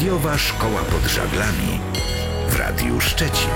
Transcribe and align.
Radiowa 0.00 0.38
Szkoła 0.38 0.80
pod 0.80 1.10
Żaglami 1.10 1.80
w 2.48 2.56
Radiu 2.56 3.00
Szczecin. 3.00 3.50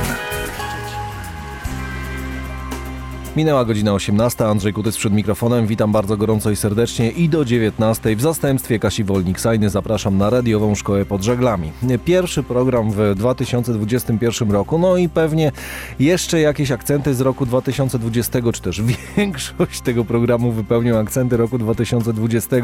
Minęła 3.36 3.64
godzina 3.64 3.92
18, 3.92 4.46
Andrzej 4.46 4.72
Kutys 4.72 4.96
przed 4.96 5.12
mikrofonem. 5.12 5.66
Witam 5.66 5.92
bardzo 5.92 6.16
gorąco 6.16 6.50
i 6.50 6.56
serdecznie 6.56 7.10
i 7.10 7.28
do 7.28 7.44
19 7.44 8.16
w 8.16 8.20
zastępstwie 8.20 8.78
Kasi 8.78 9.04
Wolnik-Sajny 9.04 9.68
zapraszam 9.68 10.18
na 10.18 10.30
radiową 10.30 10.74
szkołę 10.74 11.04
pod 11.04 11.22
żaglami. 11.22 11.72
Pierwszy 12.04 12.42
program 12.42 12.90
w 12.90 13.14
2021 13.16 14.50
roku, 14.50 14.78
no 14.78 14.96
i 14.96 15.08
pewnie 15.08 15.52
jeszcze 15.98 16.40
jakieś 16.40 16.70
akcenty 16.70 17.14
z 17.14 17.20
roku 17.20 17.46
2020, 17.46 18.38
czy 18.52 18.62
też 18.62 18.82
większość 19.16 19.80
tego 19.80 20.04
programu 20.04 20.52
wypełnią 20.52 20.98
akcenty 20.98 21.36
roku 21.36 21.58
2020 21.58 22.56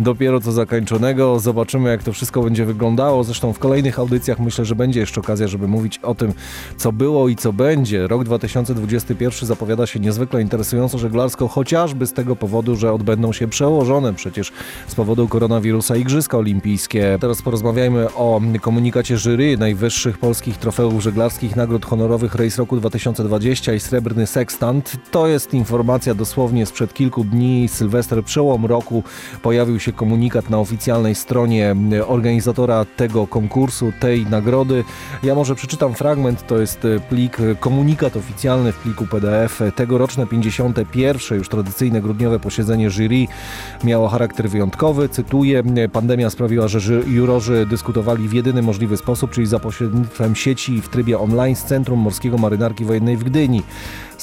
dopiero 0.00 0.40
co 0.40 0.52
zakończonego. 0.52 1.40
Zobaczymy 1.40 1.90
jak 1.90 2.02
to 2.02 2.12
wszystko 2.12 2.42
będzie 2.42 2.64
wyglądało. 2.64 3.24
Zresztą 3.24 3.52
w 3.52 3.58
kolejnych 3.58 3.98
audycjach 3.98 4.38
myślę, 4.38 4.64
że 4.64 4.74
będzie 4.74 5.00
jeszcze 5.00 5.20
okazja, 5.20 5.48
żeby 5.48 5.68
mówić 5.68 5.98
o 5.98 6.14
tym, 6.14 6.32
co 6.76 6.92
było 6.92 7.28
i 7.28 7.36
co 7.36 7.52
będzie. 7.52 8.06
Rok 8.06 8.24
2021 8.24 9.46
zapowiada 9.46 9.86
się 9.86 10.03
niezwykle 10.04 10.42
interesująco 10.42 10.98
żeglarsko, 10.98 11.48
chociażby 11.48 12.06
z 12.06 12.12
tego 12.12 12.36
powodu, 12.36 12.76
że 12.76 12.92
odbędą 12.92 13.32
się 13.32 13.48
przełożone 13.48 14.14
przecież 14.14 14.52
z 14.86 14.94
powodu 14.94 15.28
koronawirusa 15.28 15.96
Igrzyska 15.96 16.38
Olimpijskie. 16.38 17.18
Teraz 17.20 17.42
porozmawiajmy 17.42 18.14
o 18.14 18.40
komunikacie 18.60 19.16
jury 19.16 19.58
najwyższych 19.58 20.18
polskich 20.18 20.56
trofeów 20.56 21.02
żeglarskich 21.02 21.56
nagród 21.56 21.86
honorowych 21.86 22.34
Rejs 22.34 22.58
Roku 22.58 22.76
2020 22.76 23.72
i 23.74 23.80
Srebrny 23.80 24.26
Sextant. 24.26 24.96
To 25.10 25.26
jest 25.26 25.54
informacja 25.54 26.14
dosłownie 26.14 26.66
sprzed 26.66 26.94
kilku 26.94 27.24
dni. 27.24 27.68
Sylwester 27.68 28.24
przełom 28.24 28.66
roku 28.66 29.02
pojawił 29.42 29.80
się 29.80 29.92
komunikat 29.92 30.50
na 30.50 30.58
oficjalnej 30.58 31.14
stronie 31.14 31.76
organizatora 32.06 32.84
tego 32.96 33.26
konkursu, 33.26 33.92
tej 34.00 34.26
nagrody. 34.26 34.84
Ja 35.22 35.34
może 35.34 35.54
przeczytam 35.54 35.94
fragment, 35.94 36.46
to 36.46 36.58
jest 36.58 36.86
plik, 37.08 37.36
komunikat 37.60 38.16
oficjalny 38.16 38.72
w 38.72 38.78
pliku 38.78 39.06
PDF 39.06 39.60
tego 39.76 39.93
Tegoroczne 39.94 40.26
51. 40.26 41.38
już 41.38 41.48
tradycyjne 41.48 42.00
grudniowe 42.00 42.40
posiedzenie 42.40 42.90
jury 42.90 43.26
miało 43.84 44.08
charakter 44.08 44.50
wyjątkowy. 44.50 45.08
Cytuję, 45.08 45.62
pandemia 45.92 46.30
sprawiła, 46.30 46.68
że 46.68 46.94
jurorzy 47.06 47.66
dyskutowali 47.70 48.28
w 48.28 48.32
jedyny 48.32 48.62
możliwy 48.62 48.96
sposób, 48.96 49.30
czyli 49.30 49.46
za 49.46 49.58
pośrednictwem 49.58 50.34
sieci 50.34 50.80
w 50.80 50.88
trybie 50.88 51.18
online 51.18 51.56
z 51.56 51.64
Centrum 51.64 52.00
Morskiego 52.00 52.38
Marynarki 52.38 52.84
Wojennej 52.84 53.16
w 53.16 53.24
Gdyni. 53.24 53.62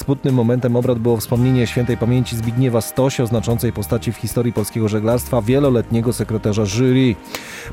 Smutnym 0.01 0.35
momentem 0.35 0.75
obrad 0.75 0.99
było 0.99 1.17
wspomnienie 1.17 1.67
świętej 1.67 1.97
pamięci 1.97 2.35
Zbigniewa 2.35 2.81
Stosio, 2.81 3.27
znaczącej 3.27 3.73
postaci 3.73 4.11
w 4.11 4.17
historii 4.17 4.53
polskiego 4.53 4.87
żeglarstwa, 4.87 5.41
wieloletniego 5.41 6.13
sekretarza 6.13 6.65
jury. 6.65 7.15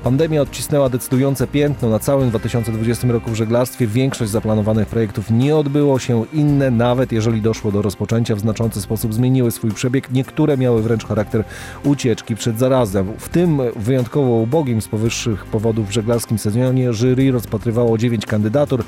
Pandemia 0.04 0.42
odcisnęła 0.42 0.88
decydujące 0.88 1.46
piętno 1.46 1.90
na 1.90 1.98
całym 1.98 2.30
2020 2.30 3.08
roku 3.08 3.30
w 3.30 3.34
żeglarstwie. 3.34 3.86
Większość 3.86 4.30
zaplanowanych 4.30 4.88
projektów 4.88 5.30
nie 5.30 5.56
odbyło 5.56 5.98
się, 5.98 6.24
inne, 6.32 6.70
nawet 6.70 7.12
jeżeli 7.12 7.42
doszło 7.42 7.72
do 7.72 7.82
rozpoczęcia, 7.82 8.34
w 8.34 8.40
znaczący 8.40 8.80
sposób 8.80 9.14
zmieniły 9.14 9.50
swój 9.50 9.70
przebieg. 9.70 10.10
Niektóre 10.10 10.56
miały 10.56 10.82
wręcz 10.82 11.06
charakter 11.06 11.44
ucieczki 11.84 12.36
przed 12.36 12.58
zarazem. 12.58 13.12
W 13.18 13.28
tym 13.28 13.60
wyjątkowo 13.76 14.30
ubogim 14.30 14.82
z 14.82 14.88
powyższych 14.88 15.44
powodów 15.44 15.88
w 15.88 15.92
żeglarskim 15.92 16.38
sezonie 16.38 16.92
jury 16.92 17.32
rozpatrywało 17.32 17.98
dziewięć 17.98 18.26
kandydatur. 18.26 18.84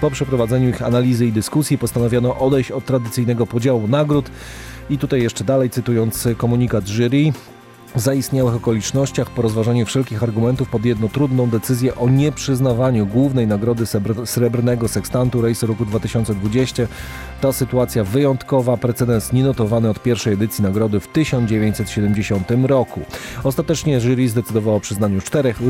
Po 0.00 0.10
przeprowadzeniu 0.10 0.68
ich 0.68 0.82
analizy 0.82 1.26
i 1.26 1.32
dyskusji 1.32 1.78
postanowiono 1.78 2.38
odejść 2.38 2.70
od 2.70 2.84
tradycyjnego 2.84 3.46
podziału 3.46 3.88
nagród. 3.88 4.30
I 4.90 4.98
tutaj 4.98 5.22
jeszcze 5.22 5.44
dalej 5.44 5.70
cytując 5.70 6.28
komunikat 6.36 6.88
jury, 6.88 7.32
w 7.96 8.00
zaistniałych 8.00 8.54
okolicznościach 8.54 9.30
po 9.30 9.42
rozważaniu 9.42 9.86
wszelkich 9.86 10.22
argumentów 10.22 10.68
podjęto 10.68 11.08
trudną 11.08 11.50
decyzję 11.50 11.94
o 11.94 12.08
nieprzyznawaniu 12.08 13.06
głównej 13.06 13.46
nagrody 13.46 13.84
srebrnego 14.24 14.88
sekstantu 14.88 15.42
rejsu 15.42 15.66
roku 15.66 15.84
2020. 15.84 16.82
Ta 17.40 17.52
sytuacja 17.52 18.04
wyjątkowa, 18.04 18.76
precedens 18.76 19.32
nienotowany 19.32 19.90
od 19.90 20.02
pierwszej 20.02 20.32
edycji 20.32 20.64
nagrody 20.64 21.00
w 21.00 21.08
1970 21.08 22.48
roku. 22.66 23.00
Ostatecznie 23.44 24.00
jury 24.00 24.28
zdecydowało 24.28 24.76
o 24.76 24.80
przyznaniu 24.80 25.20
czterech 25.20 25.60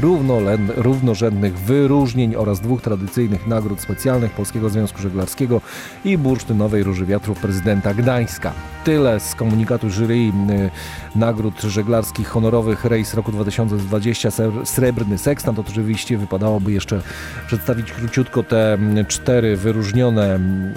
równorzędnych 0.77 1.59
wyróżnień 1.59 2.37
oraz 2.37 2.61
dwóch 2.61 2.83
tradycyjnych 2.83 3.47
nagród 3.47 3.81
specjalnych 3.81 4.33
Polskiego 4.33 4.69
Związku 4.69 4.99
Żeglarskiego 4.99 5.61
i 6.05 6.19
Bursztynowej 6.19 6.83
Róży 6.83 7.07
Wiatrów 7.07 7.41
prezydenta 7.41 7.95
Gdańska. 7.95 8.53
Tyle 8.85 9.21
z 9.21 9.35
komunikatu 9.35 9.91
jury 9.91 10.15
y, 10.15 10.31
nagród 11.15 11.61
żeglarskich 11.61 12.29
honorowych 12.29 12.85
rejs 12.85 13.15
roku 13.15 13.33
2020 13.33 14.29
Srebrny 14.65 15.19
Sekstant. 15.19 15.59
Oczywiście 15.59 16.19
wypadałoby 16.19 16.73
jeszcze 16.73 17.03
przedstawić 17.47 17.93
króciutko 17.93 18.43
te 18.43 18.79
cztery 19.09 19.57
wyróżnione 19.57 20.35
mm, 20.35 20.75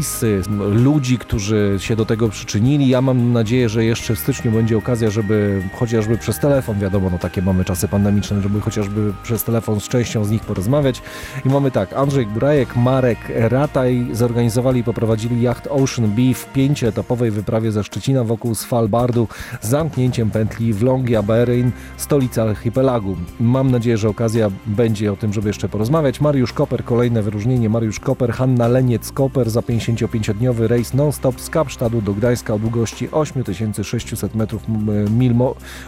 rejsy 0.00 0.42
ludzi, 0.72 1.18
którzy 1.18 1.76
się 1.78 1.96
do 1.96 2.04
tego 2.04 2.28
przyczynili. 2.28 2.88
Ja 2.88 3.02
mam 3.02 3.32
nadzieję, 3.32 3.68
że 3.68 3.84
jeszcze 3.84 4.14
w 4.14 4.18
styczniu 4.18 4.52
będzie 4.52 4.78
okazja, 4.78 5.10
żeby 5.10 5.62
chociażby 5.74 6.18
przez 6.18 6.38
telefon, 6.38 6.78
wiadomo, 6.78 7.10
no 7.10 7.18
takie 7.18 7.42
mamy 7.42 7.64
czasy 7.64 7.88
pandemiczne, 7.88 8.42
żeby 8.42 8.60
chociażby 8.60 9.12
przez 9.22 9.44
telefon 9.44 9.80
z 9.80 9.88
częścią 9.88 10.24
z 10.24 10.30
nich 10.30 10.42
porozmawiać. 10.42 11.02
I 11.46 11.48
mamy 11.48 11.70
tak, 11.70 11.92
Andrzej 11.92 12.26
Gurajek, 12.26 12.76
Marek 12.76 13.18
Rataj 13.34 14.08
zorganizowali 14.12 14.80
i 14.80 14.84
poprowadzili 14.84 15.42
jacht 15.42 15.66
Ocean 15.70 16.10
Bee 16.10 16.34
w 16.34 16.46
pięcioetapowej 16.52 17.30
wyprawie 17.30 17.72
ze 17.72 17.84
Szczecina 17.84 18.24
wokół 18.24 18.54
Svalbardu 18.54 19.28
z 19.60 19.68
zamknięciem 19.68 20.30
pętli 20.30 20.72
w 20.72 20.82
Longyearbyen, 20.82 21.70
stolicy 21.96 22.42
archipelagu. 22.42 23.16
Mam 23.40 23.70
nadzieję, 23.70 23.98
że 23.98 24.08
okazja 24.08 24.50
będzie 24.66 25.12
o 25.12 25.16
tym, 25.16 25.32
żeby 25.32 25.48
jeszcze 25.48 25.68
porozmawiać. 25.68 26.20
Mariusz 26.20 26.52
Koper, 26.52 26.84
kolejne 26.84 27.22
wyróżnienie. 27.22 27.68
Mariusz 27.68 28.00
Koper, 28.00 28.32
Hanna 28.32 28.68
Leniec-Koper 28.68 29.48
za 29.48 29.62
55-dniowy 29.94 30.66
rejs 30.66 30.94
non-stop 30.94 31.40
z 31.40 31.50
Kapsztadu 31.50 32.02
do 32.02 32.14
Gdańska 32.14 32.54
o 32.54 32.58
długości 32.58 33.08
8600 33.12 34.34
metrów 34.34 34.62
mil, 35.10 35.34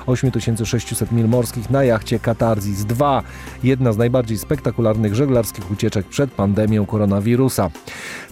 8600 0.06 1.12
mil 1.12 1.28
morskich 1.28 1.70
na 1.70 1.84
jachcie 1.84 2.18
Katarzys 2.18 2.84
2. 2.84 3.22
Jedna 3.64 3.92
z 3.92 3.96
najbardziej 3.96 4.38
spektakularnych 4.38 5.14
żeglarskich 5.14 5.70
ucieczek 5.70 6.06
przed 6.06 6.30
pandemią 6.30 6.86
koronawirusa. 6.86 7.70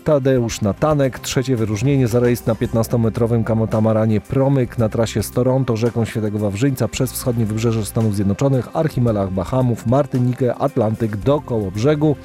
Tadeusz 0.05 0.61
Natanek, 0.61 1.19
trzecie 1.19 1.57
wyróżnienie 1.57 2.09
za 2.09 2.21
rejs 2.21 2.47
na 2.47 2.55
15-metrowym 2.55 3.45
kamotamaranie 3.45 4.21
Promyk 4.21 4.79
na 4.79 4.89
trasie 4.89 5.23
z 5.23 5.31
Toronto, 5.31 5.77
rzeką 5.77 6.05
Świętego 6.05 6.39
Wawrzyńca 6.39 6.89
przez 6.89 7.13
wschodnie 7.13 7.47
wybrzeże 7.47 7.85
Stanów 7.85 8.15
Zjednoczonych, 8.15 8.69
Archimelach 8.77 9.31
Bahamów, 9.31 9.87
Martynikę, 9.87 10.55
Atlantyk 10.55 11.17
do 11.17 11.41
koło 11.41 11.71
brzegu. 11.71 12.17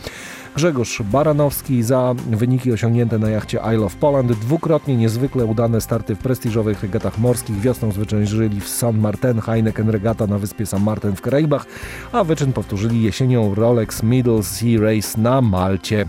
Grzegorz 0.56 1.02
Baranowski 1.02 1.84
za 1.84 2.13
wyniki 2.28 2.72
osiągnięte 2.72 3.19
na 3.19 3.30
jachcie 3.30 3.59
Isle 3.74 3.86
of 3.86 3.96
Poland. 3.96 4.31
Dwukrotnie 4.31 4.96
niezwykle 4.96 5.46
udane 5.46 5.81
starty 5.81 6.16
w 6.16 6.19
prestiżowych 6.19 6.81
regatach 6.84 7.18
morskich. 7.18 7.59
Wiosną 7.59 7.92
zwyciężyli 7.92 8.62
w 8.62 8.69
San 8.69 8.97
Martin 8.97 9.42
Heineken 9.42 9.90
Regata 9.90 10.28
na 10.28 10.38
wyspie 10.38 10.66
San 10.66 10.84
Martin 10.84 11.16
w 11.16 11.22
Karaibach, 11.22 11.66
a 12.12 12.24
wyczyn 12.24 12.53
powtórzyli 12.53 13.03
jesienią 13.03 13.56
Rolex 13.56 14.03
Middle 14.03 14.44
Sea 14.44 14.81
Race 14.81 15.22
na 15.22 15.42
Malcie. 15.42 16.06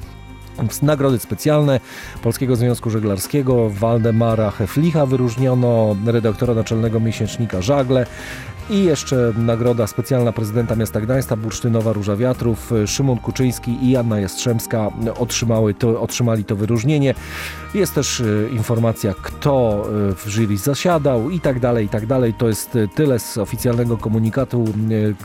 Nagrody 0.83 1.19
specjalne 1.19 1.81
Polskiego 2.23 2.57
Związku 2.57 2.91
Żeglarskiego. 2.91 3.71
Waldemara 3.71 4.51
Heflicha 4.51 5.07
wyróżniono, 5.07 5.97
redaktora 6.07 6.55
naczelnego 6.55 7.01
miesięcznika 7.01 7.63
Żagle, 7.63 8.07
i 8.71 8.85
jeszcze 8.85 9.33
nagroda 9.39 9.87
specjalna 9.87 10.33
prezydenta 10.33 10.77
miasta 10.77 11.01
Gdańska, 11.01 11.37
Bursztynowa 11.37 11.93
Róża 11.93 12.17
Wiatrów, 12.17 12.71
Szymon 12.87 13.19
Kuczyński 13.19 13.91
i 13.91 13.97
Anna 13.97 14.21
Jastrzębska 14.21 14.91
otrzymały 15.19 15.75
to, 15.75 16.01
otrzymali 16.01 16.45
to 16.45 16.57
wyróżnienie. 16.57 17.15
Jest 17.75 17.95
też 17.95 18.21
e, 18.21 18.25
informacja, 18.49 19.15
kto 19.23 19.85
e, 20.11 20.15
w 20.15 20.27
jury 20.29 20.59
zasiadał 20.59 21.31
i 21.31 21.41
tak 21.41 21.61
dalej, 21.61 21.87
i 21.87 21.89
tak 21.89 22.07
dalej. 22.07 22.35
To 22.35 22.49
jest 22.49 22.77
e, 22.77 22.89
tyle 22.89 23.19
z 23.19 23.39
oficjalnego 23.39 23.97
komunikatu 23.97 24.65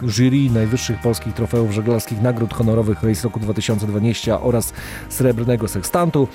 jury 0.04 0.50
najwyższych 0.54 1.02
polskich 1.02 1.34
trofeów 1.34 1.72
żeglarskich 1.72 2.22
nagród 2.22 2.54
honorowych 2.54 3.04
Rejs 3.04 3.24
Roku 3.24 3.40
2020 3.40 4.42
oraz 4.42 4.74
Srebrnego 5.10 5.68
Sekstantu. 5.68 6.28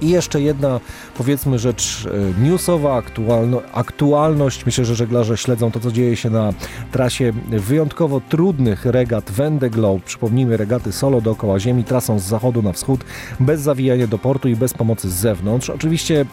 I 0.00 0.10
jeszcze 0.10 0.40
jedna, 0.40 0.80
powiedzmy, 1.16 1.58
rzecz 1.58 2.08
newsowa, 2.42 2.96
aktualno, 2.96 3.62
aktualność. 3.72 4.66
Myślę, 4.66 4.84
że 4.84 4.94
żeglarze 4.94 5.36
śledzą 5.36 5.70
to, 5.70 5.80
co 5.80 5.92
dzieje 5.92 6.16
się 6.16 6.30
na 6.30 6.52
trasie 6.92 7.32
wyjątkowo 7.48 8.20
trudnych 8.28 8.86
regat 8.86 9.30
Vendée 9.30 9.70
Globe. 9.70 10.00
Przypomnijmy, 10.04 10.56
regaty 10.56 10.92
solo 10.92 11.20
dookoła 11.20 11.60
Ziemi, 11.60 11.84
trasą 11.84 12.18
z 12.18 12.22
zachodu 12.22 12.62
na 12.62 12.72
wschód, 12.72 13.04
bez 13.40 13.60
zawijania 13.60 14.06
do 14.06 14.18
portu 14.18 14.48
i 14.48 14.56
bez 14.56 14.74
pomocy 14.74 15.10
z 15.10 15.14
zewnątrz. 15.14 15.70
Oczywiście 15.70 16.26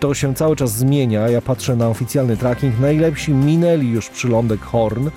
to 0.00 0.14
się 0.14 0.34
cały 0.34 0.56
czas 0.56 0.72
zmienia. 0.72 1.28
Ja 1.28 1.40
patrzę 1.40 1.76
na 1.76 1.88
oficjalny 1.88 2.36
tracking. 2.36 2.80
Najlepsi 2.80 3.32
minęli 3.32 3.88
już 3.88 4.08
przylądek 4.08 4.60
Horn. 4.60 5.08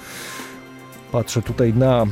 Patrzę 1.11 1.41
tutaj 1.41 1.73
na 1.73 2.05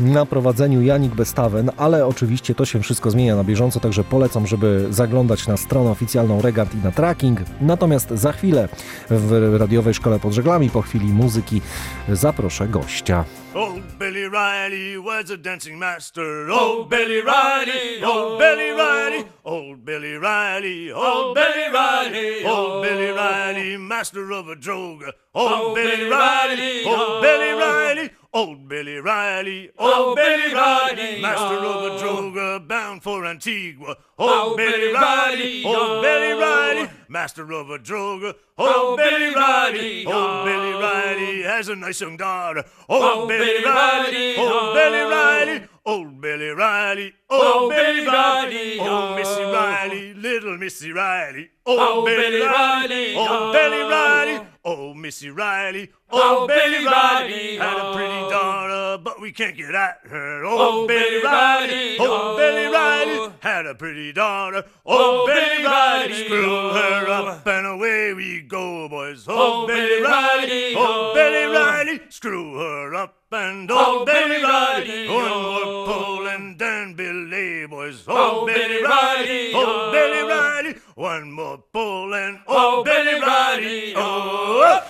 na 0.00 0.26
prowadzeniu 0.26 0.82
Janik 0.82 1.14
Bestawen, 1.14 1.70
ale 1.76 2.06
oczywiście 2.06 2.54
to 2.54 2.64
się 2.64 2.80
wszystko 2.80 3.10
zmienia 3.10 3.36
na 3.36 3.44
bieżąco, 3.44 3.80
także 3.80 4.04
polecam, 4.04 4.46
żeby 4.46 4.86
zaglądać 4.90 5.46
na 5.46 5.56
stronę 5.56 5.90
oficjalną 5.90 6.42
Regant 6.42 6.74
i 6.74 6.78
na 6.78 6.90
tracking. 6.90 7.38
Natomiast 7.60 8.10
za 8.10 8.32
chwilę 8.32 8.68
w 9.10 9.56
radiowej 9.58 9.94
szkole 9.94 10.18
pod 10.18 10.32
żeglami, 10.32 10.70
po 10.70 10.82
chwili 10.82 11.06
muzyki, 11.06 11.60
zaproszę 12.08 12.68
gościa. 12.68 13.24
Old 13.54 13.82
Billy 13.98 14.28
Riley 14.28 15.02
was 15.04 15.30
a 15.30 15.36
dancing 15.36 15.78
master. 15.78 16.50
Old 16.50 16.88
Billy 16.88 17.22
Riley, 17.22 18.04
old 18.04 18.38
Billy 18.38 18.72
Riley, 18.72 19.24
old 19.44 19.78
Billy 19.78 20.18
Riley, 20.18 20.92
old 20.92 21.34
Billy 21.34 21.68
Riley, 21.72 22.46
old 22.46 22.82
Billy 22.82 23.12
Riley, 23.12 23.78
master 23.78 24.32
of 24.32 24.48
a 24.48 24.56
droga. 24.56 25.12
Old 25.34 25.74
Billy 25.74 26.08
Riley, 26.10 26.84
old 26.86 27.22
Billy 27.22 27.52
Riley, 27.52 28.10
old 28.34 28.68
Billy 28.68 28.96
Riley, 28.96 29.70
old 29.78 30.16
Billy 30.16 30.54
Riley, 30.54 31.20
master 31.20 31.56
of 31.56 31.82
a 31.82 31.94
oh. 31.94 31.98
droga, 32.00 32.66
bound 32.66 33.02
for 33.02 33.26
Antigua. 33.26 33.96
Old 34.18 34.56
Billy 34.56 34.92
Riley, 34.92 35.64
old 35.64 36.02
Billy 36.02 36.32
oh. 36.32 36.40
Riley, 36.40 36.90
master 37.08 37.52
of 37.52 37.70
a 37.70 37.78
droga. 37.78 38.34
Old 38.56 38.96
Billy 38.96 39.34
Riley, 39.34 40.06
old 40.06 40.44
Billy 40.44 40.72
oh. 40.72 40.80
Riley 40.80 41.42
has 41.42 41.68
a 41.68 41.76
nice 41.76 42.00
young 42.00 42.16
daughter. 42.16 42.64
Old 42.88 43.28
Billy 43.28 43.64
Riley, 43.64 44.36
old 44.36 44.74
Billy 44.74 45.00
Riley, 45.00 45.62
old 45.84 46.20
Billy 46.20 46.48
Riley, 46.48 47.14
old 47.28 47.70
Billy 47.70 48.06
Riley, 48.06 48.78
old 48.80 49.16
Missy 49.16 49.42
Riley, 49.42 50.14
little 50.14 50.56
Missy 50.56 50.92
Riley. 50.92 51.50
Old 51.64 52.06
Billy 52.06 52.40
Riley, 52.40 53.14
old 53.14 53.52
Billy 53.52 53.82
Riley, 53.82 54.46
old 54.64 54.96
Missy 54.96 55.30
Riley, 55.30 55.90
old 56.12 56.48
Billy 56.48 56.84
Riley 56.84 57.56
had 57.56 57.78
a 57.78 57.92
pretty 57.94 58.30
daughter, 58.30 59.02
but 59.02 59.20
we 59.20 59.32
can't 59.32 59.56
get 59.56 59.74
at 59.74 60.00
her. 60.04 60.44
Old 60.44 60.88
Billy 60.88 61.22
Riley, 61.22 61.98
old 61.98 62.36
Billy 62.36 62.66
Riley 62.66 63.32
had 63.40 63.66
a 63.66 63.74
pretty 63.74 64.12
daughter. 64.12 64.64
Old 64.84 65.26
Billy 65.26 65.64
Riley, 65.64 66.24
screw 66.24 66.70
her 66.70 67.08
up 67.08 67.46
and 67.46 67.66
away 67.66 68.12
we 68.14 68.42
go, 68.42 68.88
boys. 68.88 69.26
Old 69.26 69.68
Billy 69.68 70.02
Riley, 70.02 70.74
old 70.74 71.14
Billy 71.14 71.54
Riley, 71.54 72.00
screw 72.10 72.58
her 72.58 72.94
up 72.94 73.16
and 73.32 73.70
old 73.70 74.06
Billy 74.06 74.42
Riley, 74.42 75.08
one 75.08 75.42
more 75.42 75.86
pull 75.86 76.26
and 76.28 76.58
then 76.58 76.94
belay, 76.94 77.66
boys. 77.66 78.06
Old 78.06 78.46
Billy 78.46 78.82
Riley, 78.82 79.54
old 79.54 79.92
Billy 79.92 80.22
Riley, 80.28 80.74
one 80.94 81.32
more 81.32 81.58
pull 81.72 82.14
and 82.14 82.40
old 82.46 82.84
Billy 82.84 83.18
Riley, 83.18 83.94
oh. 83.96 84.82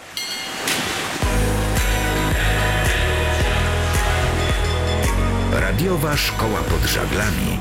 Radiowa 5.83 6.17
Szkoła 6.17 6.59
pod 6.59 6.81
żaglami 6.91 7.59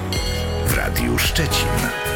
w 0.68 0.74
Radiu 0.74 1.18
Szczecin. 1.18 2.11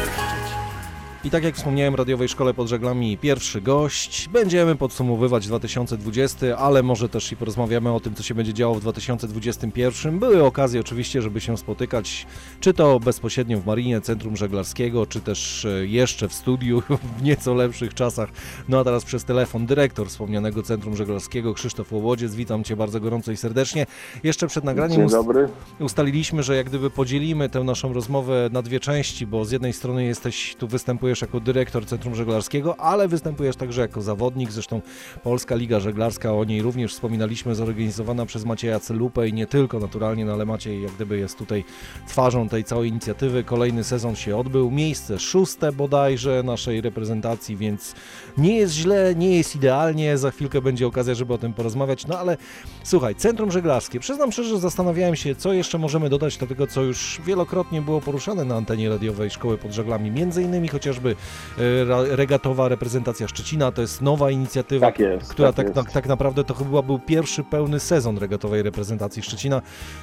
I 1.26 1.30
tak 1.30 1.44
jak 1.44 1.54
wspomniałem, 1.54 1.94
radiowej 1.94 2.28
szkole 2.28 2.54
pod 2.54 2.68
żeglami 2.68 3.18
pierwszy 3.18 3.60
gość. 3.60 4.28
Będziemy 4.32 4.76
podsumowywać 4.76 5.46
2020, 5.46 6.58
ale 6.58 6.82
może 6.82 7.08
też 7.08 7.32
i 7.32 7.36
porozmawiamy 7.36 7.92
o 7.92 8.00
tym, 8.00 8.14
co 8.14 8.22
się 8.22 8.34
będzie 8.34 8.54
działo 8.54 8.74
w 8.74 8.80
2021. 8.80 10.18
Były 10.18 10.44
okazje 10.44 10.80
oczywiście, 10.80 11.22
żeby 11.22 11.40
się 11.40 11.56
spotykać, 11.56 12.26
czy 12.60 12.74
to 12.74 13.00
bezpośrednio 13.00 13.60
w 13.60 13.66
Marinie 13.66 14.00
Centrum 14.00 14.36
Żeglarskiego, 14.36 15.06
czy 15.06 15.20
też 15.20 15.64
e, 15.64 15.86
jeszcze 15.86 16.28
w 16.28 16.34
studiu 16.34 16.82
w 17.18 17.22
nieco 17.22 17.54
lepszych 17.54 17.94
czasach. 17.94 18.28
No 18.68 18.78
a 18.78 18.84
teraz 18.84 19.04
przez 19.04 19.24
telefon 19.24 19.66
dyrektor 19.66 20.08
wspomnianego 20.08 20.62
Centrum 20.62 20.96
Żeglarskiego 20.96 21.54
Krzysztof 21.54 21.92
Łobodziec. 21.92 22.34
Witam 22.34 22.64
Cię 22.64 22.76
bardzo 22.76 23.00
gorąco 23.00 23.32
i 23.32 23.36
serdecznie. 23.36 23.86
Jeszcze 24.24 24.46
przed 24.46 24.64
nagraniem 24.64 25.00
Dzień 25.00 25.08
dobry. 25.08 25.48
ustaliliśmy, 25.80 26.42
że 26.42 26.56
jak 26.56 26.66
gdyby 26.66 26.90
podzielimy 26.90 27.48
tę 27.48 27.64
naszą 27.64 27.92
rozmowę 27.92 28.48
na 28.52 28.62
dwie 28.62 28.80
części, 28.80 29.26
bo 29.26 29.44
z 29.44 29.50
jednej 29.50 29.72
strony 29.72 30.04
jesteś, 30.04 30.54
tu 30.58 30.68
występujesz 30.68 31.15
jako 31.22 31.40
dyrektor 31.40 31.86
Centrum 31.86 32.14
Żeglarskiego, 32.14 32.80
ale 32.80 33.08
występujesz 33.08 33.56
także 33.56 33.80
jako 33.80 34.02
zawodnik, 34.02 34.52
zresztą 34.52 34.80
Polska 35.22 35.54
Liga 35.54 35.80
Żeglarska, 35.80 36.32
o 36.34 36.44
niej 36.44 36.62
również 36.62 36.92
wspominaliśmy, 36.92 37.54
zorganizowana 37.54 38.26
przez 38.26 38.44
Macieja 38.44 38.80
Celupę 38.80 39.28
i 39.28 39.32
nie 39.32 39.46
tylko 39.46 39.78
naturalnie, 39.78 40.24
no 40.24 40.32
ale 40.32 40.44
Maciej 40.44 40.82
jak 40.82 40.92
gdyby 40.92 41.18
jest 41.18 41.38
tutaj 41.38 41.64
twarzą 42.08 42.48
tej 42.48 42.64
całej 42.64 42.90
inicjatywy. 42.90 43.44
Kolejny 43.44 43.84
sezon 43.84 44.16
się 44.16 44.36
odbył, 44.36 44.70
miejsce 44.70 45.18
szóste 45.18 45.72
bodajże 45.72 46.42
naszej 46.42 46.80
reprezentacji, 46.80 47.56
więc 47.56 47.94
nie 48.38 48.56
jest 48.56 48.74
źle, 48.74 49.14
nie 49.14 49.36
jest 49.36 49.56
idealnie, 49.56 50.18
za 50.18 50.30
chwilkę 50.30 50.60
będzie 50.62 50.86
okazja, 50.86 51.14
żeby 51.14 51.34
o 51.34 51.38
tym 51.38 51.52
porozmawiać, 51.52 52.06
no 52.06 52.18
ale 52.18 52.36
słuchaj, 52.84 53.14
Centrum 53.14 53.50
Żeglarskie, 53.50 54.00
przyznam 54.00 54.32
szczerze, 54.32 54.58
zastanawiałem 54.58 55.16
się, 55.16 55.34
co 55.34 55.52
jeszcze 55.52 55.78
możemy 55.78 56.08
dodać 56.08 56.36
do 56.36 56.46
tego, 56.46 56.66
co 56.66 56.82
już 56.82 57.20
wielokrotnie 57.26 57.82
było 57.82 58.00
poruszane 58.00 58.44
na 58.44 58.54
antenie 58.56 58.88
radiowej 58.88 59.30
Szkoły 59.30 59.58
pod 59.58 59.72
Żeglami, 59.72 60.10
między 60.10 60.42
innymi 60.42 60.68
chociażby 60.68 61.05
e, 61.12 61.84
ra- 61.84 62.16
regatowa 62.16 62.68
reprezentacja 62.68 63.28
Szczecina, 63.28 63.72
to 63.72 63.80
jest 63.80 64.02
nowa 64.02 64.30
inicjatywa, 64.30 64.86
Tak 64.86 64.98
jest, 64.98 65.30
która 65.30 65.52
tak 65.52 65.70
tak, 65.70 65.92
tak, 65.92 66.06
naprawdę 66.06 66.44
to 66.44 66.54
chyba 66.54 66.82
był 66.82 66.98
pierwszy 66.98 67.44
pełny 67.44 67.80
sezon 67.80 68.18
regatowej 68.18 68.62
reprezentacji 68.62 69.22
Szczecina 69.22 69.62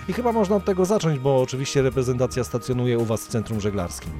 i 0.09 0.13
chyba 0.13 0.31
można 0.31 0.55
od 0.55 0.65
tego 0.65 0.85
zacząć, 0.85 1.19
bo 1.19 1.41
oczywiście 1.41 1.81
reprezentacja 1.81 2.43
stacjonuje 2.43 2.97
u 2.97 3.05
Was 3.05 3.25
w 3.25 3.27
Centrum 3.27 3.61
Żeglarskim. 3.61 4.11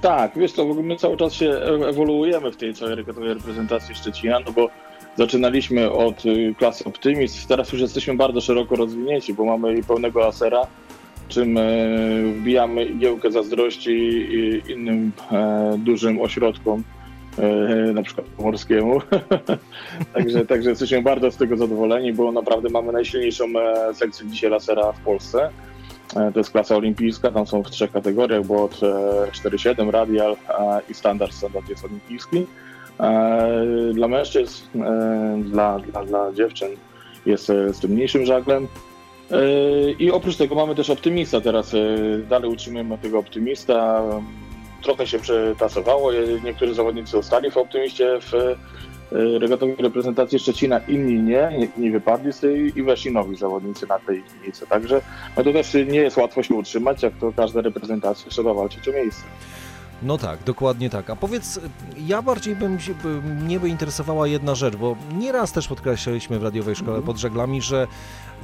Tak, 0.00 0.32
wiesz 0.38 0.52
my 0.82 0.96
cały 0.96 1.16
czas 1.16 1.32
się 1.32 1.50
e- 1.50 1.88
ewoluujemy 1.88 2.52
w 2.52 2.56
tej 2.56 2.74
całej 2.74 2.94
rekatowej 2.94 3.34
reprezentacji 3.34 3.94
Szczecina, 3.94 4.40
no 4.46 4.52
bo 4.52 4.68
zaczynaliśmy 5.16 5.90
od 5.92 6.26
y, 6.26 6.54
klasy 6.58 6.84
Optimist, 6.84 7.48
teraz 7.48 7.72
już 7.72 7.80
jesteśmy 7.80 8.16
bardzo 8.16 8.40
szeroko 8.40 8.76
rozwinięci, 8.76 9.34
bo 9.34 9.44
mamy 9.44 9.76
i 9.78 9.82
pełnego 9.82 10.26
asera, 10.26 10.66
czym 11.28 11.58
wbijamy 12.34 12.84
igiełkę 12.84 13.30
zazdrości 13.30 14.28
innym 14.72 15.12
e, 15.32 15.78
dużym 15.78 16.20
ośrodkom, 16.20 16.82
e, 17.38 17.92
na 17.92 18.02
przykład 18.02 18.26
pomorskiemu. 18.26 19.00
także, 20.14 20.46
także 20.46 20.70
jesteśmy 20.70 21.02
bardzo 21.02 21.30
z 21.30 21.36
tego 21.36 21.56
zadowoleni, 21.56 22.12
bo 22.12 22.32
naprawdę 22.32 22.68
mamy 22.68 22.92
najsilniejszą 22.92 23.44
e, 23.44 23.94
sekcję 23.94 24.26
dzisiaj 24.26 24.50
lasera 24.50 24.92
w 24.92 25.00
Polsce. 25.00 25.50
To 26.34 26.40
jest 26.40 26.50
klasa 26.50 26.76
olimpijska, 26.76 27.30
tam 27.30 27.46
są 27.46 27.62
w 27.62 27.70
trzech 27.70 27.92
kategoriach, 27.92 28.46
bo 28.46 28.64
od 28.64 28.82
e, 28.82 28.86
4,7 29.32 29.90
radial 29.90 30.36
i 30.88 30.94
standard, 30.94 31.32
standard 31.32 31.68
jest 31.68 31.84
olimpijski. 31.84 32.46
Dla 33.94 34.08
mężczyzn, 34.08 34.64
dla, 35.42 35.78
dla, 35.78 36.04
dla 36.04 36.32
dziewczyn 36.32 36.68
jest 37.26 37.46
z 37.46 37.80
tym 37.80 37.90
mniejszym 37.90 38.26
żaglem. 38.26 38.68
I 39.98 40.10
oprócz 40.10 40.36
tego 40.36 40.54
mamy 40.54 40.74
też 40.74 40.90
optymista 40.90 41.40
teraz, 41.40 41.74
e, 41.74 41.78
dalej 42.28 42.50
utrzymujemy 42.50 42.98
tego 42.98 43.18
optymista. 43.18 44.02
Trochę 44.82 45.06
się 45.06 45.18
przetasowało, 45.18 46.14
e, 46.14 46.16
niektórzy 46.44 46.74
zawodnicy 46.74 47.10
zostali 47.10 47.50
w 47.50 47.56
optymiście 47.56 48.18
w 48.20 48.34
e, 48.34 49.38
regatowej 49.38 49.76
reprezentacji 49.78 50.38
Szczecina, 50.38 50.80
inni 50.88 51.22
nie, 51.22 51.70
nie, 51.76 51.90
wypadli 51.90 52.32
z 52.32 52.40
tej 52.40 52.78
i 52.78 52.82
weszli 52.82 53.12
nowi 53.12 53.36
zawodnicy 53.36 53.86
na 53.86 53.98
tej 53.98 54.22
linijce. 54.34 54.66
Także 54.66 55.00
no 55.36 55.44
to 55.44 55.52
też 55.52 55.74
nie 55.74 56.00
jest 56.00 56.16
łatwo 56.16 56.42
się 56.42 56.54
utrzymać, 56.54 57.02
jak 57.02 57.12
to 57.20 57.32
każda 57.36 57.60
reprezentacja 57.60 58.30
trzeba 58.30 58.54
walczyć 58.54 58.88
o 58.88 58.92
miejsce. 58.92 59.22
No 60.02 60.18
tak, 60.18 60.44
dokładnie 60.44 60.90
tak. 60.90 61.10
A 61.10 61.16
powiedz, 61.16 61.60
ja 62.06 62.22
bardziej 62.22 62.56
bym 62.56 62.80
się, 62.80 62.94
by, 62.94 63.22
mnie 63.22 63.60
by 63.60 63.68
interesowała 63.68 64.26
jedna 64.26 64.54
rzecz, 64.54 64.76
bo 64.76 64.96
nieraz 65.18 65.52
też 65.52 65.68
podkreślaliśmy 65.68 66.38
w 66.38 66.42
radiowej 66.42 66.76
szkole 66.76 67.02
pod 67.02 67.16
żeglami, 67.16 67.62
że 67.62 67.86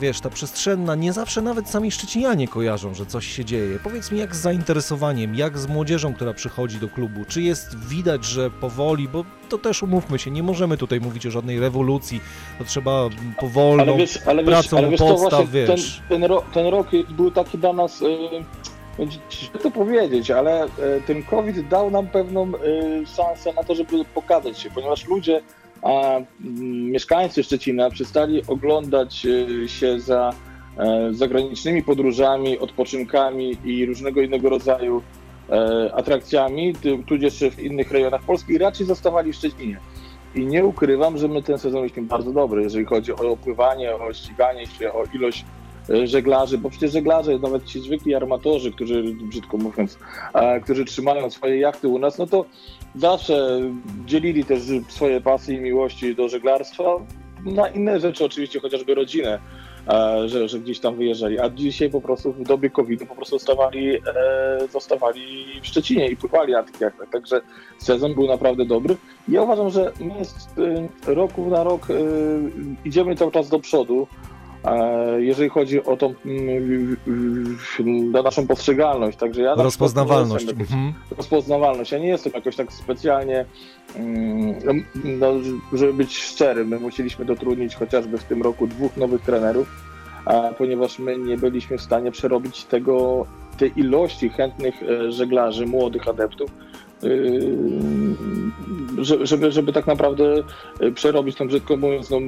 wiesz, 0.01 0.21
ta 0.21 0.31
przestrzenna, 0.31 0.95
nie 0.95 1.13
zawsze 1.13 1.43
nawet 1.43 1.69
sami 1.69 1.91
szczecinianie 1.91 2.49
kojarzą, 2.49 2.95
że 2.95 3.07
coś 3.07 3.27
się 3.27 3.45
dzieje. 3.45 3.79
Powiedz 3.83 4.13
mi, 4.13 4.19
jak 4.19 4.37
z 4.37 4.41
zainteresowaniem, 4.41 5.35
jak 5.35 5.59
z 5.59 5.67
młodzieżą, 5.67 6.15
która 6.15 6.35
przychodzi 6.35 6.79
do 6.79 6.89
klubu, 6.89 7.25
czy 7.29 7.43
jest 7.43 7.79
widać, 7.79 8.25
że 8.25 8.51
powoli, 8.51 9.09
bo 9.09 9.25
to 9.49 9.59
też 9.59 9.83
umówmy 9.83 10.19
się, 10.19 10.31
nie 10.31 10.43
możemy 10.43 10.77
tutaj 10.77 11.01
mówić 11.01 11.27
o 11.27 11.31
żadnej 11.31 11.61
rewolucji, 11.61 12.21
to 12.59 12.65
trzeba 12.65 13.09
powolną 13.41 13.83
Ale 13.83 13.97
wiesz, 13.97 14.19
ale 14.27 14.45
wiesz, 14.45 14.53
pracą 14.53 14.79
ale 14.79 14.91
wiesz 14.91 15.01
podstaw, 15.01 15.31
właśnie 15.31 15.67
ten, 15.67 15.77
wiesz. 15.77 16.03
ten, 16.09 16.25
ro, 16.25 16.43
ten 16.55 16.67
rok 16.67 16.87
był 17.11 17.31
taki 17.31 17.59
dla 17.59 17.73
nas, 17.73 18.03
y, 18.03 18.07
będzie 18.99 19.19
źle 19.31 19.61
to 19.61 19.71
powiedzieć, 19.71 20.31
ale 20.31 20.65
y, 20.65 20.69
ten 21.07 21.23
COVID 21.23 21.69
dał 21.69 21.91
nam 21.91 22.07
pewną 22.07 22.53
y, 22.55 23.07
szansę 23.17 23.53
na 23.53 23.63
to, 23.65 23.75
żeby 23.75 24.05
pokazać 24.15 24.59
się, 24.59 24.71
ponieważ 24.71 25.09
ludzie, 25.09 25.41
a 25.85 26.17
mm, 26.17 26.27
mieszkańcy 26.91 27.43
Szczecina 27.43 27.91
przestali 27.91 28.43
oglądać 28.47 29.27
y, 29.27 29.69
się 29.69 30.01
za 30.01 30.31
e, 30.79 31.09
zagranicznymi 31.13 31.83
podróżami, 31.83 32.59
odpoczynkami 32.59 33.57
i 33.65 33.87
różnego 33.87 34.21
innego 34.21 34.49
rodzaju 34.49 35.03
e, 35.51 35.91
atrakcjami, 35.95 36.75
tudzież 37.07 37.45
w 37.51 37.59
innych 37.59 37.93
rejonach 37.93 38.23
Polski 38.23 38.59
raczej 38.59 38.87
zostawali 38.87 39.33
w 39.33 39.37
Szczecinie. 39.37 39.81
I 40.35 40.47
nie 40.47 40.65
ukrywam, 40.65 41.19
że 41.19 41.29
my 41.29 41.43
ten 41.43 41.59
sezon 41.59 41.83
mieliśmy 41.83 42.03
bardzo 42.03 42.33
dobry, 42.33 42.63
jeżeli 42.63 42.85
chodzi 42.85 43.13
o 43.13 43.37
pływanie, 43.37 43.95
o 43.95 44.13
ściganie 44.13 44.67
się, 44.67 44.93
o 44.93 45.05
ilość 45.15 45.45
e, 45.45 45.64
żeglarzy, 46.05 46.59
bo 46.59 46.71
przecież 46.71 46.93
żeglarze, 46.93 47.39
nawet 47.39 47.65
ci 47.65 47.81
zwykli 47.81 48.15
armatorzy, 48.15 48.73
którzy, 48.73 49.03
brzydko 49.03 49.57
mówiąc, 49.57 49.99
którzy 50.63 50.85
trzymają 50.85 51.31
swoje 51.31 51.59
jachty 51.59 51.89
u 51.89 51.99
nas, 51.99 52.19
no 52.19 52.27
to 52.27 52.45
zawsze 52.95 53.61
dzielili 54.07 54.45
też 54.45 54.63
swoje 54.89 55.21
pasje 55.21 55.57
i 55.57 55.61
miłości 55.61 56.15
do 56.15 56.29
żeglarstwa 56.29 56.85
na 57.45 57.69
inne 57.69 58.01
rzeczy, 58.01 58.25
oczywiście 58.25 58.61
chociażby 58.61 58.95
rodzinę. 58.95 59.39
że, 60.27 60.49
że 60.49 60.61
gdzieś 60.61 60.81
tam 60.81 60.97
wyjeżdżali, 60.97 61.41
a 61.41 61.51
dzisiaj 61.51 61.91
po 61.91 62.01
prostu 62.01 62.33
w 62.33 62.43
dobie 62.43 62.71
COVID-u 62.71 63.07
po 63.07 63.15
prostu 63.15 63.39
zostawali, 63.39 63.97
e, 63.97 64.01
zostawali 64.73 65.47
w 65.63 65.67
Szczecinie 65.67 66.09
i 66.09 66.17
pływali 66.17 66.53
na 66.53 66.63
tych 66.63 66.81
jachtach, 66.81 67.11
także 67.11 67.41
sezon 67.79 68.15
był 68.15 68.27
naprawdę 68.27 68.65
dobry. 68.65 68.97
Ja 69.29 69.43
uważam, 69.43 69.71
że 69.71 69.93
my 70.01 70.19
jest 70.19 70.39
e, 71.07 71.15
roku 71.15 71.51
na 71.51 71.65
rok 71.65 71.89
e, 71.91 71.95
idziemy 72.85 73.17
cały 73.17 73.33
czas 73.33 73.49
do 73.49 73.59
przodu, 73.59 74.07
jeżeli 75.19 75.49
chodzi 75.49 75.85
o 75.85 75.97
tą 75.97 76.15
mm, 76.27 76.97
na 78.13 78.23
naszą 78.23 78.47
postrzegalność, 78.47 79.19
także 79.19 79.43
ja 79.43 79.55
Rozpoznawalność. 79.55 80.47
jakoś- 80.47 80.61
Mhm. 80.63 80.93
rozpoznawalność. 81.17 81.93
Ja 81.93 81.99
nie 81.99 82.09
jestem 82.09 82.33
jakoś 82.35 82.57
tak 82.57 82.73
specjalnie, 82.73 83.45
mm, 83.97 84.55
no, 85.05 85.33
żeby 85.73 85.93
być 85.95 86.17
szczerym, 86.19 86.69
my 86.69 86.79
musieliśmy 86.81 87.25
dotrudnić 87.25 87.75
chociażby 87.77 88.19
w 88.19 88.25
tym 88.25 88.43
roku 88.43 88.67
dwóch 88.67 88.97
nowych 88.97 89.23
trenerów, 89.23 89.69
ponieważ 90.59 90.99
my 90.99 91.19
nie 91.19 91.37
byliśmy 91.37 91.79
w 91.79 91.83
stanie 91.83 92.11
przerobić 92.11 92.65
tego, 92.65 93.27
tej 93.59 93.73
ilości 93.81 94.29
chętnych 94.29 94.75
e, 94.83 95.13
żeglarzy, 95.13 95.67
młodych 95.67 96.09
adeptów, 96.09 96.51
że- 97.03 97.09
żeby, 99.01 99.53
żeby 99.53 99.73
tak 99.73 99.87
naprawdę 99.87 100.43
e, 100.81 100.91
przerobić 100.91 101.37
tą 101.37 101.49
brzydko 101.49 101.77
mówiąc, 101.77 102.11
no, 102.11 102.19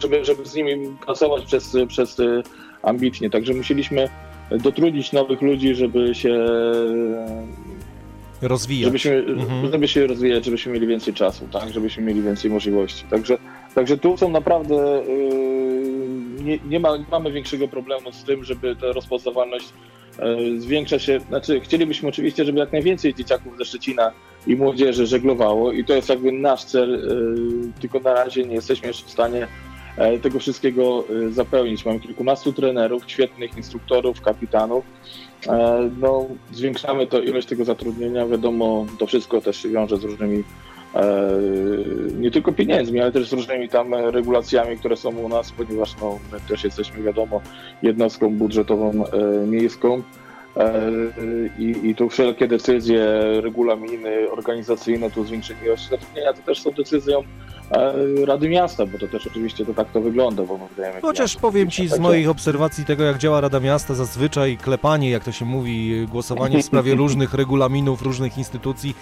żeby, 0.00 0.24
żeby 0.24 0.44
z 0.46 0.54
nimi 0.54 0.74
pracować 1.06 1.44
przez, 1.44 1.76
przez 1.88 2.20
e, 2.20 2.42
ambitnie. 2.82 3.30
Także 3.30 3.54
musieliśmy 3.54 4.08
dotrudnić 4.50 5.12
nowych 5.12 5.42
ludzi, 5.42 5.74
żeby 5.74 6.14
się 6.14 6.46
Rozwijać. 8.42 8.84
żebyśmy, 8.84 9.16
Mhm. 9.16 9.72
żeby 9.72 9.88
się 9.88 10.06
rozwijać, 10.06 10.44
żebyśmy 10.44 10.72
mieli 10.72 10.86
więcej 10.86 11.14
czasu, 11.14 11.48
tak, 11.52 11.72
żebyśmy 11.72 12.02
mieli 12.02 12.22
więcej 12.22 12.50
możliwości. 12.50 13.04
Także, 13.10 13.38
także 13.74 13.96
tu 13.98 14.16
są 14.16 14.28
naprawdę 14.30 15.02
yy, 15.08 16.44
nie, 16.44 16.58
nie, 16.68 16.80
ma, 16.80 16.96
nie 16.96 17.04
mamy 17.10 17.32
większego 17.32 17.68
problemu 17.68 18.12
z 18.12 18.24
tym, 18.24 18.44
żeby 18.44 18.76
ta 18.76 18.92
rozpoznawalność 18.92 19.68
yy, 20.18 20.60
zwiększa 20.60 20.98
się. 20.98 21.20
Znaczy, 21.20 21.60
chcielibyśmy 21.60 22.08
oczywiście, 22.08 22.44
żeby 22.44 22.58
jak 22.58 22.72
najwięcej 22.72 23.14
dzieciaków 23.14 23.58
ze 23.58 23.64
Szczecina 23.64 24.12
i 24.48 24.56
młodzieży 24.56 25.06
żeglowało 25.06 25.72
i 25.72 25.84
to 25.84 25.92
jest 25.94 26.08
jakby 26.08 26.32
nasz 26.32 26.64
cel, 26.64 26.90
yy, 26.90 27.72
tylko 27.80 28.00
na 28.00 28.14
razie 28.14 28.44
nie 28.44 28.54
jesteśmy 28.54 28.88
jeszcze 28.88 29.06
w 29.06 29.10
stanie 29.10 29.46
e, 29.96 30.18
tego 30.18 30.38
wszystkiego 30.38 31.04
yy, 31.10 31.32
zapełnić. 31.32 31.84
Mamy 31.86 32.00
kilkunastu 32.00 32.52
trenerów, 32.52 33.02
świetnych 33.06 33.56
instruktorów, 33.56 34.20
kapitanów. 34.20 34.84
E, 35.46 35.90
No, 36.00 36.26
zwiększamy 36.52 37.06
to 37.06 37.20
ilość 37.22 37.48
tego 37.48 37.64
zatrudnienia. 37.64 38.26
Wiadomo, 38.26 38.86
to 38.98 39.06
wszystko 39.06 39.40
też 39.40 39.62
się 39.62 39.68
wiąże 39.68 39.96
z 39.96 40.04
różnymi 40.04 40.44
e, 40.94 41.30
nie 42.18 42.30
tylko 42.30 42.52
pieniędzmi, 42.52 43.00
ale 43.00 43.12
też 43.12 43.28
z 43.28 43.32
różnymi 43.32 43.68
tam 43.68 43.94
regulacjami, 43.94 44.76
które 44.76 44.96
są 44.96 45.16
u 45.16 45.28
nas, 45.28 45.52
ponieważ 45.52 45.96
no, 46.00 46.18
my 46.32 46.40
też 46.48 46.64
jesteśmy, 46.64 47.02
wiadomo, 47.02 47.40
jednostką 47.82 48.30
budżetową 48.30 49.04
e, 49.04 49.46
miejską. 49.46 50.02
E, 50.56 50.82
I, 51.58 51.88
I 51.88 51.94
tu 51.94 52.08
wszelkie 52.08 52.48
decyzje, 52.48 53.20
regulaminy 53.40 54.30
organizacyjne, 54.30 55.10
tu 55.10 55.24
zwiększenie 55.24 55.60
ilości 55.64 55.88
zatrudnienia, 55.88 56.32
to 56.32 56.42
też 56.42 56.62
są 56.62 56.70
decyzją 56.70 57.22
e, 57.70 57.94
Rady 58.26 58.48
Miasta, 58.48 58.86
bo 58.86 58.98
to 58.98 59.08
też 59.08 59.26
oczywiście 59.26 59.66
to 59.66 59.74
tak 59.74 59.92
to 59.92 60.00
wygląda, 60.00 60.42
bo 60.42 60.58
Chociaż 61.02 61.36
powiem 61.36 61.70
Ci 61.70 61.88
z 61.88 61.98
moich 61.98 62.28
obserwacji 62.28 62.84
tego, 62.84 63.04
jak 63.04 63.18
działa 63.18 63.40
Rada 63.40 63.60
Miasta, 63.60 63.94
zazwyczaj 63.94 64.56
klepanie, 64.56 65.10
jak 65.10 65.24
to 65.24 65.32
się 65.32 65.44
mówi, 65.44 66.06
głosowanie 66.06 66.62
w 66.62 66.64
sprawie 66.64 66.94
różnych 67.04 67.34
regulaminów, 67.34 68.02
różnych 68.02 68.38
instytucji 68.38 68.94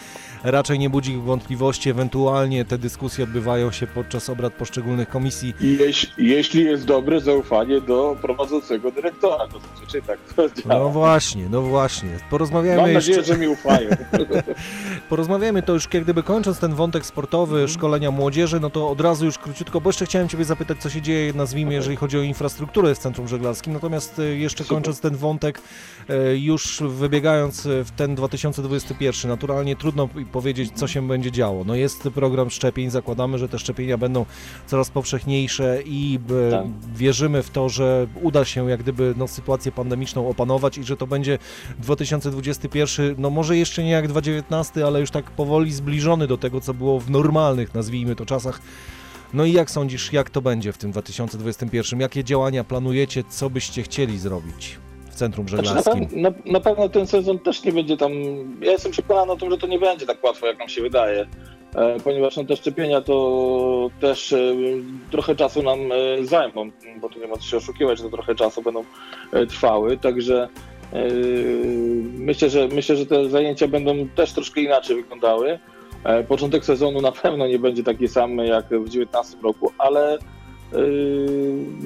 raczej 0.50 0.78
nie 0.78 0.90
budzi 0.90 1.16
wątpliwości. 1.16 1.90
Ewentualnie 1.90 2.64
te 2.64 2.78
dyskusje 2.78 3.24
odbywają 3.24 3.70
się 3.70 3.86
podczas 3.86 4.30
obrad 4.30 4.52
poszczególnych 4.52 5.08
komisji. 5.08 5.54
I 5.60 5.78
Jeśli, 6.18 6.64
jest 6.64 6.84
dobre 6.84 7.20
zaufanie 7.20 7.80
do 7.80 8.16
prowadzącego 8.22 8.90
dyrektora, 8.90 9.48
to 9.48 9.60
zazwyczaj 9.60 10.02
tak 10.02 10.18
to 10.36 10.48
działa. 10.48 10.80
No 10.80 10.88
właśnie, 10.88 11.48
no 11.50 11.62
właśnie. 11.62 12.08
Porozmawiajmy 12.30 12.82
Mam 12.82 12.90
jeszcze... 12.90 13.10
nadzieję, 13.10 13.26
że 13.26 13.38
mi 13.38 13.48
ufają. 13.48 13.90
Porozmawiajmy 15.08 15.62
to 15.62 15.72
już 15.72 15.88
jak 15.94 16.04
gdyby 16.04 16.22
kończąc 16.22 16.58
ten 16.58 16.74
wątek 16.74 17.06
sportowy, 17.06 17.68
szkolenia 17.68 18.10
młodzieży, 18.10 18.60
no 18.60 18.70
to 18.70 18.90
od 18.90 19.00
razu 19.00 19.24
już 19.24 19.38
króciutko, 19.38 19.80
bo 19.80 19.88
jeszcze 19.88 20.06
chciałem 20.06 20.28
Ciebie 20.28 20.44
zapytać, 20.44 20.78
co 20.78 20.90
się 20.90 21.02
dzieje, 21.02 21.32
nazwijmy, 21.32 21.74
jeżeli 21.74 21.96
chodzi 21.96 22.18
o 22.18 22.22
infrastrukturę 22.22 22.94
w 22.94 22.98
Centrum 22.98 23.28
Żeglarskim. 23.28 23.72
Natomiast 23.72 24.18
e, 24.18 24.22
jeszcze 24.22 24.64
Super. 24.64 24.76
kończąc 24.76 25.00
ten 25.00 25.16
wątek, 25.16 25.60
e, 26.08 26.36
już 26.36 26.82
wybiegając 26.88 27.62
w 27.66 27.90
ten 27.96 28.14
2021, 28.14 29.30
naturalnie 29.30 29.76
trudno 29.76 30.08
powiedzieć, 30.36 30.70
co 30.74 30.86
się 30.86 31.08
będzie 31.08 31.32
działo. 31.32 31.64
No 31.64 31.74
jest 31.74 32.02
program 32.14 32.50
szczepień, 32.50 32.90
zakładamy, 32.90 33.38
że 33.38 33.48
te 33.48 33.58
szczepienia 33.58 33.98
będą 33.98 34.26
coraz 34.66 34.90
powszechniejsze 34.90 35.78
i 35.84 36.18
Tak. 36.50 36.66
wierzymy 36.94 37.42
w 37.42 37.50
to, 37.50 37.68
że 37.68 38.06
uda 38.22 38.44
się 38.44 38.70
jak 38.70 38.82
gdyby 38.82 39.14
no, 39.16 39.28
sytuację 39.28 39.72
pandemiczną 39.72 40.28
opanować 40.28 40.78
i 40.78 40.84
że 40.84 40.96
to 40.96 41.06
będzie 41.06 41.38
2021, 41.78 43.14
no 43.18 43.30
może 43.30 43.56
jeszcze 43.56 43.84
nie 43.84 43.90
jak 43.90 44.08
2019, 44.08 44.86
ale 44.86 45.00
już 45.00 45.10
tak 45.10 45.30
powoli 45.30 45.72
zbliżony 45.72 46.26
do 46.26 46.38
tego, 46.38 46.60
co 46.60 46.74
było 46.74 47.00
w 47.00 47.10
normalnych, 47.10 47.74
nazwijmy 47.74 48.16
to, 48.16 48.26
czasach. 48.26 48.60
No 49.34 49.44
i 49.44 49.52
jak 49.52 49.70
sądzisz, 49.70 50.12
jak 50.12 50.30
to 50.30 50.42
będzie 50.42 50.72
w 50.72 50.78
tym 50.78 50.90
2021? 50.90 52.00
Jakie 52.00 52.24
działania 52.24 52.64
planujecie, 52.64 53.24
co 53.28 53.50
byście 53.50 53.82
chcieli 53.82 54.18
zrobić 54.18 54.78
Centrum 55.16 55.48
Znaczy, 55.48 55.74
na, 55.74 55.82
Żeglarskim? 55.82 56.22
na, 56.22 56.30
na 56.46 56.60
pewno 56.60 56.88
ten 56.88 57.06
sezon 57.06 57.38
też 57.38 57.64
nie 57.64 57.72
będzie 57.72 57.96
tam. 57.96 58.12
Ja 58.60 58.72
jestem 58.72 58.92
przekonany 58.92 59.32
o 59.32 59.36
tym, 59.36 59.50
że 59.50 59.58
to 59.58 59.66
nie 59.66 59.78
będzie 59.78 60.06
tak 60.06 60.24
łatwo, 60.24 60.46
jak 60.46 60.58
nam 60.58 60.68
się 60.68 60.82
wydaje. 60.82 61.26
E, 61.76 62.00
ponieważ 62.00 62.36
no, 62.36 62.44
te 62.44 62.56
szczepienia 62.56 63.00
to 63.00 63.90
też 64.00 64.32
e, 64.32 64.54
trochę 65.10 65.36
czasu 65.36 65.62
nam 65.62 65.78
e, 65.92 66.24
zajmą, 66.24 66.70
bo 67.00 67.08
tu 67.08 67.20
nie 67.20 67.26
ma 67.26 67.36
co 67.36 67.42
się 67.42 67.56
oszukiwać, 67.56 67.98
że 67.98 68.04
to 68.04 68.10
trochę 68.10 68.34
czasu 68.34 68.62
będą 68.62 68.84
trwały. 69.48 69.96
Także 69.96 70.48
myślę, 72.18 72.50
że 72.50 72.68
myślę, 72.68 72.96
że 72.96 73.06
te 73.06 73.28
zajęcia 73.28 73.68
będą 73.68 74.08
też 74.08 74.32
troszkę 74.32 74.60
inaczej 74.60 74.96
wyglądały. 74.96 75.58
Początek 76.28 76.64
sezonu 76.64 77.00
na 77.00 77.12
pewno 77.12 77.46
nie 77.46 77.58
będzie 77.58 77.82
taki 77.82 78.08
sam 78.08 78.38
jak 78.38 78.64
w 78.64 78.68
2019 78.68 79.36
roku, 79.42 79.72
ale 79.78 80.18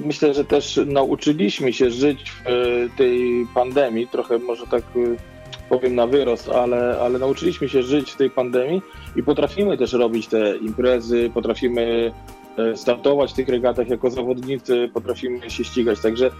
Myślę, 0.05 0.33
że 0.33 0.45
też 0.45 0.79
nauczyliśmy 0.85 1.73
się 1.73 1.91
żyć 1.91 2.31
w 2.31 2.47
e, 2.47 2.51
tej 2.97 3.47
pandemii, 3.53 4.07
trochę 4.07 4.37
może 4.37 4.67
tak 4.67 4.83
e, 4.83 5.69
powiem 5.69 5.95
na 5.95 6.07
wyrost, 6.07 6.49
ale, 6.49 6.99
ale 7.01 7.19
nauczyliśmy 7.19 7.69
się 7.69 7.83
żyć 7.83 8.11
w 8.11 8.17
tej 8.17 8.29
pandemii 8.29 8.81
i 9.15 9.23
potrafimy 9.23 9.77
też 9.77 9.93
robić 9.93 10.27
te 10.27 10.57
imprezy, 10.57 11.31
potrafimy 11.33 12.11
e, 12.57 12.77
startować 12.77 13.31
w 13.31 13.35
tych 13.35 13.49
regatach 13.49 13.89
jako 13.89 14.09
zawodnicy, 14.09 14.89
potrafimy 14.93 15.49
się 15.49 15.63
ścigać. 15.63 15.99
Także 16.01 16.31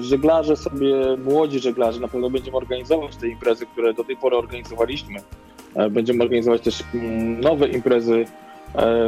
żeglarze 0.00 0.56
sobie, 0.56 1.16
młodzi 1.24 1.60
żeglarze 1.60 2.00
na 2.00 2.08
pewno 2.08 2.30
będziemy 2.30 2.56
organizować 2.56 3.16
te 3.16 3.28
imprezy, 3.28 3.66
które 3.66 3.94
do 3.94 4.04
tej 4.04 4.16
pory 4.16 4.36
organizowaliśmy. 4.36 5.20
Będziemy 5.90 6.24
organizować 6.24 6.62
też 6.62 6.84
mm, 6.94 7.40
nowe 7.40 7.68
imprezy 7.68 8.24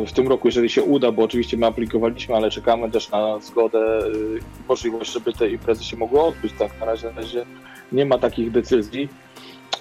w 0.07 0.13
tym 0.13 0.29
roku, 0.29 0.49
jeżeli 0.49 0.71
się 0.71 0.83
uda, 0.83 1.13
bo 1.13 1.23
oczywiście 1.23 1.57
my 1.57 1.67
aplikowaliśmy, 1.67 2.35
ale 2.35 2.51
czekamy 2.51 2.91
też 2.91 3.11
na 3.11 3.41
zgodę 3.41 4.07
y, 4.07 4.39
i 4.39 4.69
możliwość, 4.69 5.13
żeby 5.13 5.33
te 5.33 5.51
imprezy 5.51 5.85
się 5.85 5.97
mogły 5.97 6.21
odbyć. 6.21 6.53
Tak, 6.59 6.81
na 6.81 6.87
razie, 6.87 7.11
na 7.11 7.21
razie 7.21 7.45
nie 7.93 8.07
ma 8.07 8.19
takich 8.19 8.51
decyzji 8.51 9.09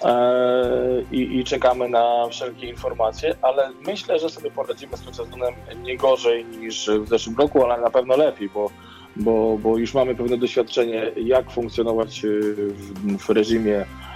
e, 0.04 1.02
i, 1.12 1.38
i 1.38 1.44
czekamy 1.44 1.88
na 1.88 2.28
wszelkie 2.30 2.68
informacje, 2.68 3.34
ale 3.42 3.70
myślę, 3.86 4.18
że 4.18 4.30
sobie 4.30 4.50
poradzimy 4.50 4.96
z 4.96 5.00
tym 5.00 5.14
sezonem 5.14 5.54
nie 5.82 5.96
gorzej 5.96 6.44
niż 6.44 6.90
w 7.04 7.08
zeszłym 7.08 7.36
roku, 7.36 7.64
ale 7.64 7.82
na 7.82 7.90
pewno 7.90 8.16
lepiej, 8.16 8.50
bo, 8.54 8.70
bo, 9.16 9.58
bo 9.58 9.78
już 9.78 9.94
mamy 9.94 10.14
pewne 10.14 10.38
doświadczenie, 10.38 11.12
jak 11.16 11.50
funkcjonować 11.50 12.24
y, 12.24 12.54
w, 12.54 13.16
w 13.26 13.30
reżimie 13.30 13.76
e, 13.76 14.11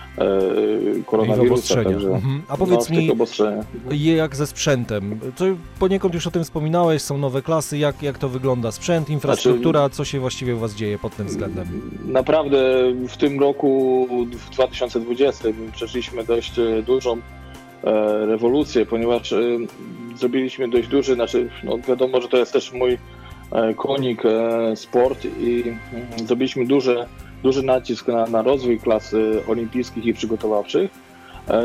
koronawirusa. 1.07 1.53
obostrzeniach. 1.53 1.93
Także, 1.93 2.09
Mhm. 2.09 2.43
A 2.49 2.53
no, 2.53 2.59
powiedz 2.59 2.87
tych 2.87 2.97
mi, 2.97 3.11
jak 4.17 4.37
ze 4.37 4.47
sprzętem? 4.47 5.21
To 5.37 5.45
poniekąd 5.79 6.15
już 6.15 6.27
o 6.27 6.31
tym 6.31 6.45
wspominałeś, 6.45 7.03
są 7.03 7.19
nowe 7.19 7.43
klasy, 7.43 7.79
jak, 7.79 8.03
jak 8.03 8.19
to 8.19 8.29
wygląda? 8.29 8.73
Sprzęt, 8.73 9.11
infrastruktura, 9.11 9.89
co 9.89 10.05
się 10.05 10.21
właściwie 10.21 10.57
u 10.57 10.59
Was 10.59 10.75
dzieje 10.75 10.99
pod 10.99 11.17
tym 11.17 11.27
względem? 11.27 11.91
Naprawdę 12.05 12.59
w 13.09 13.17
tym 13.17 13.41
roku, 13.41 14.07
w 14.33 14.51
2020, 14.51 15.49
przeszliśmy 15.73 16.25
dość 16.25 16.59
e, 16.59 16.83
dużą 16.83 17.17
e, 17.85 18.27
rewolucję, 18.27 18.87
ponieważ 18.87 19.33
e, 19.33 19.39
zrobiliśmy 20.17 20.69
dość 20.69 20.89
duży, 20.89 21.15
znaczy 21.15 21.49
no 21.65 21.79
wiadomo, 21.89 22.21
że 22.21 22.29
to 22.29 22.37
jest 22.37 22.53
też 22.53 22.73
mój 22.73 22.99
e, 23.53 23.75
konik 23.75 24.23
e, 24.25 24.77
sport 24.77 25.25
i 25.25 25.63
mm, 25.63 26.27
zrobiliśmy 26.27 26.67
duży, 26.67 27.07
duży 27.47 27.63
nacisk 27.63 28.09
na, 28.09 28.27
na 28.27 28.43
rozwój 28.43 28.79
klas 28.79 29.15
e, 29.15 29.47
olimpijskich 29.47 30.05
i 30.05 30.15
przygotowawczych. 30.15 30.91
E, 31.49 31.63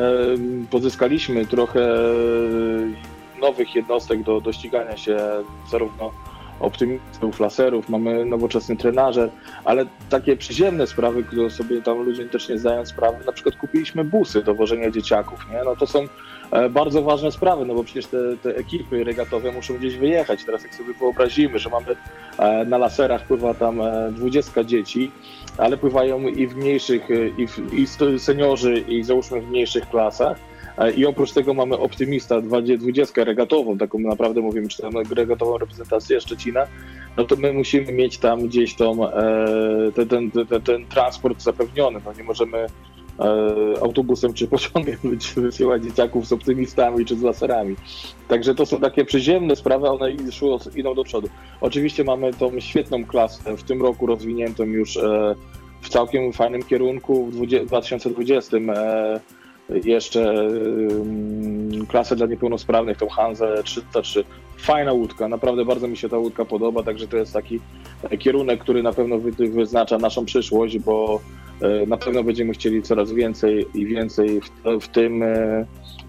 Pozyskaliśmy 0.71 1.45
trochę 1.45 1.89
nowych 3.41 3.75
jednostek 3.75 4.23
do, 4.23 4.41
do 4.41 4.53
ścigania 4.53 4.97
się 4.97 5.17
zarówno 5.71 6.11
optymistów, 6.59 7.39
laserów, 7.39 7.89
mamy 7.89 8.25
nowoczesny 8.25 8.77
trenażer, 8.77 9.29
ale 9.65 9.85
takie 10.09 10.37
przyziemne 10.37 10.87
sprawy, 10.87 11.23
które 11.23 11.49
sobie 11.49 11.81
tam 11.81 12.03
ludzie 12.03 12.25
też 12.25 12.49
nie 12.49 12.57
zdają 12.57 12.85
sprawy, 12.85 13.25
na 13.25 13.31
przykład 13.31 13.55
kupiliśmy 13.55 14.03
busy 14.03 14.43
do 14.43 14.55
wożenia 14.55 14.91
dzieciaków, 14.91 15.39
nie? 15.51 15.63
No 15.65 15.75
to 15.75 15.87
są 15.87 15.99
e, 16.51 16.69
bardzo 16.69 17.01
ważne 17.01 17.31
sprawy, 17.31 17.65
no 17.65 17.73
bo 17.73 17.83
przecież 17.83 18.05
te, 18.05 18.17
te 18.43 18.55
ekipy 18.55 19.03
regatowe 19.03 19.51
muszą 19.51 19.77
gdzieś 19.77 19.97
wyjechać. 19.97 20.43
Teraz 20.45 20.63
jak 20.63 20.75
sobie 20.75 20.93
wyobrazimy, 20.93 21.59
że 21.59 21.69
mamy 21.69 21.95
e, 22.37 22.65
na 22.65 22.77
laserach 22.77 23.25
pływa 23.25 23.53
tam 23.53 23.81
e, 23.81 24.11
20 24.11 24.63
dzieci, 24.63 25.11
ale 25.57 25.77
pływają 25.77 26.21
i 26.27 26.47
w 26.47 26.55
mniejszych, 26.55 27.11
e, 27.11 27.27
i, 27.27 27.47
w, 27.47 27.73
i 27.73 28.19
seniorzy, 28.19 28.83
i 28.87 29.03
załóżmy 29.03 29.41
w 29.41 29.49
mniejszych 29.49 29.89
klasach. 29.89 30.37
E, 30.77 30.91
I 30.91 31.05
oprócz 31.05 31.31
tego 31.31 31.53
mamy 31.53 31.77
optymista 31.77 32.41
20 32.41 33.23
regatową, 33.23 33.77
taką 33.77 33.99
naprawdę 33.99 34.41
mówimy, 34.41 34.67
czy 34.67 34.81
tam 34.81 34.93
regatową 35.11 35.57
reprezentację 35.57 36.21
Szczecina, 36.21 36.67
no 37.17 37.23
to 37.23 37.35
my 37.35 37.53
musimy 37.53 37.91
mieć 37.91 38.17
tam 38.17 38.47
gdzieś 38.47 38.75
tą, 38.75 39.09
e, 39.09 39.91
ten, 39.95 40.07
ten, 40.07 40.31
ten, 40.31 40.61
ten 40.61 40.85
transport 40.85 41.41
zapewniony. 41.41 42.01
No 42.05 42.13
nie 42.13 42.23
możemy 42.23 42.67
autobusem 43.81 44.33
czy 44.33 44.47
pociągiem 44.47 44.97
wysyłać 45.35 45.83
dzieciaków 45.83 46.27
z 46.27 46.33
optymistami 46.33 47.05
czy 47.05 47.15
z 47.15 47.21
laserami. 47.21 47.75
Także 48.27 48.55
to 48.55 48.65
są 48.65 48.79
takie 48.79 49.05
przyziemne 49.05 49.55
sprawy, 49.55 49.89
one 49.89 50.31
szły, 50.31 50.57
idą 50.75 50.95
do 50.95 51.03
przodu. 51.03 51.29
Oczywiście 51.61 52.03
mamy 52.03 52.33
tą 52.33 52.59
świetną 52.59 53.05
klasę 53.05 53.57
w 53.57 53.63
tym 53.63 53.81
roku 53.81 54.05
rozwiniętą 54.05 54.63
już 54.63 54.97
e, 54.97 55.35
w 55.81 55.89
całkiem 55.89 56.33
fajnym 56.33 56.63
kierunku 56.63 57.25
w 57.25 57.31
20, 57.31 57.65
2020. 57.65 58.57
E, 58.57 59.19
jeszcze 59.83 60.33
ym, 60.33 61.85
klasę 61.87 62.15
dla 62.15 62.27
niepełnosprawnych, 62.27 62.97
tą 62.97 63.09
Hanzę 63.09 63.63
303. 63.63 64.23
Fajna 64.57 64.93
łódka, 64.93 65.27
naprawdę 65.27 65.65
bardzo 65.65 65.87
mi 65.87 65.97
się 65.97 66.09
ta 66.09 66.17
łódka 66.17 66.45
podoba, 66.45 66.83
także 66.83 67.07
to 67.07 67.17
jest 67.17 67.33
taki 67.33 67.59
e, 68.03 68.17
kierunek, 68.17 68.59
który 68.59 68.83
na 68.83 68.93
pewno 68.93 69.19
wy, 69.19 69.31
wyznacza 69.31 69.97
naszą 69.97 70.25
przyszłość, 70.25 70.79
bo 70.79 71.19
e, 71.19 71.40
na 71.87 71.97
pewno 71.97 72.23
będziemy 72.23 72.53
chcieli 72.53 72.81
coraz 72.81 73.11
więcej 73.11 73.65
i 73.73 73.85
więcej 73.85 74.41
w, 74.41 74.79
w 74.81 74.87
tym 74.87 75.23
e, 75.23 75.65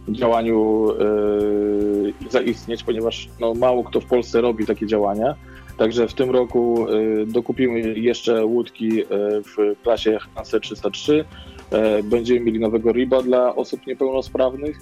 działaniu 0.09 0.89
e, 0.91 2.31
zaistnieć, 2.31 2.83
ponieważ 2.83 3.29
no, 3.41 3.55
mało 3.55 3.85
kto 3.85 4.01
w 4.01 4.07
Polsce 4.07 4.41
robi 4.41 4.67
takie 4.67 4.87
działania. 4.87 5.35
Także 5.77 6.09
w 6.09 6.15
tym 6.15 6.31
roku 6.31 6.87
e, 6.89 7.27
dokupimy 7.27 7.81
jeszcze 7.99 8.45
łódki 8.45 9.01
e, 9.01 9.07
w 9.43 9.83
klasie 9.83 10.19
Hanse 10.35 10.61
303. 10.61 11.25
E, 11.71 12.03
Będziemy 12.03 12.41
mieli 12.41 12.61
nowego 12.61 12.93
riba 12.93 13.23
dla 13.23 13.55
osób 13.55 13.87
niepełnosprawnych, 13.87 14.79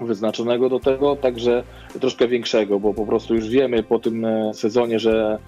wyznaczonego 0.00 0.68
do 0.68 0.80
tego, 0.80 1.16
także 1.16 1.62
troszkę 2.00 2.28
większego, 2.28 2.80
bo 2.80 2.94
po 2.94 3.06
prostu 3.06 3.34
już 3.34 3.48
wiemy 3.48 3.82
po 3.82 3.98
tym 3.98 4.24
e, 4.24 4.54
sezonie, 4.54 4.98
że 4.98 5.38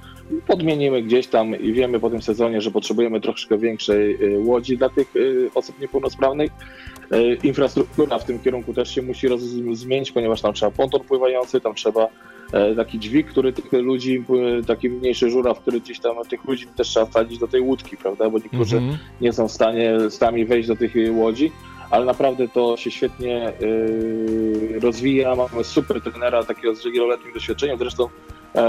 podmienimy 0.46 1.02
gdzieś 1.02 1.26
tam 1.26 1.60
i 1.60 1.72
wiemy 1.72 2.00
po 2.00 2.10
tym 2.10 2.22
sezonie, 2.22 2.60
że 2.60 2.70
potrzebujemy 2.70 3.20
troszkę 3.20 3.58
większej 3.58 4.14
e, 4.14 4.38
łodzi 4.38 4.76
dla 4.78 4.88
tych 4.88 5.12
e, 5.16 5.20
osób 5.54 5.80
niepełnosprawnych. 5.80 6.50
E, 7.10 7.34
Infrastruktura 7.34 8.18
w 8.18 8.24
tym 8.24 8.38
kierunku 8.38 8.74
też 8.74 8.94
się 8.94 9.02
musi 9.02 9.28
roz- 9.28 9.42
zmienić, 9.72 10.12
ponieważ 10.12 10.40
tam 10.42 10.52
trzeba 10.52 10.70
ponton 10.72 11.00
pływający, 11.00 11.60
tam 11.60 11.74
trzeba 11.74 12.08
e, 12.52 12.74
taki 12.74 12.98
dźwig, 12.98 13.26
który 13.26 13.52
tych 13.52 13.72
ludzi, 13.72 14.24
taki 14.66 14.90
mniejszy 14.90 15.30
żuraw, 15.30 15.60
który 15.60 15.80
gdzieś 15.80 16.00
tam 16.00 16.16
tych 16.28 16.44
ludzi 16.44 16.66
też 16.76 16.88
trzeba 16.88 17.06
wsadzić 17.06 17.38
do 17.38 17.48
tej 17.48 17.60
łódki, 17.60 17.96
prawda, 17.96 18.30
bo 18.30 18.38
niektórzy 18.38 18.76
Mhm. 18.76 18.98
nie 19.20 19.32
są 19.32 19.48
w 19.48 19.52
stanie 19.52 20.10
sami 20.10 20.44
wejść 20.44 20.68
do 20.68 20.76
tych 20.76 20.96
y, 20.96 21.12
łodzi, 21.12 21.52
ale 21.90 22.04
naprawdę 22.04 22.48
to 22.48 22.76
się 22.76 22.90
świetnie 22.90 23.52
y, 23.62 24.80
rozwija. 24.80 25.34
Mamy 25.36 25.64
super 25.64 26.00
trenera, 26.00 26.44
takiego 26.44 26.74
z 26.74 26.84
wieloletnim 26.86 27.32
doświadczeniem. 27.34 27.78
Zresztą 27.78 28.08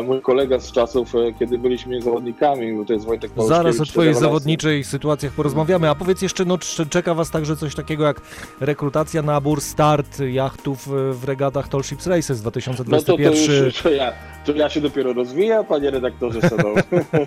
mój 0.03 0.22
kolega 0.22 0.60
z 0.60 0.72
czasów, 0.72 1.15
e, 1.15 1.34
kiedy 1.39 1.57
byliśmy 1.57 2.01
zawodnikami, 2.01 2.77
bo 2.77 2.86
to 2.86 2.93
jest 2.93 3.05
Wojtek 3.05 3.31
Zaraz 3.48 3.79
o 3.79 3.86
Twojej 3.86 4.13
zawodniczej 4.13 4.84
sytuacjach 4.84 5.34
porozmawiamy, 5.34 5.89
a 5.89 5.96
powiedz 5.96 6.22
jeszcze, 6.22 6.46
no 6.46 6.57
czeka 6.89 7.13
Was 7.13 7.31
także 7.31 7.55
coś 7.55 7.75
takiego 7.75 8.03
jak 8.03 8.22
rekrutacja, 8.60 9.22
nabór, 9.22 9.62
start 9.62 10.19
jachtów 10.19 10.88
e, 10.88 11.13
w 11.13 11.24
regatach 11.24 11.67
Tall 11.67 11.84
Ships 11.84 12.07
Races 12.07 12.43
No 12.43 12.51
to, 12.51 12.62
to 12.62 12.84
2021. 12.84 13.65
już 13.65 13.81
to 13.81 13.89
ja, 13.89 14.13
to 14.46 14.51
ja 14.51 14.69
się 14.69 14.81
dopiero 14.81 15.13
rozwijam, 15.13 15.65
panie 15.65 15.91
redaktorze 15.91 16.41
szanowny. 16.41 16.81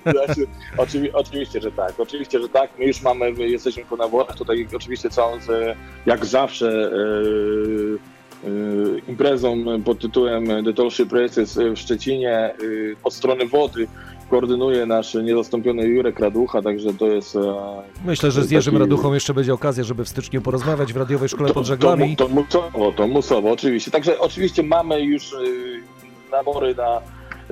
ja 0.28 0.34
się, 0.34 0.42
oczywi, 0.76 1.12
oczywiście, 1.12 1.60
że 1.60 1.72
tak. 1.72 2.00
Oczywiście, 2.00 2.40
że 2.40 2.48
tak. 2.48 2.70
My 2.78 2.84
już 2.84 3.02
mamy, 3.02 3.32
my 3.32 3.48
jesteśmy 3.48 3.84
po 3.84 3.96
naborach. 3.96 4.36
Tutaj 4.36 4.68
oczywiście 4.76 5.10
całą, 5.10 5.38
jak 6.06 6.26
zawsze, 6.26 6.68
e, 6.68 6.96
e, 8.06 8.09
imprezą 9.08 9.64
pod 9.84 9.98
tytułem 9.98 10.46
The 10.64 10.72
Tall 10.74 10.90
Ship 10.90 11.12
Races 11.12 11.58
w 11.74 11.78
Szczecinie 11.78 12.30
e, 12.38 12.54
od 13.04 13.14
strony 13.14 13.46
wody 13.46 13.86
koordynuje 14.30 14.86
nasz 14.86 15.14
niezastąpiony 15.14 15.82
Jurek 15.86 16.20
Raducha, 16.20 16.62
także 16.62 16.94
to 16.94 17.06
jest... 17.06 17.36
e, 17.36 17.40
Myślę, 18.04 18.30
że 18.30 18.44
z 18.44 18.50
Jerzym 18.50 18.74
taki- 18.74 18.80
Raduchą 18.84 19.14
jeszcze 19.14 19.34
będzie 19.34 19.54
okazja, 19.54 19.84
żeby 19.84 20.04
w 20.04 20.08
styczniu 20.08 20.42
porozmawiać 20.42 20.92
w 20.92 20.96
radiowej 20.96 21.28
szkole 21.28 21.48
pod 21.48 21.62
to, 21.62 21.68
żaglami. 21.68 22.16
to, 22.16 22.24
to 22.28 22.34
musowo, 22.34 22.92
to 22.92 23.08
musowo, 23.08 23.50
oczywiście. 23.50 23.90
Także 23.90 24.18
oczywiście 24.18 24.62
mamy 24.62 25.00
już 25.00 25.32
y, 25.32 25.36
nabory 26.30 26.74
na 26.74 27.00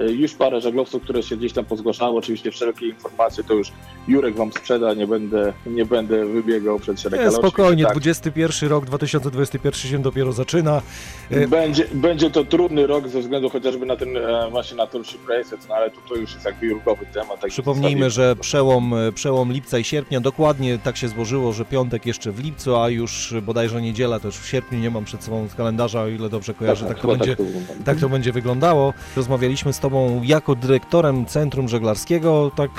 y, 0.04 0.12
już 0.12 0.34
parę 0.34 0.60
żaglowców, 0.60 1.02
które 1.02 1.22
się 1.22 1.36
gdzieś 1.36 1.52
tam 1.52 1.64
pozgłaszały. 1.64 2.18
Oczywiście 2.18 2.50
wszelkie 2.50 2.86
informacje 2.88 3.44
to 3.44 3.54
już 3.54 3.72
Jurek 4.08 4.34
wam 4.34 4.52
sprzeda, 4.52 4.94
nie 4.94 5.06
będę, 5.06 5.52
nie 5.66 5.84
będę 5.84 6.26
wybiegał 6.26 6.78
przed 6.78 7.00
szereg. 7.00 7.20
Nie, 7.20 7.30
spokojnie, 7.30 7.86
oczywiście 7.86 8.12
21 8.20 8.70
rok 8.70 8.86
2021 8.86 9.90
się 9.90 9.98
dopiero 9.98 10.32
zaczyna. 10.32 10.82
tak, 11.30 11.48
będzie, 11.48 11.84
będzie 11.94 12.30
to 12.30 12.44
trudny 12.44 12.86
rok 12.86 13.08
ze 13.08 13.20
względu 13.20 13.50
chociażby 13.50 13.86
na 13.86 13.96
ten 13.96 14.16
e, 14.16 14.48
właśnie 14.50 14.76
na 14.76 14.86
Tour 14.86 15.06
Ship 15.06 15.28
Races, 15.28 15.68
no 15.68 15.74
ale 15.74 15.90
to, 15.90 15.96
to 16.08 16.14
już 16.14 16.34
jest 16.34 16.46
jakby 16.46 16.66
Jurkowy 16.66 17.06
temat. 17.06 17.40
także 17.40 17.48
Przypomnijmy, 17.48 18.10
że 18.10 18.36
przełom, 18.36 18.94
przełom 19.14 19.52
lipca 19.52 19.78
i 19.78 19.84
sierpnia, 19.84 20.20
dokładnie 20.20 20.78
tak 20.78 20.96
się 20.96 21.08
złożyło, 21.08 21.52
że 21.52 21.64
piątek 21.64 22.06
jeszcze 22.06 22.32
w 22.32 22.44
lipcu, 22.44 22.76
a 22.76 22.88
już 22.88 23.34
bodajże 23.42 23.82
niedziela, 23.82 24.20
to 24.20 24.28
już 24.28 24.36
w 24.36 24.48
sierpniu, 24.48 24.78
nie 24.78 24.90
mam 24.90 25.04
przed 25.04 25.24
sobą 25.24 25.48
kalendarza, 25.56 26.02
o 26.02 26.08
ile 26.08 26.28
dobrze 26.28 26.54
kojarzę, 26.54 26.86
tak, 26.86 26.96
to 26.96 27.02
chyba 27.02 27.16
będzie, 27.16 27.36
to 27.36 27.44
wygląda. 27.44 27.74
tak 27.84 28.00
to 28.00 28.08
będzie 28.08 28.32
wyglądało. 28.32 28.94
Rozmawialiśmy 29.16 29.72
z 29.72 29.78
Tobą 29.78 30.22
jako 30.24 30.54
dyrektorem 30.54 31.26
Centrum 31.26 31.68
Żeglarskiego, 31.68 32.50
tak 32.56 32.70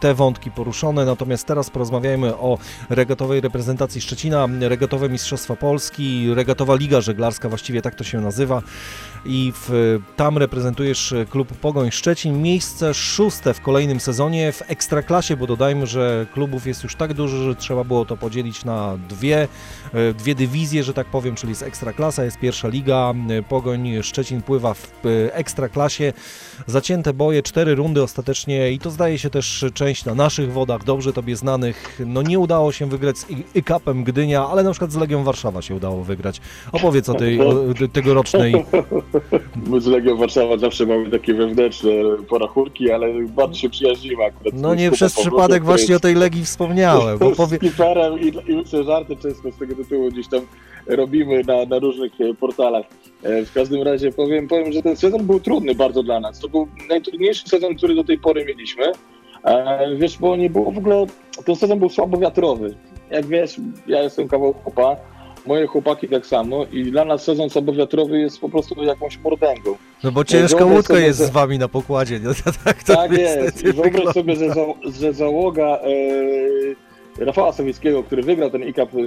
te 0.00 0.14
wątki 0.14 0.50
poruszone, 0.70 1.04
natomiast 1.04 1.46
teraz 1.46 1.70
porozmawiajmy 1.70 2.36
o 2.36 2.58
regatowej 2.90 3.40
reprezentacji 3.40 4.00
Szczecina, 4.00 4.48
regatowe 4.60 5.08
Mistrzostwa 5.08 5.56
Polski, 5.56 6.34
regatowa 6.34 6.74
Liga 6.74 7.00
Żeglarska, 7.00 7.48
właściwie 7.48 7.82
tak 7.82 7.94
to 7.94 8.04
się 8.04 8.20
nazywa. 8.20 8.62
I 9.24 9.52
w, 9.56 9.98
tam 10.16 10.38
reprezentujesz 10.38 11.14
klub 11.30 11.48
Pogoń 11.48 11.90
Szczecin, 11.90 12.42
miejsce 12.42 12.94
szóste 12.94 13.54
w 13.54 13.60
kolejnym 13.60 14.00
sezonie 14.00 14.52
w 14.52 14.62
Ekstraklasie, 14.70 15.36
bo 15.36 15.46
dodajmy, 15.46 15.86
że 15.86 16.26
klubów 16.34 16.66
jest 16.66 16.82
już 16.82 16.96
tak 16.96 17.14
dużo, 17.14 17.36
że 17.36 17.54
trzeba 17.54 17.84
było 17.84 18.04
to 18.04 18.16
podzielić 18.16 18.64
na 18.64 18.98
dwie, 19.08 19.48
e, 19.94 20.14
dwie 20.14 20.34
dywizje, 20.34 20.84
że 20.84 20.94
tak 20.94 21.06
powiem, 21.06 21.34
czyli 21.34 21.50
jest 21.50 21.62
Ekstraklasa, 21.62 22.24
jest 22.24 22.38
pierwsza 22.38 22.68
liga, 22.68 23.14
e, 23.30 23.42
Pogoń 23.42 24.02
Szczecin 24.02 24.42
pływa 24.42 24.74
w 24.74 24.86
e, 25.04 25.34
Ekstraklasie, 25.34 26.12
zacięte 26.66 27.12
boje, 27.12 27.42
cztery 27.42 27.74
rundy 27.74 28.02
ostatecznie 28.02 28.72
i 28.72 28.78
to 28.78 28.90
zdaje 28.90 29.18
się 29.18 29.30
też 29.30 29.64
część 29.74 30.04
na 30.04 30.14
naszych 30.14 30.52
wodach, 30.52 30.84
dobrze 30.84 31.12
Tobie 31.12 31.36
znanych, 31.36 32.00
no 32.06 32.22
nie 32.22 32.38
udało 32.38 32.72
się 32.72 32.86
wygrać 32.86 33.18
z 33.18 33.26
IKAP-em 33.54 34.04
Gdynia, 34.04 34.46
ale 34.46 34.62
na 34.62 34.70
przykład 34.70 34.92
z 34.92 34.96
Legią 34.96 35.24
Warszawa 35.24 35.62
się 35.62 35.74
udało 35.74 36.04
wygrać. 36.04 36.40
Opowiedz 36.72 37.08
o 37.08 37.14
tej 37.14 37.40
o, 37.40 37.54
tegorocznej 37.92 38.54
My 39.66 39.80
z 39.80 39.86
Legią 39.86 40.16
Warszawa 40.16 40.56
zawsze 40.58 40.86
mamy 40.86 41.10
takie 41.10 41.34
wewnętrzne 41.34 41.90
porachunki, 42.28 42.90
ale 42.90 43.06
bardzo 43.22 43.54
się 43.54 43.70
przyjaźnimy 43.70 44.24
akurat. 44.24 44.54
No 44.54 44.74
nie 44.74 44.90
przez 44.90 45.14
przypadek 45.14 45.64
właśnie 45.64 45.96
o 45.96 46.00
tej 46.00 46.14
Legii 46.14 46.44
wspomniałem, 46.44 47.18
bo 47.18 47.30
z 47.34 47.36
powie... 47.36 47.56
Skipperem 47.56 48.20
i, 48.20 48.26
i 48.26 48.84
żarty 48.84 49.16
często 49.16 49.52
z 49.52 49.56
tego 49.56 49.74
tytułu 49.74 50.08
gdzieś 50.10 50.28
tam 50.28 50.40
robimy 50.96 51.42
na, 51.44 51.64
na 51.64 51.78
różnych 51.78 52.12
e, 52.20 52.34
portalach. 52.34 52.86
E, 53.22 53.44
W 53.44 53.52
każdym 53.52 53.82
razie 53.82 54.12
powiem, 54.12 54.48
powiem, 54.48 54.72
że 54.72 54.82
ten 54.82 54.96
sezon 54.96 55.26
był 55.26 55.40
trudny 55.40 55.74
bardzo 55.74 56.02
dla 56.02 56.20
nas. 56.20 56.38
To 56.40 56.48
był 56.48 56.68
najtrudniejszy 56.88 57.48
sezon, 57.48 57.74
który 57.74 57.94
do 57.94 58.04
tej 58.04 58.18
pory 58.18 58.44
mieliśmy. 58.44 58.84
E, 59.44 59.96
Wiesz, 59.96 60.18
bo 60.18 60.36
nie 60.36 60.50
było 60.50 60.70
w 60.70 60.78
ogóle, 60.78 61.06
ten 61.46 61.56
sezon 61.56 61.78
był 61.78 61.88
słabo 61.88 62.18
wiatrowy. 62.18 62.74
Jak 63.10 63.26
wiesz, 63.26 63.56
ja 63.86 64.02
jestem 64.02 64.28
kawał 64.28 64.52
chłopa, 64.52 64.96
moje 65.46 65.66
chłopaki 65.66 66.08
tak 66.08 66.26
samo 66.26 66.64
i 66.72 66.84
dla 66.84 67.04
nas 67.04 67.24
sezon 67.24 67.50
słabowiatrowy 67.50 68.20
jest 68.20 68.40
po 68.40 68.48
prostu 68.48 68.84
jakąś 68.84 69.18
mordęgą. 69.18 69.74
No 70.04 70.12
bo 70.12 70.24
ciężka 70.24 70.58
wyobraź 70.58 70.76
łódka 70.76 70.94
sobie, 70.94 71.06
jest 71.06 71.18
z 71.18 71.30
wami 71.30 71.58
na 71.58 71.68
pokładzie, 71.68 72.20
nie? 72.20 72.26
tak 72.64 72.82
to 72.84 72.94
Tak 72.96 73.12
jest. 73.12 73.60
I 73.62 73.64
wyobraź 73.64 73.84
wygląda. 73.84 74.12
sobie, 74.12 74.36
że, 74.36 74.48
za, 74.50 74.64
że 75.00 75.12
załoga 75.12 75.66
e, 75.66 75.90
Rafała 77.18 77.52
Sowieckiego, 77.52 78.02
który 78.02 78.22
wygrał 78.22 78.50
ten 78.50 78.62
IKAP 78.62 78.94
e, 78.94 78.98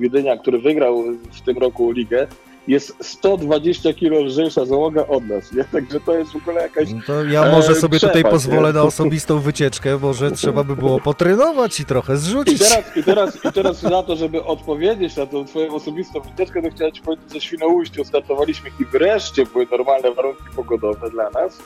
Gdynia, 0.00 0.36
który 0.36 0.58
wygrał 0.58 1.04
w 1.32 1.40
tym 1.40 1.58
roku 1.58 1.90
ligę, 1.90 2.26
jest 2.68 2.96
120 3.00 3.92
kilo 3.94 4.20
lżejsza 4.20 4.64
załoga 4.64 5.06
od 5.06 5.24
nas. 5.28 5.52
Nie? 5.52 5.64
Także 5.64 6.00
to 6.00 6.18
jest 6.18 6.32
w 6.32 6.36
ogóle 6.36 6.62
jakaś... 6.62 6.92
No 6.92 7.00
To 7.06 7.24
ja 7.24 7.50
może 7.50 7.72
E, 7.72 7.74
sobie 7.74 8.00
tutaj 8.00 8.22
pozwolę 8.22 8.68
nie? 8.68 8.72
na 8.74 8.82
osobistą 8.92 9.38
wycieczkę, 9.38 9.98
może 9.98 10.30
trzeba 10.30 10.64
by 10.64 10.76
było 10.76 11.00
potrenować 11.00 11.80
i 11.80 11.84
trochę 11.84 12.14
I 12.14 12.16
zrzucić. 12.16 12.58
teraz, 12.58 12.96
i, 12.96 13.02
teraz, 13.02 13.44
I 13.44 13.52
teraz 13.52 13.82
na 13.82 14.02
to, 14.02 14.16
żeby 14.16 14.44
odpowiedzieć 14.44 15.16
na 15.16 15.26
tą 15.26 15.44
twoją 15.44 15.74
osobistą 15.74 16.20
wycieczkę, 16.20 16.62
to 16.62 16.70
chciałem 16.70 16.92
ci 16.92 17.02
powiedzieć, 17.02 17.32
że 17.32 17.40
Świnoujściu 17.40 18.04
startowaliśmy 18.04 18.70
i 18.80 18.84
wreszcie 18.84 19.46
były 19.46 19.66
normalne 19.70 20.12
warunki 20.14 20.42
pogodowe 20.56 21.10
dla 21.10 21.30
nas. 21.30 21.58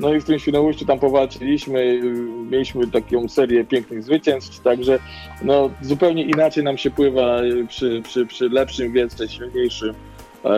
No 0.00 0.14
i 0.14 0.20
w 0.20 0.24
tym 0.24 0.38
Świnoujściu 0.38 0.84
tam 0.84 0.98
powalczyliśmy, 0.98 2.00
mieliśmy 2.50 2.86
taką 2.86 3.28
serię 3.28 3.64
pięknych 3.64 4.02
zwycięstw, 4.02 4.60
także 4.60 4.98
no, 5.42 5.70
zupełnie 5.80 6.22
inaczej 6.22 6.64
nam 6.64 6.78
się 6.78 6.90
pływa 6.90 7.40
przy, 7.68 8.02
przy, 8.04 8.26
przy 8.26 8.48
lepszym 8.48 8.92
wietrze, 8.92 9.28
silniejszym 9.28 9.94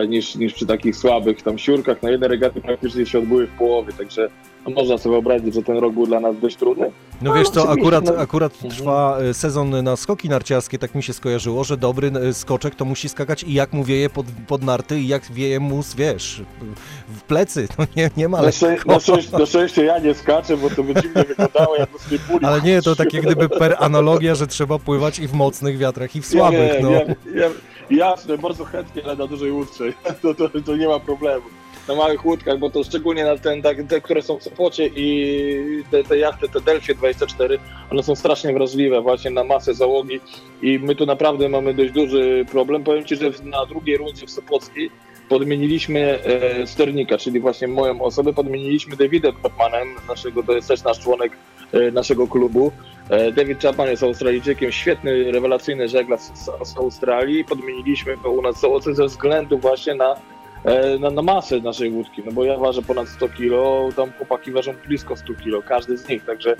niż, 0.07 0.35
niż 0.35 0.53
przy 0.53 0.65
takich 0.65 0.95
słabych 0.95 1.41
tam 1.41 1.57
siurkach. 1.57 1.97
No 2.03 2.09
jedne 2.09 2.27
regaty 2.27 2.61
praktycznie 2.61 3.05
się 3.05 3.19
odbyły 3.19 3.47
w 3.47 3.57
połowie, 3.57 3.93
także 3.93 4.29
no, 4.67 4.71
można 4.75 4.97
sobie 4.97 5.13
wyobrazić, 5.13 5.53
że 5.53 5.61
ten 5.63 5.77
rok 5.77 5.93
był 5.93 6.05
dla 6.05 6.19
nas 6.19 6.39
dość 6.39 6.55
trudny. 6.55 6.91
No 7.21 7.33
wiesz 7.33 7.49
co, 7.49 7.61
oczywiście, 7.63 7.81
akurat, 7.81 8.05
no. 8.05 8.17
akurat 8.17 8.53
Mhm. 8.53 8.73
trwa 8.73 9.17
e, 9.19 9.33
sezon 9.33 9.83
na 9.83 9.95
skoki 9.95 10.29
narciarskie, 10.29 10.77
tak 10.79 10.95
mi 10.95 11.03
się 11.03 11.13
skojarzyło, 11.13 11.63
że 11.63 11.77
dobry 11.77 12.11
e, 12.29 12.33
skoczek 12.33 12.75
to 12.75 12.85
musi 12.85 13.09
skakać 13.09 13.43
i 13.43 13.53
jak 13.53 13.73
mu 13.73 13.83
wieje 13.83 14.09
pod, 14.09 14.25
pod 14.47 14.63
narty 14.63 14.99
i 14.99 15.07
jak 15.07 15.31
wieje 15.31 15.59
mu, 15.59 15.81
wiesz, 15.97 16.41
w 17.09 17.21
plecy, 17.21 17.67
no 17.79 17.85
nie, 17.95 18.09
nie 18.17 18.29
ma 18.29 18.41
Na, 18.41 18.47
szczę- 18.49 18.85
na, 18.87 18.99
szczęście, 18.99 19.37
na 19.37 19.45
szczęście 19.45 19.85
ja 19.85 19.99
nie 19.99 20.13
skaczę, 20.13 20.57
bo 20.57 20.69
to 20.69 20.83
by 20.83 20.93
dziwnie 21.01 21.23
wyglądało, 21.23 21.75
jak 21.75 21.89
z 21.99 22.09
tej 22.09 22.19
puli. 22.19 22.45
Ale 22.45 22.61
nie, 22.61 22.81
to 22.81 22.95
tak 22.95 23.13
jak 23.13 23.25
gdyby 23.25 23.49
per 23.49 23.75
analogia, 23.79 24.35
że 24.35 24.47
trzeba 24.47 24.79
pływać 24.79 25.19
i 25.19 25.27
w 25.27 25.33
mocnych 25.33 25.77
wiatrach 25.77 26.15
i 26.15 26.21
w 26.21 26.25
słabych, 26.25 26.71
nie, 26.73 26.79
no. 26.81 26.91
ja, 26.91 27.01
ja, 27.35 27.49
jasne, 27.89 28.37
bardzo 28.37 28.65
chętnie, 28.65 29.03
ale 29.05 29.15
na 29.15 29.27
dużej 29.27 29.51
łódce. 29.51 29.83
To, 30.21 30.33
to, 30.35 30.49
to 30.65 30.75
nie 30.75 30.87
ma 30.87 30.99
problemu. 30.99 31.45
Na 31.87 31.95
małych 31.95 32.25
łódkach, 32.25 32.59
bo 32.59 32.69
to 32.69 32.83
szczególnie 32.83 33.25
na 33.25 33.37
ten, 33.37 33.61
tak, 33.61 33.77
te, 33.89 34.01
które 34.01 34.21
są 34.21 34.37
w 34.37 34.43
Sopocie 34.43 34.89
i 34.95 35.83
te, 35.91 36.03
te 36.03 36.17
jachty, 36.17 36.49
te 36.49 36.61
Delfie 36.61 36.95
24, 36.95 37.59
one 37.91 38.03
są 38.03 38.15
strasznie 38.15 38.53
wrażliwe 38.53 39.01
właśnie 39.01 39.31
na 39.31 39.43
masę 39.43 39.73
załogi 39.73 40.19
i 40.61 40.79
my 40.79 40.95
tu 40.95 41.05
naprawdę 41.05 41.49
mamy 41.49 41.73
dość 41.73 41.91
duży 41.91 42.45
problem. 42.51 42.83
Powiem 42.83 43.05
Ci, 43.05 43.15
że 43.15 43.31
na 43.43 43.65
drugiej 43.65 43.97
rundzie 43.97 44.27
w 44.27 44.31
Sopockiej 44.31 44.91
podmieniliśmy 45.31 45.99
e, 46.23 46.67
sternika, 46.67 47.17
czyli 47.17 47.39
właśnie 47.39 47.67
moją 47.67 48.01
osobę, 48.01 48.33
podmieniliśmy 48.33 48.95
Davidem 48.95 49.35
Chapmanem, 49.43 49.87
naszego, 50.07 50.43
to 50.43 50.53
jest 50.53 50.67
też 50.67 50.83
nasz 50.83 50.99
członek 50.99 51.31
e, 51.71 51.91
naszego 51.91 52.27
klubu. 52.27 52.71
E, 53.09 53.31
David 53.31 53.61
Chapman 53.61 53.87
jest 53.87 54.03
Australijczykiem, 54.03 54.71
świetny, 54.71 55.31
rewelacyjny 55.31 55.87
żeglarz 55.87 56.21
z, 56.21 56.69
z 56.69 56.77
Australii. 56.77 57.45
Podmieniliśmy 57.45 58.17
go 58.17 58.31
u 58.31 58.41
nas 58.41 58.61
w 58.61 58.95
ze 58.95 59.05
względu 59.05 59.57
właśnie 59.57 59.95
na, 59.95 60.15
na, 60.99 61.09
na 61.09 61.21
masę 61.21 61.59
naszej 61.59 61.91
łódki, 61.91 62.21
no 62.25 62.31
bo 62.31 62.43
ja 62.43 62.57
ważę 62.57 62.81
ponad 62.81 63.07
100 63.09 63.29
kilo, 63.29 63.89
tam 63.95 64.11
chłopaki 64.17 64.51
ważą 64.51 64.73
blisko 64.87 65.15
100 65.15 65.33
kilo, 65.33 65.61
każdy 65.61 65.97
z 65.97 66.09
nich, 66.09 66.25
także 66.25 66.55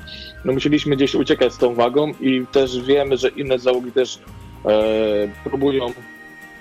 no 0.45 0.53
musieliśmy 0.53 0.95
gdzieś 0.95 1.15
uciekać 1.15 1.53
z 1.53 1.57
tą 1.57 1.73
wagą 1.73 2.11
i 2.21 2.45
też 2.51 2.81
wiemy, 2.81 3.17
że 3.17 3.29
inne 3.29 3.59
załogi 3.59 3.91
też 3.91 4.19
e, 4.65 5.27
próbują 5.43 5.93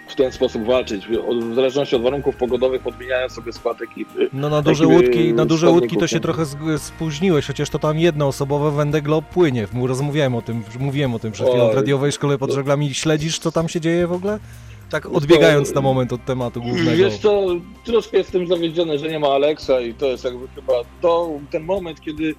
w 0.08 0.14
ten 0.14 0.32
sposób 0.32 0.64
walczyć, 0.64 1.06
w 1.50 1.54
zależności 1.54 1.96
od 1.96 2.02
warunków 2.02 2.36
pogodowych 2.36 2.82
podmieniają 2.82 3.28
sobie 3.28 3.52
skład 3.52 3.82
ekipy. 3.82 4.28
No 4.32 4.48
na 4.48 4.62
duże 4.62 4.84
Takimi 4.84 5.02
łódki, 5.02 5.34
na 5.34 5.46
duże 5.46 5.70
łódki 5.70 5.96
to 5.96 6.06
się 6.06 6.20
trochę 6.20 6.44
spóźniłeś, 6.78 7.46
chociaż 7.46 7.70
to 7.70 7.78
tam 7.78 7.98
jednoosobowe 7.98 8.70
Wende 8.70 9.02
Globe 9.02 9.26
płynie. 9.32 9.66
Rozmawiałem 9.86 10.34
o 10.34 10.42
tym, 10.42 10.62
mówiłem 10.78 11.14
o 11.14 11.18
tym 11.18 11.32
przed 11.32 11.48
chwilą 11.48 11.70
w 11.70 11.74
radiowej 11.74 12.12
szkole 12.12 12.38
pod 12.38 12.50
żeglami. 12.50 12.94
Śledzisz, 12.94 13.38
co 13.38 13.52
tam 13.52 13.68
się 13.68 13.80
dzieje 13.80 14.06
w 14.06 14.12
ogóle? 14.12 14.38
Tak 14.90 15.06
odbiegając 15.06 15.74
na 15.74 15.80
moment 15.80 16.12
od 16.12 16.24
tematu 16.24 16.62
głównego. 16.62 16.96
Wiesz 16.96 17.18
co, 17.18 17.46
troszkę 17.84 18.18
jestem 18.18 18.46
zawiedziony, 18.46 18.98
że 18.98 19.08
nie 19.08 19.18
ma 19.18 19.28
Alexa 19.28 19.80
i 19.80 19.94
to 19.94 20.06
jest 20.06 20.24
jakby 20.24 20.48
chyba 20.48 20.72
to, 21.00 21.30
ten 21.50 21.64
moment, 21.64 22.00
kiedy 22.00 22.34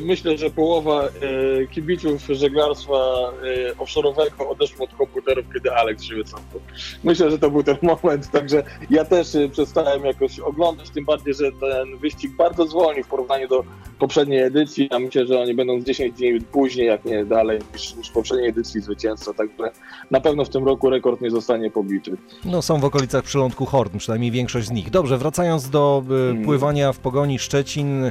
myślę, 0.00 0.38
że 0.38 0.50
połowa 0.50 1.04
e, 1.04 1.66
kibiców 1.66 2.22
żeglarstwa 2.30 2.94
e, 2.94 3.74
offshore'owego 3.74 4.48
odeszło 4.48 4.84
od 4.84 4.94
komputerów, 4.94 5.44
kiedy 5.54 5.72
Alex 5.72 6.02
się 6.02 6.14
wycofał. 6.14 6.60
Myślę, 7.04 7.30
że 7.30 7.38
to 7.38 7.50
był 7.50 7.62
ten 7.62 7.76
moment, 8.02 8.30
także 8.30 8.62
ja 8.90 9.04
też 9.04 9.34
e, 9.34 9.48
przestałem 9.48 10.04
jakoś 10.04 10.40
oglądać, 10.40 10.90
tym 10.90 11.04
bardziej, 11.04 11.34
że 11.34 11.52
ten 11.52 11.98
wyścig 11.98 12.36
bardzo 12.36 12.66
zwolnił 12.66 13.04
w 13.04 13.08
porównaniu 13.08 13.48
do 13.48 13.64
poprzedniej 13.98 14.42
edycji, 14.42 14.88
a 14.90 14.98
myślę, 14.98 15.26
że 15.26 15.40
oni 15.40 15.54
będą 15.54 15.80
z 15.80 15.84
10 15.84 16.18
dni 16.18 16.40
później, 16.40 16.86
jak 16.86 17.04
nie 17.04 17.24
dalej, 17.24 17.58
niż, 17.74 17.94
niż 17.94 18.08
w 18.08 18.12
poprzedniej 18.12 18.48
edycji 18.48 18.80
zwycięzca, 18.80 19.34
także 19.34 19.70
na 20.10 20.20
pewno 20.20 20.44
w 20.44 20.48
tym 20.48 20.64
roku 20.64 20.90
rekord 20.90 21.20
nie 21.20 21.30
zostanie 21.30 21.70
pobity. 21.70 22.16
No 22.44 22.62
są 22.62 22.80
w 22.80 22.84
okolicach 22.84 23.24
przylądku 23.24 23.66
Horn, 23.66 23.98
przynajmniej 23.98 24.30
większość 24.30 24.66
z 24.66 24.70
nich. 24.70 24.90
Dobrze, 24.90 25.18
wracając 25.18 25.70
do 25.70 26.02
Hmm. 26.08 26.44
pływania 26.44 26.92
w 26.92 26.98
Pogoni 26.98 27.38
Szczecin, 27.38 28.10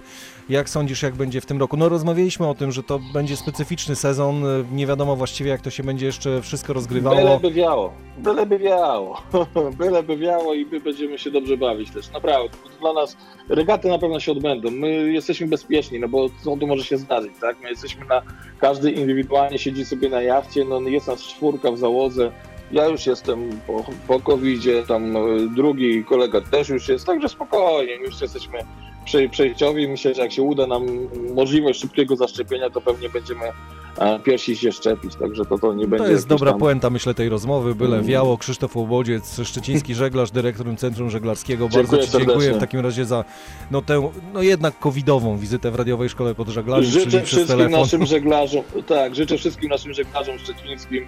jak 0.50 0.70
sądzisz, 0.70 1.04
jak 1.04 1.16
będzie 1.16 1.42
w 1.42 1.46
tym 1.46 1.60
roku? 1.60 1.78
No 1.78 1.90
rozmawialiśmy 1.90 2.48
o 2.48 2.56
tym, 2.56 2.72
że 2.72 2.84
to 2.84 3.00
będzie 3.14 3.38
specyficzny 3.38 3.96
sezon, 3.96 4.44
nie 4.72 4.88
wiadomo 4.88 5.16
właściwie 5.16 5.50
jak 5.50 5.62
to 5.62 5.70
się 5.70 5.84
będzie 5.84 6.06
jeszcze 6.06 6.42
wszystko 6.42 6.74
rozgrywało. 6.74 7.16
Byleby 7.16 7.52
wiało, 7.52 7.94
byleby 8.18 8.60
wiało, 8.60 9.22
byleby 9.80 10.18
wiało 10.18 10.54
i 10.54 10.66
my 10.66 10.80
będziemy 10.80 11.18
się 11.18 11.32
dobrze 11.32 11.58
bawić 11.58 11.92
też, 11.92 12.12
naprawdę. 12.12 12.58
Dla 12.80 12.94
nas 12.94 13.18
regaty 13.50 13.90
na 13.90 14.00
pewno 14.00 14.20
się 14.20 14.32
odbędą, 14.32 14.72
my 14.72 15.12
jesteśmy 15.12 15.48
bezpieczni, 15.48 16.00
no 16.00 16.08
bo 16.08 16.30
co 16.44 16.58
tu 16.58 16.68
może 16.68 16.84
się 16.84 16.98
zdarzyć, 16.98 17.32
tak? 17.42 17.58
My 17.64 17.70
jesteśmy 17.70 18.06
na, 18.06 18.22
każdy 18.60 18.92
indywidualnie 18.92 19.60
siedzi 19.60 19.86
sobie 19.86 20.10
na 20.10 20.22
jachcie, 20.22 20.66
no 20.66 20.82
jest 20.82 21.08
nas 21.08 21.22
czwórka 21.22 21.72
w 21.72 21.78
załodze, 21.78 22.32
ja 22.72 22.86
już 22.88 23.06
jestem 23.06 23.50
po, 23.68 23.86
po 24.08 24.20
covid 24.20 24.62
tam 24.88 25.16
e, 25.18 25.20
drugi 25.56 26.04
kolega 26.06 26.42
też 26.42 26.70
już 26.70 26.88
jest, 26.88 27.06
także 27.06 27.30
spokojnie, 27.30 27.96
już 27.96 28.22
jesteśmy 28.22 28.60
prze- 29.06 29.30
przejściowi. 29.30 29.88
Myślę, 29.88 30.16
że 30.16 30.22
jak 30.22 30.32
się 30.32 30.42
uda 30.44 30.68
nam 30.68 30.86
możliwość 31.36 31.82
szybkiego 31.82 32.16
zaszczepienia, 32.16 32.70
to 32.70 32.82
pewnie 32.82 33.10
będziemy 33.10 33.46
e, 33.98 34.20
pierwsi 34.20 34.56
się 34.58 34.72
szczepić, 34.72 35.16
także 35.16 35.46
to, 35.46 35.58
to 35.58 35.74
nie 35.74 35.88
będzie 35.88 36.06
To 36.06 36.12
jest 36.12 36.28
dobra 36.28 36.52
tam... 36.52 36.60
puenta, 36.60 36.90
myślę, 36.90 37.14
tej 37.14 37.30
rozmowy. 37.30 37.76
Byle 37.76 37.96
Mm. 37.96 38.08
wiało. 38.08 38.38
Krzysztof 38.38 38.76
Łobodziec, 38.76 39.40
szczeciński 39.44 39.96
żeglarz, 40.04 40.32
dyrektor 40.32 40.78
Centrum 40.78 41.10
Żeglarskiego. 41.10 41.64
Bardzo 41.70 41.78
Dziękuję 41.82 42.02
Ci 42.04 42.12
dziękuję 42.12 42.28
serdecznie. 42.36 42.58
w 42.58 42.60
takim 42.60 42.80
razie 42.80 43.06
za 43.06 43.26
no, 43.72 43.82
tę 43.82 44.12
no, 44.34 44.42
jednak 44.42 44.80
covidową 44.80 45.38
wizytę 45.38 45.72
w 45.72 45.76
Radiowej 45.76 46.10
Szkole 46.10 46.36
pod 46.36 46.48
żeglarzem, 46.50 46.92
Życzę 46.92 47.22
wszystkim 47.22 47.72
naszym 47.72 48.06
żeglarzom, 48.16 48.64
tak, 48.88 49.16
życzę 49.16 49.38
wszystkim 49.38 49.70
naszym 49.70 49.94
żeglarzom 49.94 50.40
szczecińskim, 50.40 51.08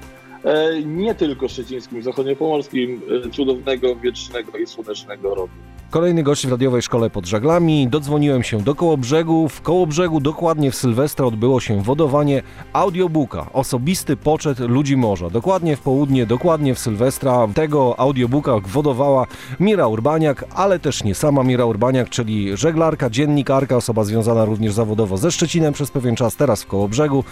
nie 0.86 1.16
tylko 1.16 1.48
szczecińskim, 1.48 2.04
zachodniopomorskim, 2.04 3.02
e, 3.26 3.30
cudownego, 3.30 3.96
wiecznego 3.96 4.58
i 4.58 4.68
słonecznego 4.68 5.36
roku. 5.36 5.54
Kolejny 5.92 6.24
gość 6.24 6.48
w 6.48 6.52
radiowej 6.52 6.82
szkole 6.82 7.10
pod 7.10 7.26
żaglami. 7.26 7.88
Dodzwoniłem 7.88 8.44
się 8.44 8.62
do 8.62 8.76
Kołobrzegu. 8.76 9.50
W 9.50 9.62
Kołobrzegu 9.62 10.20
dokładnie 10.20 10.72
w 10.72 10.76
Sylwestra 10.76 11.26
odbyło 11.26 11.60
się 11.60 11.82
wodowanie 11.82 12.42
audiobooka. 12.74 13.50
Osobisty 13.54 14.18
poczet 14.18 14.60
ludzi 14.60 14.98
morza. 14.98 15.30
Dokładnie 15.30 15.76
w 15.76 15.82
południe, 15.82 16.26
dokładnie 16.26 16.76
w 16.76 16.80
Sylwestra 16.80 17.48
tego 17.54 18.00
audiobooka 18.00 18.60
wodowała 18.66 19.28
Mira 19.60 19.88
Urbaniak, 19.88 20.46
ale 20.56 20.80
też 20.80 21.04
nie 21.04 21.16
sama 21.16 21.44
Mira 21.44 21.66
Urbaniak, 21.66 22.10
czyli 22.10 22.58
żeglarka, 22.58 23.10
dziennikarka, 23.10 23.76
osoba 23.78 24.04
związana 24.04 24.46
również 24.46 24.74
zawodowo 24.74 25.18
ze 25.18 25.32
Szczecinem 25.32 25.74
przez 25.74 25.92
pewien 25.92 26.16
czas, 26.16 26.36
teraz 26.36 26.64
w 26.64 26.68
Kołobrzegu. 26.68 27.24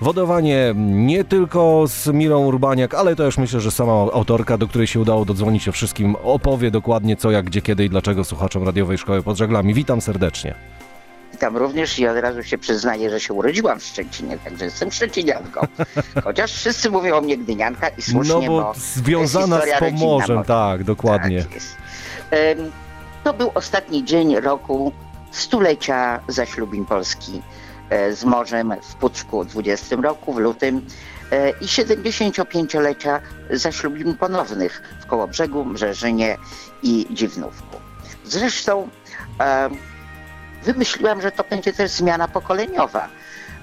Wodowanie 0.00 0.74
nie 0.76 1.24
tylko 1.24 1.84
z 1.88 2.06
Mirą 2.06 2.38
Urbaniak, 2.38 2.94
ale 2.94 3.16
to 3.16 3.24
już 3.24 3.38
myślę, 3.38 3.60
że 3.60 3.70
sama 3.70 3.92
autorka, 3.92 4.58
do 4.58 4.68
której 4.68 4.86
się 4.86 5.00
udało 5.00 5.24
dodzwonić 5.24 5.68
o 5.68 5.72
wszystkim, 5.72 6.16
opowie 6.22 6.70
dokładnie 6.70 7.16
co, 7.16 7.30
jak, 7.30 7.44
gdzie, 7.44 7.62
kiedy 7.62 7.84
i 7.84 7.90
dlaczego 7.90 8.24
słuchaczom 8.24 8.64
radiowej 8.64 8.98
szkoły 8.98 9.22
pod 9.22 9.36
żaglami. 9.36 9.74
Witam 9.74 10.00
serdecznie. 10.00 10.54
Witam 11.32 11.56
również 11.56 11.98
i 11.98 12.08
od 12.08 12.16
razu 12.16 12.42
się 12.42 12.58
przyznaję, 12.58 13.10
że 13.10 13.20
się 13.20 13.34
urodziłam 13.34 13.80
w 13.80 13.84
Szczecinie, 13.84 14.38
także 14.38 14.64
jestem 14.64 14.92
szczecinianką. 14.92 15.60
Chociaż 16.24 16.52
wszyscy 16.52 16.90
mówią 16.90 17.16
o 17.16 17.20
mnie 17.20 17.38
gdynianka 17.38 17.88
i 17.88 18.02
słusznie, 18.02 18.34
no 18.34 18.40
bo 18.40 18.46
bo 18.46 18.72
związana 18.76 19.60
z 19.60 19.78
Pomorzem, 19.78 20.44
tak, 20.44 20.84
dokładnie. 20.84 21.42
Tak 21.42 21.54
jest. 21.54 21.76
To 23.24 23.34
był 23.34 23.50
ostatni 23.54 24.04
dzień 24.04 24.36
roku 24.36 24.92
stulecia 25.30 26.20
zaślubin 26.28 26.84
Polski 26.84 27.42
z 28.12 28.24
morzem 28.24 28.74
w 28.82 28.94
Pucku 28.94 29.42
w 29.44 29.46
20 29.46 29.96
roku, 29.96 30.32
w 30.32 30.38
lutym 30.38 30.86
e, 31.30 31.50
i 31.50 31.64
75-lecia 31.64 33.20
zaślubin 33.50 34.16
ponownych 34.16 34.82
w 35.02 35.06
Kołobrzegu, 35.06 35.64
Brzeżynie 35.64 36.36
i 36.82 37.06
Dziwnówku. 37.10 37.76
Zresztą 38.24 38.88
e, 39.40 39.70
wymyśliłam, 40.62 41.22
że 41.22 41.32
to 41.32 41.44
będzie 41.44 41.72
też 41.72 41.90
zmiana 41.90 42.28
pokoleniowa. 42.28 43.08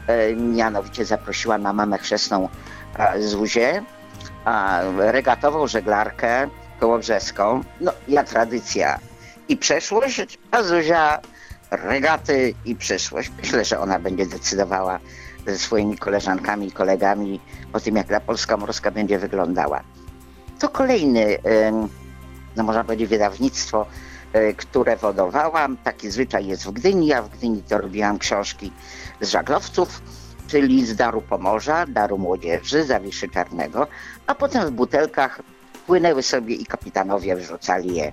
E, 0.08 0.36
Mianowicie 0.36 1.06
zaprosiłam 1.06 1.62
na 1.62 1.74
mamę 1.74 1.98
chrzestną 1.98 2.50
e, 2.98 3.22
Zuzię, 3.22 3.84
regatową 4.98 5.68
żeglarkę 5.68 6.48
kołobrzeską. 6.80 7.64
No, 7.82 7.92
ja 8.08 8.24
tradycja 8.24 9.00
i 9.50 9.58
przeszłość, 9.58 10.38
a 10.52 10.64
Zuzia 10.64 11.20
regaty 11.72 12.54
i 12.66 12.76
przyszłość. 12.76 13.32
Myślę, 13.42 13.66
że 13.66 13.80
ona 13.80 14.00
będzie 14.00 14.26
decydowała 14.26 15.00
ze 15.48 15.58
swoimi 15.58 15.98
koleżankami 15.98 16.68
i 16.68 16.72
kolegami 16.72 17.40
o 17.74 17.80
tym, 17.80 17.96
jak 17.96 18.08
ta 18.08 18.20
Polska 18.20 18.58
Morska 18.58 18.92
będzie 18.92 19.20
wyglądała. 19.20 19.84
To 20.60 20.70
kolejny, 20.70 21.38
no 22.56 22.64
można 22.64 22.84
powiedzieć, 22.84 23.10
wydawnictwo, 23.10 23.86
e, 24.34 24.54
które 24.54 24.98
wodowałam. 24.98 25.78
Taki 25.78 26.12
zwyczaj 26.12 26.48
jest 26.48 26.66
w 26.66 26.72
Gdyni. 26.72 27.08
Ja 27.08 27.22
w 27.22 27.30
Gdyni 27.30 27.64
to 27.64 27.78
robiłam 27.78 28.20
książki 28.20 28.72
z 29.22 29.30
żaglowców, 29.30 30.02
czyli 30.48 30.86
z 30.86 30.96
Daru 30.96 31.22
Pomorza, 31.22 31.86
Daru 31.88 32.18
Młodzieży, 32.18 32.84
Zawiszy 32.84 33.30
Czarnego, 33.30 33.88
a 34.28 34.36
potem 34.36 34.68
w 34.68 34.72
butelkach 34.72 35.42
płynęły 35.88 36.24
sobie 36.24 36.56
i 36.56 36.66
kapitanowie 36.66 37.36
wrzucali 37.36 37.96
je 37.96 38.12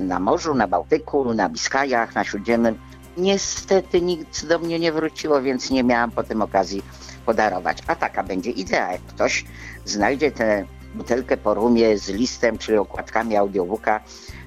na 0.00 0.20
morzu, 0.20 0.54
na 0.54 0.68
Bałtyku, 0.68 1.34
na 1.34 1.48
Biskajach, 1.48 2.14
na 2.14 2.24
Śródziemnym. 2.24 2.78
Niestety 3.16 4.00
nic 4.00 4.44
do 4.44 4.58
mnie 4.58 4.78
nie 4.78 4.92
wróciło, 4.92 5.42
więc 5.42 5.70
nie 5.70 5.84
miałam 5.84 6.10
potem 6.10 6.42
okazji 6.42 6.82
podarować. 7.26 7.78
A 7.86 7.94
taka 7.94 8.22
będzie 8.22 8.50
idea. 8.50 8.92
Jak 8.92 9.02
ktoś 9.02 9.44
znajdzie 9.84 10.30
tę 10.30 10.66
butelkę 10.94 11.36
po 11.36 11.54
rumie 11.54 11.98
z 11.98 12.08
listem, 12.08 12.58
czyli 12.58 12.78
okładkami 12.78 13.36
audiobooka 13.36 14.00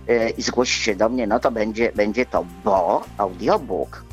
e, 0.07 0.29
i 0.29 0.41
zgłosi 0.41 0.83
się 0.83 0.95
do 0.95 1.09
mnie, 1.09 1.27
no 1.27 1.39
to 1.39 1.51
będzie, 1.51 1.91
będzie 1.91 2.25
to, 2.25 2.45
bo 2.63 3.03
audiobook 3.17 4.03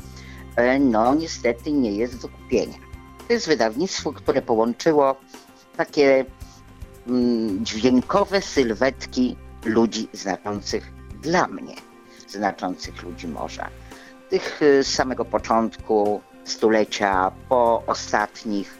e, 0.55 0.79
no 0.79 1.15
niestety 1.15 1.71
nie 1.71 1.91
jest 1.91 2.21
do 2.21 2.29
kupienia. 2.29 2.77
To 3.27 3.33
jest 3.33 3.47
wydawnictwo, 3.47 4.13
które 4.13 4.41
połączyło 4.41 5.15
takie 5.77 6.25
mm, 7.07 7.65
dźwiękowe 7.65 8.41
sylwetki 8.41 9.35
ludzi 9.65 10.07
znaczących 10.13 10.92
dla 11.23 11.47
mnie, 11.47 11.75
znaczących 12.27 13.03
ludzi 13.03 13.27
morza. 13.27 13.69
Tych 14.29 14.61
y, 14.61 14.83
z 14.83 14.87
samego 14.87 15.25
początku 15.25 16.21
stulecia 16.43 17.31
po 17.49 17.83
ostatnich. 17.87 18.77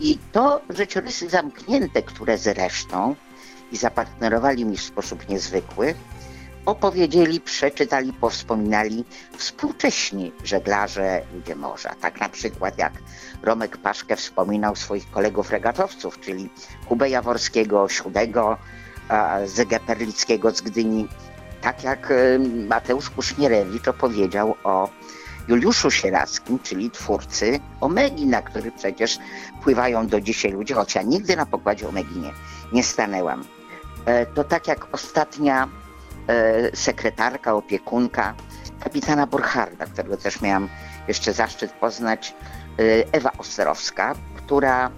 I 0.00 0.18
to 0.32 0.60
życiorysy 0.70 1.28
zamknięte, 1.28 2.02
które 2.02 2.38
zresztą 2.38 3.14
i 3.72 3.76
zapartnerowali 3.76 4.64
mi 4.64 4.76
w 4.76 4.82
sposób 4.82 5.28
niezwykły, 5.28 5.94
opowiedzieli, 6.66 7.40
przeczytali, 7.40 8.12
powspominali 8.12 9.04
współcześni 9.36 10.32
żeglarze 10.44 11.22
ludzie 11.34 11.56
morza. 11.56 11.94
Tak 12.00 12.20
na 12.20 12.28
przykład 12.28 12.78
jak 12.78 12.92
Romek 13.42 13.76
Paszkę 13.76 14.16
wspominał 14.16 14.76
swoich 14.76 15.10
kolegów 15.10 15.50
regatowców, 15.50 16.20
czyli 16.20 16.50
Kubę 16.88 17.10
Jaworskiego, 17.10 17.88
Siódego, 17.88 18.58
Zygę 19.44 19.80
Perlickiego 19.80 20.50
z 20.50 20.60
Gdyni. 20.60 21.08
Tak 21.64 21.84
jak 21.84 22.10
y, 22.10 22.38
Mateusz 22.68 23.10
Kusznierewicz 23.10 23.88
opowiedział 23.88 24.54
o 24.64 24.88
Juliuszu 25.48 25.90
Sierackim, 25.90 26.58
czyli 26.58 26.90
twórcy 26.90 27.60
Omegi, 27.80 28.26
na 28.26 28.42
który 28.42 28.72
przecież 28.72 29.18
pływają 29.62 30.06
do 30.06 30.20
dzisiaj 30.20 30.52
ludzie, 30.52 30.74
choć 30.74 30.94
ja 30.94 31.02
nigdy 31.02 31.36
na 31.36 31.46
pokładzie 31.46 31.88
Omegi 31.88 32.20
nie, 32.20 32.32
nie 32.72 32.82
stanęłam. 32.82 33.44
E, 34.06 34.26
To 34.26 34.44
tak 34.44 34.68
jak 34.68 34.94
ostatnia 34.94 35.68
e, 36.28 36.76
sekretarka, 36.76 37.54
opiekunka 37.54 38.34
kapitana 38.80 39.26
Burcharda, 39.26 39.86
którego 39.86 40.16
też 40.16 40.40
miałam 40.40 40.68
jeszcze 41.08 41.32
zaszczyt 41.32 41.72
poznać, 41.72 42.34
e, 42.78 42.82
Ewa 43.12 43.30
Osterowska, 43.38 44.14
która 44.36 44.90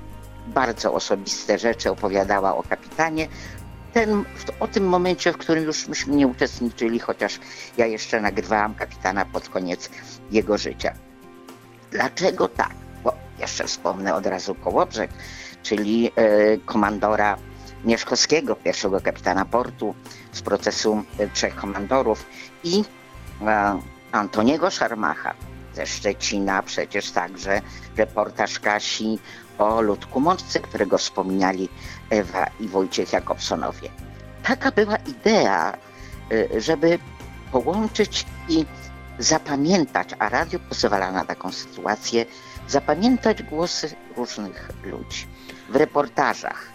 bardzo 0.47 0.95
osobiste 0.95 1.59
rzeczy 1.59 1.91
opowiadała 1.91 2.57
o 2.57 2.63
kapitanie. 2.63 3.29
Ten, 3.97 4.25
o 4.61 4.69
tym 4.69 4.89
momencie, 4.89 5.33
w 5.33 5.37
którym 5.37 5.65
już 5.65 5.89
myśmy 5.89 6.17
nie 6.17 6.27
uczestniczyli, 6.27 6.99
chociaż 6.99 7.41
ja 7.77 7.87
jeszcze 7.87 8.21
nagrywałam 8.21 8.75
kapitana 8.75 9.25
pod 9.25 9.49
koniec 9.49 9.91
jego 10.31 10.59
życia. 10.59 10.93
Dlaczego 11.91 12.49
tak? 12.49 12.75
Bo 13.05 13.13
jeszcze 13.39 13.65
wspomnę 13.65 14.15
od 14.15 14.27
razu 14.27 14.55
Kołobrzeg, 14.55 15.11
czyli 15.63 16.11
e, 16.17 16.59
komandora 16.59 17.37
Mieszkowskiego, 17.85 18.57
pierwszego 18.57 19.01
kapitana 19.01 19.45
portu 19.45 19.95
z 20.33 20.43
procesu 20.43 21.03
e, 21.19 21.29
trzech 21.29 21.55
komandorów 21.55 22.27
i 22.65 22.85
e, 23.47 23.81
Antoniego 24.13 24.71
Szarmacha 24.71 25.35
ze 25.75 25.87
Szczecina, 25.87 26.63
przecież 26.63 27.11
także 27.11 27.61
reportaż 27.97 28.61
Kasi 28.61 29.19
o 29.59 29.81
Ludku 29.81 30.21
Mączce, 30.21 30.61
którego 30.61 30.99
wspominali 30.99 31.69
Ewa 32.11 32.47
i 32.61 32.69
Wojciech 32.69 33.13
Jakobsonowie. 33.13 33.91
Taka 34.43 34.71
była 34.71 34.97
idea, 34.97 35.77
y, 36.33 36.61
żeby 36.61 36.99
połączyć 37.53 38.27
i 38.49 38.67
zapamiętać, 39.19 40.09
a 40.19 40.29
radio 40.29 40.59
pozwala 40.69 41.13
na 41.13 41.25
taką 41.25 41.53
sytuację, 41.53 42.27
zapamiętać 42.69 43.43
głosy 43.43 43.97
różnych 44.17 44.71
ludzi. 44.85 45.27
W 45.69 45.77
reportażach 45.77 46.67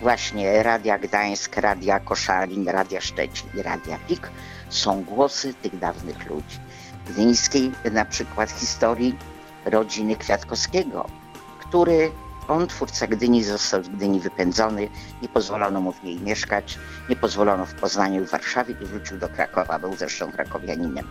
właśnie 0.00 0.62
Radia 0.62 0.98
Gdańsk, 0.98 1.56
Radia 1.56 2.00
Koszalin, 2.00 2.68
Radia 2.68 3.00
Szczecin 3.00 3.48
i 3.54 3.62
Radia 3.62 3.98
PIK 4.08 4.30
są 4.68 5.04
głosy 5.04 5.54
tych 5.54 5.78
dawnych 5.78 6.30
ludzi. 6.30 6.58
Gdyńskiej 7.08 7.72
na 7.92 8.04
przykład 8.04 8.50
historii 8.50 9.16
rodziny 9.64 10.16
Kwiatkowskiego, 10.16 11.06
który 11.68 12.10
on, 12.48 12.66
twórca 12.66 13.06
Gdyni, 13.06 13.44
został 13.44 13.84
z 13.84 13.88
Gdyni 13.88 14.20
wypędzony, 14.20 14.88
nie 15.22 15.28
pozwolono 15.28 15.80
mu 15.80 15.92
w 15.92 16.04
niej 16.04 16.20
mieszkać, 16.20 16.78
nie 17.08 17.16
pozwolono 17.16 17.66
w 17.66 17.74
Poznaniu 17.74 18.24
w 18.24 18.30
Warszawie 18.30 18.74
i 18.82 18.84
wrócił 18.84 19.18
do 19.18 19.28
Krakowa, 19.28 19.78
był 19.78 19.96
zresztą 19.96 20.32
krakowianinem. 20.32 21.08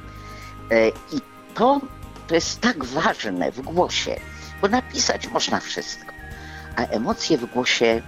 E, 0.71 0.89
I 0.89 1.21
to, 1.53 1.81
to 2.27 2.35
jest 2.35 2.61
tak 2.61 2.85
ważne 2.85 3.51
w 3.51 3.61
głosie, 3.61 4.19
bo 4.61 4.67
napisać 4.67 5.27
można 5.27 5.59
wszystko, 5.59 6.11
a 6.75 6.81
emocje 6.81 7.37
w 7.37 7.45
głosie 7.45 8.01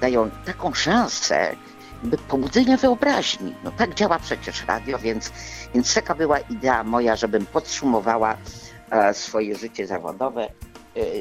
dają 0.00 0.30
taką 0.44 0.74
szansę 0.74 1.56
by 2.02 2.18
pobudzenia 2.18 2.76
wyobraźni. 2.76 3.54
No 3.64 3.70
tak 3.70 3.94
działa 3.94 4.18
przecież 4.18 4.64
radio, 4.66 4.98
więc, 4.98 5.32
więc 5.74 5.94
taka 5.94 6.14
była 6.14 6.38
idea 6.38 6.84
moja, 6.84 7.16
żebym 7.16 7.46
podsumowała 7.46 8.36
e, 8.90 9.14
swoje 9.14 9.56
życie 9.56 9.86
zawodowe 9.86 10.48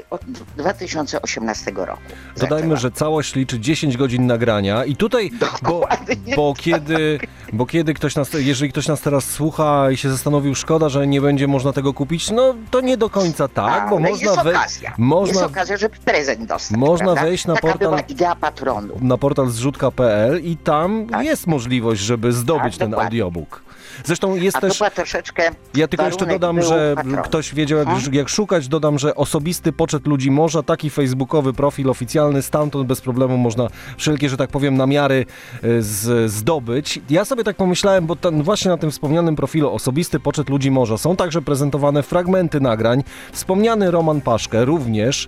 od 0.10 0.22
2018 0.58 1.72
roku. 1.76 2.02
Dodajmy, 2.40 2.78
że 2.78 2.92
całość 2.92 3.36
liczy 3.36 3.60
10 3.60 3.98
godzin 3.98 4.28
nagrania 4.28 4.86
i 4.86 4.96
tutaj, 4.96 5.32
bo, 5.62 5.88
bo 6.36 6.54
kiedy, 6.58 7.20
bo 7.54 7.66
kiedy 7.66 7.94
ktoś 7.94 8.16
nas, 8.16 8.30
jeżeli 8.34 8.72
ktoś 8.72 8.88
nas 8.88 9.02
teraz 9.02 9.26
słucha 9.26 9.92
i 9.92 9.98
się 9.98 10.10
zastanowił, 10.10 10.56
szkoda, 10.56 10.90
że 10.90 11.08
nie 11.08 11.22
będzie 11.22 11.48
można 11.48 11.74
tego 11.74 11.94
kupić, 11.94 12.32
no 12.32 12.56
to 12.72 12.82
nie 12.82 12.98
do 12.98 13.10
końca 13.10 13.48
tak, 13.48 13.90
bo 13.90 13.96
Ale 13.98 14.10
można, 14.10 14.32
jest 14.32 14.46
okazja. 14.48 14.94
można 14.98 15.34
Jest 15.42 15.52
okazja, 15.52 15.78
żeby 15.78 15.96
prezent 16.06 16.46
dostać. 16.46 16.78
Można 16.78 17.06
prawda? 17.06 17.22
wejść 17.24 17.46
na 17.46 17.54
Taka 17.56 17.68
portal- 17.68 18.04
idea 18.10 18.36
patronu. 18.36 18.94
na 19.02 19.18
portal 19.18 19.50
zrzutka.pl 19.50 20.42
i 20.44 20.58
tam 20.58 21.08
Tak. 21.12 21.26
jest 21.26 21.48
możliwość, 21.48 22.02
żeby 22.02 22.34
zdobyć 22.34 22.74
Tak, 22.74 22.80
ten 22.80 22.90
dokładnie. 22.92 23.06
audiobook. 23.24 23.64
Zresztą 24.06 24.36
jest 24.36 24.58
A 24.58 24.62
też... 24.62 24.78
była 24.78 24.90
troszeczkę. 24.90 25.52
Ja 25.76 25.88
tylko 25.88 26.06
jeszcze 26.06 26.26
dodam, 26.26 26.62
że 26.62 26.94
patronu. 26.96 27.18
ktoś 27.24 27.54
wiedział 27.56 27.80
jak, 27.80 27.88
Mhm. 27.88 28.14
jak 28.14 28.30
szukać, 28.30 28.68
dodam, 28.68 29.00
że 29.00 29.16
osobisty 29.16 29.72
poczet 29.74 30.08
ludzi 30.08 30.32
morza, 30.32 30.64
taki 30.64 30.90
facebookowy 30.90 31.54
profil 31.54 31.90
oficjalny, 31.90 32.42
stamtąd 32.42 32.88
bez 32.88 33.02
problemu 33.02 33.38
można 33.38 33.68
wszelkie, 33.98 34.30
że 34.30 34.38
tak 34.38 34.50
powiem, 34.50 34.78
namiary 34.78 35.26
y, 35.64 35.82
z, 35.84 36.32
zdobyć. 36.32 37.00
Ja 37.10 37.26
sobie 37.26 37.44
tak 37.44 37.56
pomyślałem, 37.56 38.06
bo 38.08 38.16
ten, 38.16 38.44
właśnie 38.44 38.72
na 38.72 38.78
tym 38.78 38.92
wspomnianym 38.92 39.36
profilu 39.36 39.74
osobisty 39.74 40.20
poczet 40.20 40.50
ludzi 40.50 40.72
morza 40.72 40.98
są 40.98 41.16
także 41.16 41.42
prezentowane 41.42 42.04
fragmenty 42.04 42.60
nagrań. 42.62 43.04
Wspomniany 43.32 43.92
Roman 43.92 44.22
Paszkę 44.22 44.66
również. 44.66 45.28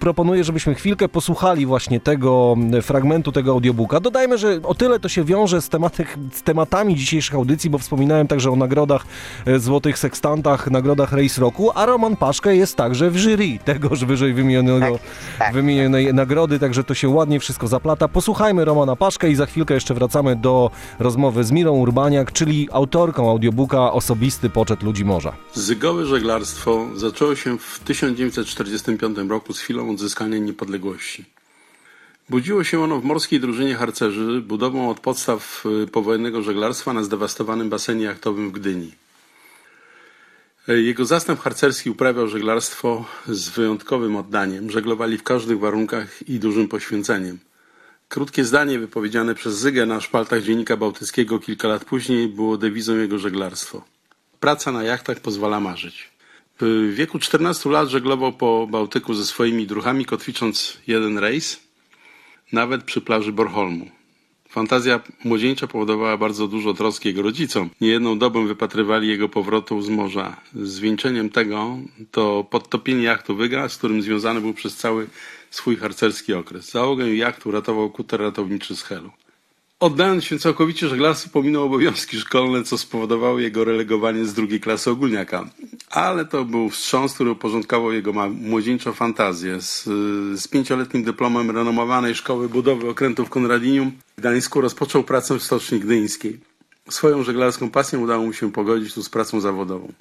Proponuję, 0.00 0.44
żebyśmy 0.44 0.74
chwilkę 0.74 1.08
posłuchali 1.08 1.66
właśnie 1.66 2.00
tego 2.00 2.56
fragmentu, 2.82 3.32
tego 3.32 3.50
audiobooka. 3.50 4.00
Dodajmy, 4.00 4.38
że 4.38 4.60
o 4.62 4.74
tyle 4.74 5.00
to 5.00 5.08
się 5.08 5.24
wiąże 5.24 5.62
z, 5.62 5.68
tematyk, 5.68 6.18
z 6.32 6.42
tematami 6.42 6.94
dzisiejszych 6.96 7.34
audycji, 7.34 7.70
bo 7.74 7.78
wspominałem 7.78 8.26
także 8.26 8.50
o 8.50 8.56
nagrodach 8.56 9.06
e, 9.46 9.58
Złotych 9.58 9.98
Sekstantach, 9.98 10.70
nagrodach 10.70 11.12
Race 11.12 11.40
Roku, 11.40 11.70
a 11.74 11.86
Roman 11.86 12.16
Paszkę 12.16 12.56
jest 12.56 12.76
także 12.76 13.10
w 13.10 13.16
jury 13.16 13.58
tegoż 13.64 14.04
wyżej 14.04 14.34
wymienionego, 14.34 14.98
Tak, 14.98 15.38
tak. 15.38 15.54
wymienionej 15.54 16.14
nagrody, 16.14 16.58
także 16.58 16.84
to 16.84 16.94
się 16.94 17.08
ładnie 17.08 17.40
wszystko 17.40 17.68
zaplata. 17.68 18.08
Posłuchajmy 18.08 18.64
Romana 18.64 18.96
Paszkę 18.96 19.30
i 19.30 19.34
za 19.34 19.46
chwilkę 19.46 19.74
jeszcze 19.74 19.94
wracamy 19.94 20.36
do 20.36 20.70
rozmowy 20.98 21.44
z 21.44 21.52
Mirą 21.52 21.72
Urbaniak, 21.72 22.32
czyli 22.32 22.68
autorką 22.72 23.30
audiobooka 23.30 23.92
Osobisty 23.92 24.50
Poczet 24.50 24.82
Ludzi 24.82 25.04
Morza. 25.04 25.32
Zygowe 25.54 26.06
żeglarstwo 26.06 26.86
zaczęło 26.94 27.34
się 27.34 27.58
w 27.58 27.80
1945 27.84 29.18
roku 29.28 29.52
z 29.52 29.60
chwilą 29.60 29.90
odzyskania 29.90 30.38
niepodległości. 30.38 31.33
Budziło 32.28 32.64
się 32.64 32.80
ono 32.80 33.00
w 33.00 33.04
morskiej 33.04 33.40
drużynie 33.40 33.74
harcerzy 33.74 34.40
budową 34.40 34.90
od 34.90 35.00
podstaw 35.00 35.64
y, 35.84 35.86
powojennego 35.86 36.42
żeglarstwa 36.42 36.92
na 36.92 37.02
zdewastowanym 37.02 37.70
basenie 37.70 38.04
jachtowym 38.04 38.48
w 38.48 38.52
Gdyni. 38.52 38.92
E, 40.68 40.80
Jego 40.80 41.04
zastęp 41.04 41.40
harcerski 41.40 41.90
uprawiał 41.90 42.28
żeglarstwo 42.28 43.04
z 43.26 43.48
wyjątkowym 43.48 44.16
oddaniem. 44.16 44.70
Żeglowali 44.70 45.18
w 45.18 45.22
każdych 45.22 45.58
warunkach 45.58 46.28
i 46.28 46.38
dużym 46.38 46.68
poświęceniem. 46.68 47.38
Krótkie 48.08 48.44
zdanie 48.44 48.78
wypowiedziane 48.78 49.34
przez 49.34 49.54
Zygę 49.54 49.86
na 49.86 50.00
szpaltach 50.00 50.42
Dziennika 50.42 50.76
Bałtyckiego 50.76 51.38
kilka 51.38 51.68
lat 51.68 51.84
później 51.84 52.28
było 52.28 52.56
dewizą 52.56 52.96
jego 52.96 53.18
żeglarstwo. 53.18 53.84
Praca 54.40 54.72
na 54.72 54.82
jachtach 54.82 55.20
pozwala 55.20 55.60
marzyć. 55.60 56.10
W 56.60 56.92
wieku 56.94 57.18
14 57.18 57.70
lat 57.70 57.88
żeglował 57.88 58.32
po 58.32 58.66
Bałtyku 58.70 59.14
ze 59.14 59.26
swoimi 59.26 59.66
druchami, 59.66 60.04
kotwicząc 60.04 60.78
jeden 60.86 61.18
rejs, 61.18 61.63
nawet 62.52 62.84
przy 62.84 63.00
plaży 63.00 63.32
Bornholmu. 63.32 63.90
Fantazja 64.48 65.00
młodzieńcza 65.24 65.66
powodowała 65.66 66.16
bardzo 66.16 66.48
dużo 66.48 66.74
troski 66.74 67.08
jego 67.08 67.22
rodzicom. 67.22 67.70
Niejedną 67.80 68.18
dobę 68.18 68.46
wypatrywali 68.46 69.08
jego 69.08 69.28
powrotu 69.28 69.82
z 69.82 69.88
morza. 69.88 70.36
Zwieńczeniem 70.54 71.30
tego 71.30 71.78
to 72.10 72.44
podtopienie 72.50 73.02
jachtu 73.02 73.36
Wyga, 73.36 73.68
z 73.68 73.76
którym 73.76 74.02
związany 74.02 74.40
był 74.40 74.54
przez 74.54 74.76
cały 74.76 75.06
swój 75.50 75.76
harcerski 75.76 76.34
okres. 76.34 76.70
Załogę 76.70 77.14
jachtu 77.14 77.50
ratował 77.50 77.90
kuter 77.90 78.20
ratowniczy 78.20 78.76
z 78.76 78.82
Helu. 78.82 79.10
Oddając 79.84 80.24
się 80.24 80.38
całkowicie 80.38 80.88
żeglarstwu, 80.88 81.30
pominął 81.30 81.64
obowiązki 81.64 82.16
szkolne, 82.16 82.62
co 82.62 82.78
spowodowało 82.78 83.38
jego 83.38 83.64
relegowanie 83.64 84.24
z 84.24 84.34
drugiej 84.34 84.60
klasy 84.60 84.90
ogólniaka. 84.90 85.50
ale 85.90 86.24
to 86.24 86.44
był 86.44 86.70
wstrząs, 86.70 87.14
który 87.14 87.30
uporządkował 87.30 87.92
jego 87.92 88.12
młodzieńczą 88.28 88.92
fantazję. 88.92 89.60
Z, 89.60 89.84
z 90.40 90.48
pięcioletnim 90.48 91.04
dyplomem 91.04 91.50
renomowanej 91.50 92.14
szkoły 92.14 92.48
budowy 92.48 92.88
okrętów 92.88 93.30
Konradinium 93.30 93.92
w 94.16 94.20
Gdańsku 94.20 94.60
rozpoczął 94.60 95.02
pracę 95.02 95.38
w 95.38 95.42
Stoczni 95.42 95.80
Gdyńskiej. 95.80 96.40
Swoją 96.90 97.22
żeglarską 97.22 97.70
pasję 97.70 97.98
udało 97.98 98.26
mu 98.26 98.32
się 98.32 98.52
pogodzić 98.52 98.94
tu 98.94 99.02
z 99.02 99.08
pracą 99.08 99.40
zawodową. 99.40 99.92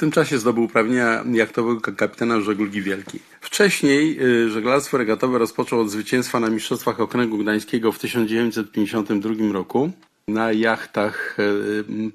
Tym 0.00 0.10
czasie 0.10 0.38
zdobył 0.38 0.64
uprawnienia 0.64 1.24
jachtowego 1.32 1.80
kapitana 1.80 2.40
żeglugi 2.40 2.82
wielkiej. 2.82 3.20
Wcześniej 3.40 4.18
y, 4.22 4.50
żeglarstwo 4.50 4.98
regatowe 4.98 5.38
rozpoczął 5.38 5.80
od 5.80 5.90
zwycięstwa 5.90 6.40
na 6.40 6.50
Mistrzostwach 6.50 7.00
Okręgu 7.00 7.38
Gdańskiego 7.38 7.92
w 7.92 7.98
1952 7.98 9.52
roku 9.52 9.90
na 10.28 10.52
jachtach. 10.52 11.36
E, 11.38 11.42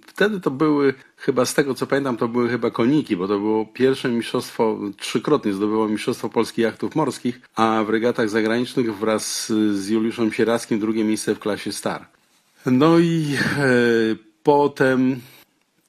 wtedy 0.08 0.40
to 0.40 0.52
były, 0.52 0.94
chyba 1.18 1.46
z 1.46 1.54
tego 1.54 1.74
co 1.74 1.88
pamiętam, 1.88 2.18
to 2.18 2.28
były 2.28 2.50
chyba 2.50 2.72
koniki, 2.72 3.16
bo 3.18 3.28
to 3.28 3.40
było 3.40 3.66
pierwsze 3.66 4.10
mistrzostwo, 4.10 4.80
trzykrotnie 4.98 5.54
zdobyło 5.54 5.88
Mistrzostwo 5.88 6.30
Polskich 6.30 6.64
Jachtów 6.64 6.96
Morskich, 6.96 7.42
a 7.56 7.84
w 7.88 7.90
regatach 7.90 8.30
zagranicznych 8.30 8.98
wraz 8.98 9.48
z 9.74 9.90
Juliuszem 9.90 10.34
Sierackim 10.34 10.80
drugie 10.80 11.04
miejsce 11.04 11.36
w 11.36 11.40
klasie 11.40 11.72
Star. 11.72 12.06
No 12.66 13.00
i 13.00 13.38
e, 13.58 13.66
potem, 14.44 15.22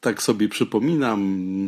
tak 0.07 0.23
sobie 0.23 0.49
przypominam, 0.49 1.21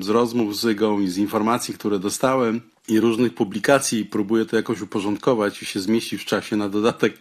z 0.03 0.09
rozmów 0.09 0.57
z 0.57 0.61
Zygą 0.61 1.01
i 1.01 1.09
z 1.09 1.19
informacji, 1.19 1.75
które 1.75 1.99
dostałem, 1.99 2.61
i 2.89 3.01
różnych 3.01 3.35
publikacji, 3.35 4.05
próbuję 4.05 4.45
to 4.45 4.57
jakoś 4.57 4.81
uporządkować 4.81 5.63
i 5.63 5.67
się 5.67 5.81
zmieścić 5.81 6.23
w 6.23 6.25
czasie 6.25 6.57
na 6.57 6.69
dodatek, 6.69 7.19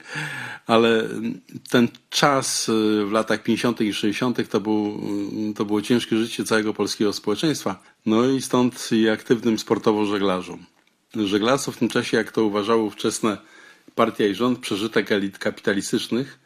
ale 0.67 1.09
ten 1.69 1.87
czas 2.09 2.69
y, 2.69 3.05
w 3.05 3.11
latach 3.11 3.43
50. 3.43 3.81
i 3.81 3.93
60. 3.93 4.49
to, 4.49 4.59
był, 4.59 5.01
y, 5.51 5.53
to 5.53 5.65
było 5.65 5.81
ciężkie 5.81 6.17
życie 6.17 6.43
całego 6.43 6.73
polskiego 6.73 7.13
społeczeństwa. 7.13 7.83
No 8.05 8.29
i 8.29 8.41
stąd 8.41 8.89
i 8.91 9.09
aktywnym 9.09 9.59
sportowo 9.59 10.05
żeglarzom. 10.05 10.65
Żeglarstwo 11.15 11.71
w 11.71 11.77
tym 11.77 11.89
czasie, 11.89 12.17
jak 12.17 12.31
to 12.31 12.43
uważało 12.43 12.83
ówczesne 12.83 13.37
partia 13.95 14.27
i 14.27 14.35
rząd, 14.35 14.59
przeżytek 14.59 15.11
elit 15.11 15.37
kapitalistycznych 15.37 16.39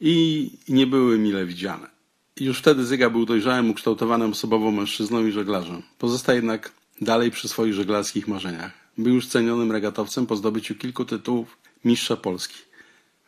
i 0.00 0.50
nie 0.68 0.86
były 0.86 1.18
mile 1.18 1.46
widziane. 1.46 1.95
Już 2.40 2.58
wtedy 2.58 2.84
Zyga 2.84 3.10
był 3.10 3.26
dojrzałym, 3.26 3.70
ukształtowanym 3.70 4.30
osobowo 4.30 4.70
mężczyzną 4.70 5.26
i 5.26 5.32
żeglarzem. 5.32 5.82
Pozostaje 5.98 6.36
jednak 6.36 6.72
dalej 7.00 7.30
przy 7.30 7.48
swoich 7.48 7.74
żeglarskich 7.74 8.28
marzeniach. 8.28 8.72
Był 8.98 9.14
już 9.14 9.26
cenionym 9.26 9.72
regatowcem 9.72 10.26
po 10.26 10.36
zdobyciu 10.36 10.74
kilku 10.74 11.04
tytułów 11.04 11.58
mistrza 11.84 12.16
Polski. 12.16 12.58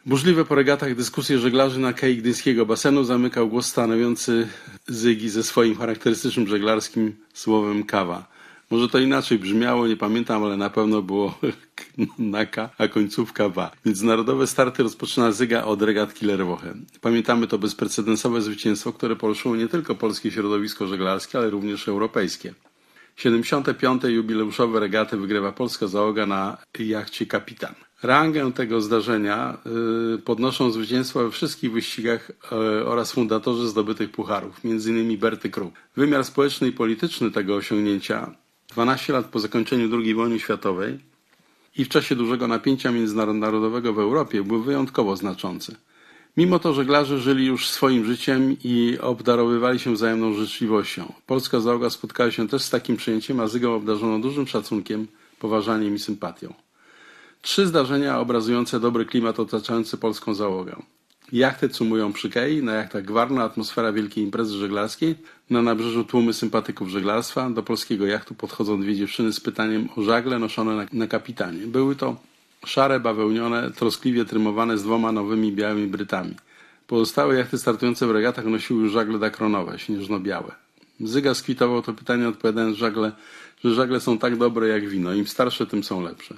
Burzliwe 0.07 0.45
po 0.45 0.55
regatach 0.55 0.95
dyskusje 0.95 1.39
żeglarzy 1.39 1.81
na 1.81 1.93
kei 1.93 2.17
gdyńskiego 2.17 2.67
basenu 2.67 3.05
zamykał 3.05 3.49
głos 3.49 3.67
stanowiący 3.67 4.49
Zygi 4.89 5.29
ze 5.29 5.43
swoim 5.43 5.77
charakterystycznym 5.77 6.49
żeglarskim 6.49 7.17
słowem 7.35 7.85
kawa. 7.85 8.38
Może 8.71 8.89
to 8.89 8.99
inaczej 8.99 9.39
brzmiało, 9.39 9.87
nie 9.87 9.97
pamiętam, 9.97 10.45
ale 10.45 10.57
na 10.57 10.71
pewno 10.71 11.03
było 11.03 11.39
naka, 12.19 12.71
a 12.79 12.89
końcówka 12.89 13.49
wa. 13.49 13.71
Międzynarodowe 13.85 14.47
starty 14.47 14.83
rozpoczyna 14.83 15.33
Zyga 15.33 15.65
od 15.65 15.83
regat 15.83 16.15
Killerwoche. 16.15 16.75
Pamiętamy 17.01 17.47
to 17.47 17.59
bezprecedensowe 17.59 18.43
zwycięstwo, 18.43 18.93
które 18.93 19.17
poruszyło 19.17 19.57
nie 19.57 19.69
tylko 19.69 19.95
polskie 19.95 20.31
środowisko 20.31 20.87
żeglarskie, 20.87 21.39
ale 21.39 21.51
również 21.51 21.89
europejskie. 21.89 22.55
75. 23.17 24.03
jubileuszowe 24.05 24.81
regaty 24.81 25.17
wygrywa 25.17 25.53
polska 25.53 25.87
załoga 25.87 26.27
na 26.27 26.57
jachcie 26.79 27.27
Kapitan. 27.27 27.75
Rangę 28.03 28.53
tego 28.53 28.81
zdarzenia 28.81 29.59
y, 30.15 30.19
podnoszą 30.19 30.71
zwycięstwa 30.71 31.23
we 31.23 31.31
wszystkich 31.31 31.73
wyścigach 31.73 32.31
y, 32.31 32.55
oraz 32.87 33.13
fundatorzy 33.13 33.69
zdobytych 33.69 34.11
pucharów, 34.11 34.61
m.in. 34.65 35.19
Berty 35.19 35.51
Kruk. 35.51 35.75
Wymiar 35.97 36.25
społeczny 36.25 36.69
i 36.69 36.73
polityczny 36.73 37.31
tego 37.31 37.55
osiągnięcia 37.55 38.35
12 38.69 39.13
lat 39.13 39.27
po 39.27 39.39
zakończeniu 39.39 39.97
II 39.97 40.15
wojny 40.15 40.41
światowej 40.41 40.99
i 41.77 41.85
w 41.85 41.89
czasie 41.89 42.17
dużego 42.17 42.49
napięcia 42.49 42.93
międzynarodowego 42.93 43.93
w 43.93 43.99
Europie 43.99 44.43
był 44.43 44.63
wyjątkowo 44.63 45.17
znaczący. 45.17 45.77
Mimo 46.37 46.59
to 46.59 46.75
żeglarze 46.75 47.19
żyli 47.19 47.47
już 47.47 47.69
swoim 47.69 48.05
życiem 48.05 48.57
i 48.65 48.99
obdarowywali 49.01 49.79
się 49.79 49.93
wzajemną 49.93 50.33
życzliwością. 50.33 51.13
Polska 51.27 51.61
załoga 51.61 51.91
spotkała 51.91 52.31
się 52.31 52.49
też 52.49 52.63
z 52.63 52.71
takim 52.71 52.97
przyjęciem, 52.97 53.41
a 53.41 53.49
Zygą 53.49 53.75
obdarzono 53.75 54.19
dużym 54.19 54.47
szacunkiem, 54.47 55.07
poważaniem 55.39 55.95
i 55.95 55.99
sympatią. 55.99 56.55
Trzy 57.43 57.67
zdarzenia 57.67 58.21
obrazujące 58.21 58.81
dobry 58.81 59.07
klimat 59.07 59.41
otaczający 59.41 59.97
polską 59.97 60.35
załogę. 60.35 60.77
Jachty 61.33 61.69
cumują 61.69 62.13
przy 62.13 62.31
kei, 62.31 62.63
na 62.63 62.73
jachtach 62.73 63.05
gwarna 63.05 63.45
atmosfera 63.45 63.93
wielkiej 63.93 64.25
imprezy 64.25 64.55
żeglarskiej, 64.55 65.15
na 65.51 65.63
nabrzeżu 65.63 66.05
tłumy 66.05 66.33
sympatyków 66.33 66.89
żeglarstwa, 66.89 67.51
do 67.51 67.63
polskiego 67.63 68.07
jachtu 68.07 68.35
podchodzą 68.35 68.81
dwie 68.81 68.97
dziewczyny 68.97 69.33
z 69.33 69.41
pytaniem 69.41 69.89
o 69.97 70.03
żagle 70.03 70.39
noszone 70.39 70.77
na, 70.77 70.87
na 70.93 71.07
kapitanie. 71.07 71.67
Były 71.67 71.97
to 71.97 72.17
Szare, 72.67 73.01
bawełnione, 73.01 73.71
troskliwie 73.71 74.25
trymowane 74.25 74.79
z 74.79 74.83
dwoma 74.83 75.13
nowymi 75.13 75.53
białymi 75.53 75.87
brytami. 75.87 76.35
Pozostałe 76.87 77.37
jachty 77.37 77.59
startujące 77.59 78.07
w 78.07 78.11
regatach 78.11 78.45
nosiły 78.45 78.83
już 78.83 78.93
żagle 78.93 79.19
dakronowe, 79.19 79.79
śnieżno-białe. 79.79 80.53
Zyga 81.01 81.35
skwitował 81.35 81.83
to 81.83 81.93
pytanie 81.93 82.29
odpowiadając 82.29 82.77
żagle, 82.77 83.13
że 83.65 83.75
żagle 83.75 84.01
są 84.01 84.19
tak 84.19 84.37
dobre 84.37 84.69
jak 84.69 84.89
wino, 84.89 85.15
im 85.15 85.27
starsze, 85.27 85.67
tym 85.67 85.85
są 85.85 86.03
lepsze. 86.03 86.35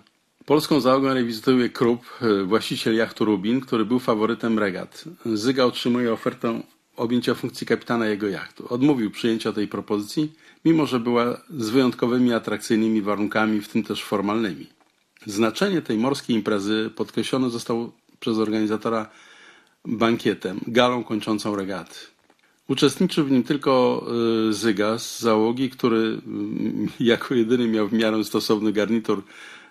Polską 0.46 0.80
załogę 0.80 1.14
rewizytuje 1.14 1.68
Krupp, 1.68 2.04
właściciel 2.44 2.96
jachtu 2.96 3.24
Rubin, 3.24 3.60
który 3.60 3.84
był 3.84 3.98
faworytem 3.98 4.58
regat. 4.58 5.04
Zyga 5.34 5.64
otrzymuje 5.64 6.12
ofertę 6.12 6.60
objęcia 7.00 7.34
funkcji 7.34 7.66
kapitana 7.66 8.06
jego 8.06 8.28
jachtu. 8.28 8.66
Odmówił 8.68 9.10
przyjęcia 9.10 9.52
tej 9.52 9.68
propozycji, 9.68 10.32
mimo 10.64 10.86
że 10.86 11.00
była 11.00 11.40
z 11.58 11.70
wyjątkowymi 11.70 12.32
atrakcyjnymi 12.32 13.02
warunkami, 13.02 13.60
w 13.60 13.68
tym 13.68 13.82
też 13.82 14.04
formalnymi. 14.04 14.66
Znaczenie 15.26 15.82
tej 15.82 15.98
morskiej 15.98 16.36
imprezy 16.36 16.90
podkreślone 16.96 17.50
zostało 17.50 17.92
przez 18.20 18.38
organizatora 18.38 19.10
bankietem, 19.84 20.60
galą 20.66 21.04
kończącą 21.04 21.56
regaty. 21.56 21.94
Uczestniczył 22.68 23.24
w 23.24 23.30
nim 23.30 23.42
tylko 23.42 24.04
y, 24.48 24.52
Zyga 24.52 24.98
z 24.98 25.20
załogi, 25.20 25.70
który 25.70 26.20
mm, 26.26 26.88
jako 27.00 27.34
jedyny 27.34 27.68
miał 27.68 27.88
w 27.88 27.92
miarę 27.92 28.24
stosowny 28.24 28.72
garnitur 28.72 29.22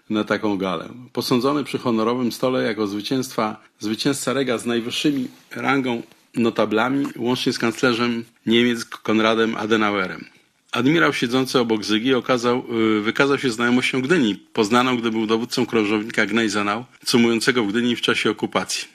na 0.09 0.23
taką 0.23 0.57
galę. 0.57 0.89
Posądzony 1.13 1.63
przy 1.63 1.77
honorowym 1.77 2.31
stole 2.31 2.63
jako 2.63 2.87
zwycięstwa, 2.87 3.61
zwycięzca 3.79 4.33
rega 4.33 4.57
z 4.57 4.65
najwyższymi 4.65 5.27
rangą 5.55 6.01
notablami, 6.39 7.06
łącznie 7.15 7.54
z 7.54 7.60
kanclerzem 7.60 8.25
Niemiec 8.45 8.86
Konradem 8.86 9.56
Adenauerem. 9.56 10.25
Admirał 10.71 11.13
siedzący 11.13 11.60
obok 11.60 11.86
Zygi 11.86 12.13
okazał, 12.13 12.65
y, 12.97 13.02
wykazał 13.02 13.39
się 13.39 13.49
znajomością 13.52 14.02
Gdyni, 14.02 14.36
poznaną, 14.36 14.97
gdy 14.97 15.12
był 15.12 15.28
dowódcą 15.28 15.65
krążownika 15.65 16.25
Gnejzanał, 16.25 16.86
cumującego 17.06 17.63
w 17.63 17.67
Gdyni 17.67 17.95
w 17.95 18.02
czasie 18.02 18.30
okupacji. 18.30 18.88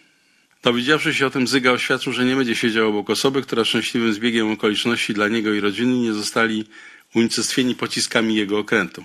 Dowiedziawszy 0.63 1.15
się 1.15 1.27
o 1.27 1.31
tym, 1.31 1.47
Zyga 1.47 1.71
oświadczył, 1.71 2.13
że 2.13 2.25
nie 2.25 2.37
będzie 2.37 2.57
siedział 2.57 2.89
obok 2.89 3.11
osoby, 3.11 3.43
która 3.43 3.65
szczęśliwym 3.65 4.13
zbiegiem 4.13 4.51
okoliczności 4.51 5.15
dla 5.15 5.29
niego 5.29 5.53
i 5.53 5.61
rodziny 5.61 5.99
nie 5.99 6.13
zostali 6.13 6.65
unicestwieni 7.15 7.75
pociskami 7.75 8.35
jego 8.35 8.59
okrętu. 8.59 9.05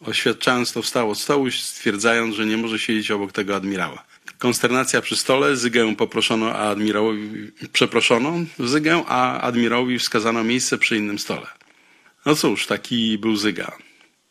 Oświadczając 0.00 0.72
to 0.72 0.82
wstał 0.82 1.10
od 1.10 1.18
stołu, 1.18 1.50
stwierdzając, 1.50 2.34
że 2.34 2.46
nie 2.46 2.56
może 2.56 2.78
siedzieć 2.78 3.10
obok 3.10 3.32
tego 3.32 3.56
admirała. 3.56 4.04
Konsternacja 4.42 5.00
przy 5.00 5.16
stole, 5.16 5.56
Zygę 5.56 5.96
poproszono, 5.96 6.52
a 6.52 6.70
admirałowi 6.70 7.50
przeproszono 7.72 8.34
Zygę, 8.58 9.04
a 9.06 9.40
admirałowi 9.40 9.98
wskazano 9.98 10.44
miejsce 10.44 10.78
przy 10.78 10.96
innym 10.96 11.18
stole. 11.18 11.46
No 12.26 12.34
cóż, 12.34 12.66
taki 12.66 13.18
był 13.18 13.36
Zyga. 13.36 13.72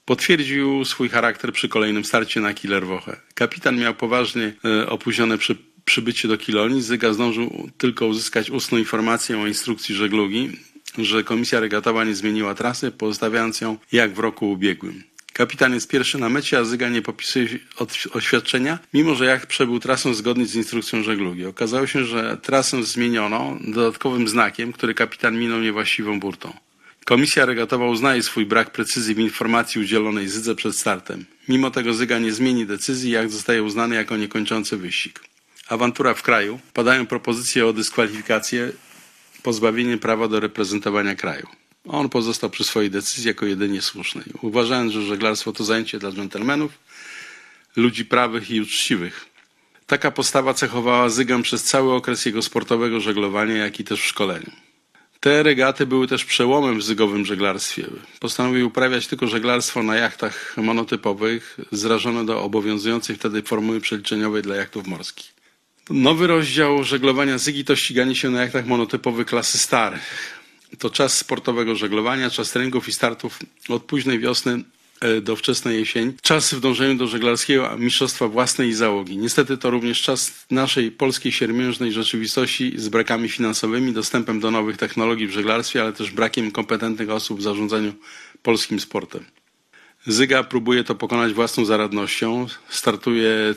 Potwierdził 0.05 0.85
swój 0.85 1.09
charakter 1.09 1.53
przy 1.53 1.69
kolejnym 1.69 2.05
starcie 2.05 2.39
na 2.39 2.53
Killerwoche. 2.53 3.17
Kapitan 3.33 3.77
miał 3.77 3.95
poważnie 3.95 4.53
e, 4.65 4.89
opóźnione 4.89 5.37
przy, 5.37 5.57
przybycie 5.85 6.27
do 6.27 6.37
Kilonii. 6.37 6.81
Zyga 6.81 7.13
zdążył 7.13 7.69
tylko 7.77 8.05
uzyskać 8.05 8.49
ustną 8.49 8.77
informację 8.77 9.39
o 9.39 9.47
instrukcji 9.47 9.95
żeglugi, 9.95 10.51
że 10.97 11.23
komisja 11.23 11.59
regatowa 11.59 12.03
nie 12.03 12.15
zmieniła 12.15 12.55
trasy, 12.55 12.91
pozostawiając 12.91 13.61
ją 13.61 13.77
jak 13.91 14.13
w 14.13 14.19
roku 14.19 14.51
ubiegłym. 14.51 15.03
Kapitan 15.41 15.73
jest 15.73 15.87
pierwszy 15.87 16.17
na 16.17 16.29
mecie, 16.29 16.57
a 16.57 16.63
Zyga 16.63 16.89
nie 16.89 17.01
popisuje 17.01 17.47
oświadczenia, 18.13 18.79
mimo 18.93 19.15
że 19.15 19.25
jacht 19.25 19.45
przebył 19.45 19.79
trasę 19.79 20.13
zgodnie 20.13 20.45
z 20.45 20.55
instrukcją 20.55 21.03
żeglugi. 21.03 21.45
Okazało 21.45 21.87
się, 21.87 22.05
że 22.05 22.37
trasę 22.41 22.83
zmieniono 22.83 23.57
dodatkowym 23.61 24.27
znakiem, 24.27 24.73
który 24.73 24.93
kapitan 24.93 25.39
minął 25.39 25.59
niewłaściwą 25.59 26.19
burtą. 26.19 26.53
Komisja 27.05 27.45
regatowa 27.45 27.85
uznaje 27.85 28.23
swój 28.23 28.45
brak 28.45 28.71
precyzji 28.71 29.15
w 29.15 29.19
informacji 29.19 29.81
udzielonej 29.81 30.27
Zydze 30.27 30.55
przed 30.55 30.75
startem. 30.75 31.25
Mimo 31.49 31.71
tego 31.71 31.93
Zyga 31.93 32.19
nie 32.19 32.31
zmieni 32.31 32.65
decyzji, 32.65 33.11
jak 33.11 33.29
zostaje 33.29 33.63
uznany 33.63 33.95
jako 33.95 34.17
niekończący 34.17 34.77
wyścig. 34.77 35.19
Awantura 35.67 36.13
w 36.13 36.21
kraju. 36.21 36.59
Padają 36.73 37.05
propozycje 37.05 37.67
o 37.67 37.73
dyskwalifikację, 37.73 38.71
pozbawienie 39.43 39.97
prawa 39.97 40.27
do 40.27 40.39
reprezentowania 40.39 41.15
kraju. 41.15 41.47
On 41.87 42.09
pozostał 42.09 42.49
przy 42.49 42.63
swojej 42.63 42.91
decyzji 42.91 43.27
jako 43.27 43.45
jedynie 43.45 43.81
słusznej, 43.81 44.25
uważając, 44.41 44.93
że 44.93 45.01
żeglarstwo 45.01 45.51
to 45.51 45.63
zajęcie 45.63 45.99
dla 45.99 46.11
dżentelmenów, 46.11 46.71
ludzi 47.75 48.05
prawych 48.05 48.51
i 48.51 48.61
uczciwych. 48.61 49.25
Taka 49.87 50.11
postawa 50.11 50.53
cechowała 50.53 51.09
Zygę 51.09 51.41
przez 51.41 51.63
cały 51.63 51.93
okres 51.93 52.25
jego 52.25 52.41
sportowego 52.41 52.99
żeglowania, 52.99 53.55
jak 53.55 53.79
i 53.79 53.83
też 53.83 54.01
w 54.01 54.05
szkoleniu. 54.05 54.51
Te 55.19 55.43
regaty 55.43 55.85
były 55.85 56.07
też 56.07 56.25
przełomem 56.25 56.79
w 56.79 56.83
zygowym 56.83 57.25
żeglarstwie. 57.25 57.87
Postanowił 58.19 58.67
uprawiać 58.67 59.07
tylko 59.07 59.27
żeglarstwo 59.27 59.83
na 59.83 59.95
jachtach 59.95 60.57
monotypowych, 60.57 61.57
zrażone 61.71 62.25
do 62.25 62.43
obowiązującej 62.43 63.15
wtedy 63.15 63.41
formuły 63.41 63.81
przeliczeniowej 63.81 64.41
dla 64.41 64.55
jachtów 64.55 64.87
morskich. 64.87 65.33
Nowy 65.89 66.27
rozdział 66.27 66.83
żeglowania 66.83 67.37
zygi 67.37 67.65
to 67.65 67.75
ściganie 67.75 68.15
się 68.15 68.29
na 68.29 68.41
jachtach 68.41 68.65
monotypowych 68.65 69.27
klasy 69.27 69.57
starych. 69.57 70.40
To 70.79 70.89
czas 70.89 71.17
sportowego 71.17 71.75
żeglowania, 71.75 72.29
czas 72.29 72.51
treningów 72.51 72.87
i 72.87 72.91
startów 72.91 73.39
od 73.69 73.83
późnej 73.83 74.19
wiosny 74.19 74.63
e, 75.01 75.21
do 75.21 75.35
wczesnej 75.35 75.79
jesień. 75.79 76.13
Czas 76.21 76.53
w 76.53 76.59
dążeniu 76.59 76.95
do 76.95 77.07
żeglarskiego 77.07 77.77
mistrzostwa 77.77 78.27
własnej 78.27 78.73
załogi. 78.73 79.17
Niestety 79.17 79.57
to 79.57 79.69
również 79.69 80.01
czas 80.01 80.45
naszej 80.51 80.91
polskiej 80.91 81.31
siermiężnej 81.31 81.91
rzeczywistości 81.91 82.73
z 82.75 82.89
brakami 82.89 83.29
finansowymi, 83.29 83.93
dostępem 83.93 84.39
do 84.39 84.51
nowych 84.51 84.77
technologii 84.77 85.27
w 85.27 85.31
żeglarstwie, 85.31 85.81
ale 85.81 85.93
też 85.93 86.11
brakiem 86.11 86.51
kompetentnych 86.51 87.09
osób 87.09 87.39
w 87.39 87.43
zarządzaniu 87.43 87.93
polskim 88.43 88.79
sportem. 88.79 89.25
Zyga 90.07 90.43
próbuje 90.43 90.83
to 90.83 90.95
pokonać 90.95 91.33
własną 91.33 91.65
zaradnością. 91.65 92.47
Startuje 92.69 93.55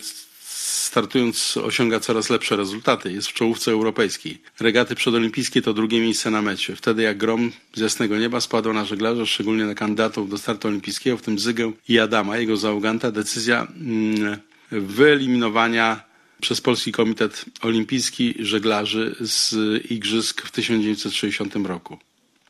startując 0.74 1.56
osiąga 1.56 2.00
coraz 2.00 2.30
lepsze 2.30 2.56
rezultaty. 2.56 3.12
Jest 3.12 3.28
w 3.28 3.32
czołówce 3.32 3.70
europejskiej. 3.70 4.42
Regaty 4.60 4.94
przedolimpijskie 4.94 5.62
to 5.62 5.74
drugie 5.74 6.00
miejsce 6.00 6.30
na 6.30 6.42
mecie. 6.42 6.76
Wtedy 6.76 7.02
jak 7.02 7.18
grom 7.18 7.52
z 7.74 7.80
jasnego 7.80 8.18
nieba 8.18 8.40
spadła 8.40 8.72
na 8.72 8.84
żeglarza, 8.84 9.26
szczególnie 9.26 9.64
na 9.64 9.74
kandydatów 9.74 10.30
do 10.30 10.38
startu 10.38 10.68
olimpijskiego, 10.68 11.16
w 11.16 11.22
tym 11.22 11.38
Zygę 11.38 11.72
i 11.88 11.98
Adama, 11.98 12.36
jego 12.36 12.56
załoganta, 12.56 13.10
decyzja 13.10 13.66
mm, 13.80 14.36
wyeliminowania 14.70 16.04
przez 16.40 16.60
Polski 16.60 16.92
Komitet 16.92 17.44
Olimpijski 17.62 18.34
żeglarzy 18.38 19.16
z 19.20 19.54
igrzysk 19.90 20.42
w 20.42 20.50
1960 20.50 21.54
roku. 21.54 21.98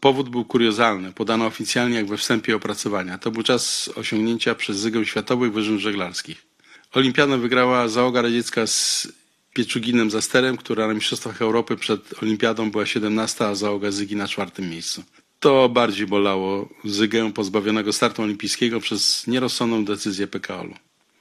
Powód 0.00 0.28
był 0.28 0.44
kuriozalny, 0.44 1.12
podano 1.12 1.46
oficjalnie 1.46 1.96
jak 1.96 2.06
we 2.06 2.16
wstępie 2.16 2.56
opracowania. 2.56 3.18
To 3.18 3.30
był 3.30 3.42
czas 3.42 3.90
osiągnięcia 3.94 4.54
przez 4.54 4.76
Zygę 4.76 5.06
światowych 5.06 5.52
wyżyn 5.52 5.78
żeglarskich. 5.78 6.53
Olimpiadę 6.94 7.38
wygrała 7.38 7.88
załoga 7.88 8.22
radziecka 8.22 8.66
z 8.66 9.08
Pieczuginem 9.54 10.10
Zasterem, 10.10 10.56
która 10.56 10.86
na 10.86 10.94
Mistrzostwach 10.94 11.42
Europy 11.42 11.76
przed 11.76 12.22
Olimpiadą 12.22 12.70
była 12.70 12.86
17, 12.86 13.46
a 13.46 13.54
załoga 13.54 13.90
Zygi 13.90 14.16
na 14.16 14.28
czwartym 14.28 14.70
miejscu. 14.70 15.02
To 15.40 15.68
bardziej 15.68 16.06
bolało 16.06 16.68
Zygę 16.84 17.32
pozbawionego 17.32 17.92
startu 17.92 18.22
olimpijskiego 18.22 18.80
przez 18.80 19.26
nierozsądną 19.26 19.84
decyzję 19.84 20.26
PKOL-u. 20.26 20.74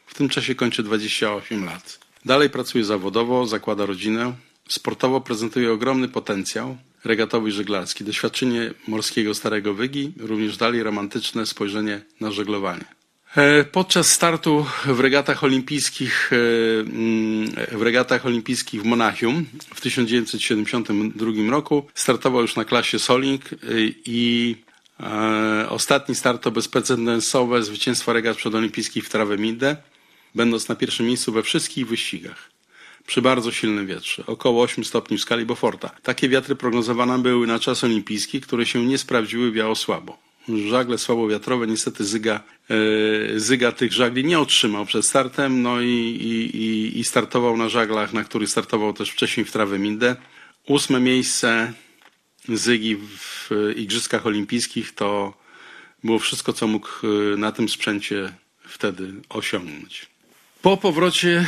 W 0.05 0.13
tym 0.13 0.29
czasie 0.29 0.55
kończy 0.55 0.83
28 0.83 1.65
lat. 1.65 1.99
Dalej 2.25 2.49
pracuje 2.49 2.83
zawodowo, 2.83 3.47
zakłada 3.47 3.85
rodzinę. 3.85 4.33
Sportowo 4.69 5.21
prezentuje 5.21 5.71
ogromny 5.71 6.07
potencjał 6.07 6.77
regatowy 7.03 7.49
i 7.49 7.51
żeglarski. 7.51 8.03
Doświadczenie 8.03 8.73
morskiego 8.87 9.33
Starego 9.33 9.73
Wygi, 9.73 10.13
również 10.17 10.57
dalej 10.57 10.83
romantyczne 10.83 11.45
spojrzenie 11.45 12.01
na 12.19 12.31
żeglowanie. 12.31 13.02
E, 13.37 13.63
podczas 13.63 14.11
startu 14.11 14.65
w 14.85 14.99
regatach 14.99 15.43
olimpijskich, 15.43 16.31
e, 16.33 16.35
mm, 16.79 17.51
w 17.71 17.81
regatach 17.81 18.25
olimpijskich 18.25 18.81
w 18.81 18.85
Monachium 18.85 19.45
w 19.75 19.81
1972 19.81 21.49
roku 21.49 21.87
startował 21.93 22.41
już 22.41 22.55
na 22.55 22.65
klasie 22.65 22.99
Soling 22.99 23.53
e, 23.53 23.57
i 24.05 24.55
ostatni 25.69 26.15
start 26.15 26.43
to 26.43 26.51
bezprecedensowe 26.51 27.63
zwycięstwo 27.63 28.13
regat 28.13 28.37
przedolimpijskich 28.37 29.05
w 29.05 29.09
Travemünde, 29.09 29.75
będąc 30.35 30.69
na 30.69 30.75
pierwszym 30.75 31.05
miejscu 31.05 31.31
we 31.31 31.43
wszystkich 31.43 31.87
wyścigach 31.87 32.49
przy 33.07 33.21
bardzo 33.21 33.51
silnym 33.51 33.87
wietrze, 33.87 34.23
około 34.27 34.63
8 34.63 34.83
stopni 34.83 35.17
w 35.17 35.21
skali 35.21 35.45
Beauforta. 35.45 35.89
Takie 36.03 36.29
wiatry 36.29 36.55
prognozowane 36.55 37.19
były 37.19 37.47
na 37.47 37.59
czas 37.59 37.83
olimpijski, 37.83 38.41
które 38.41 38.65
się 38.65 38.85
nie 38.85 38.97
sprawdziły, 38.97 39.51
wiało 39.51 39.75
słabo 39.75 40.32
żagle 40.49 40.97
słabowiatrowe. 40.97 41.67
Niestety 41.67 42.05
Zyga, 42.05 42.43
e, 42.69 43.39
Zyga 43.39 43.71
tych 43.71 43.93
żagli 43.93 44.25
nie 44.25 44.39
otrzymał 44.39 44.85
przed 44.85 45.05
startem, 45.05 45.61
no 45.61 45.81
i, 45.81 45.87
i, 45.87 46.99
i 46.99 47.03
startował 47.03 47.57
na 47.57 47.69
żaglach, 47.69 48.13
na 48.13 48.23
których 48.23 48.49
startował 48.49 48.93
też 48.93 49.09
wcześniej 49.09 49.45
w 49.45 49.51
Traweminde. 49.51 50.15
Ósme 50.67 50.99
miejsce 50.99 51.73
Zygi 52.49 52.95
w 52.95 53.49
Igrzyskach 53.75 54.25
Olimpijskich 54.25 54.95
to 54.95 55.33
było 56.03 56.19
wszystko, 56.19 56.53
co 56.53 56.67
mógł 56.67 56.87
e, 57.03 57.37
na 57.37 57.51
tym 57.51 57.69
sprzęcie 57.69 58.33
wtedy 58.67 59.13
osiągnąć. 59.29 60.07
Po 60.61 60.77
powrocie 60.77 61.45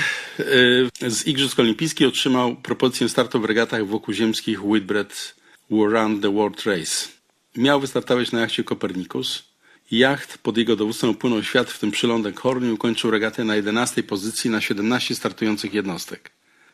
e, 0.99 1.09
z 1.09 1.27
Igrzysk 1.27 1.59
Olimpijskich 1.59 2.07
otrzymał 2.07 2.55
propozycję 2.55 3.09
startu 3.09 3.41
w 3.41 3.45
regatach 3.45 3.87
wokół 3.87 4.13
ziemskich 4.13 4.65
Whitbread 4.65 5.35
Round 5.71 6.21
the 6.21 6.33
World 6.33 6.65
Race 6.65 7.14
miał 7.57 7.79
wystartować 7.79 8.31
na 8.31 8.39
jachcie 8.39 8.63
Kopernikus. 8.63 9.43
Jacht 9.91 10.37
pod 10.37 10.57
jego 10.57 10.75
dowództwem 10.75 11.09
upłynął 11.09 11.43
świat, 11.43 11.71
w 11.71 11.79
tym 11.79 11.91
przylądek 11.91 12.39
Horn 12.39 12.69
i 12.69 12.71
ukończył 12.71 13.11
regatę 13.11 13.43
na 13.43 13.55
11 13.55 14.03
pozycji 14.03 14.49
na 14.49 14.61
17 14.61 15.15
startujących 15.15 15.73
jednostek. 15.73 16.31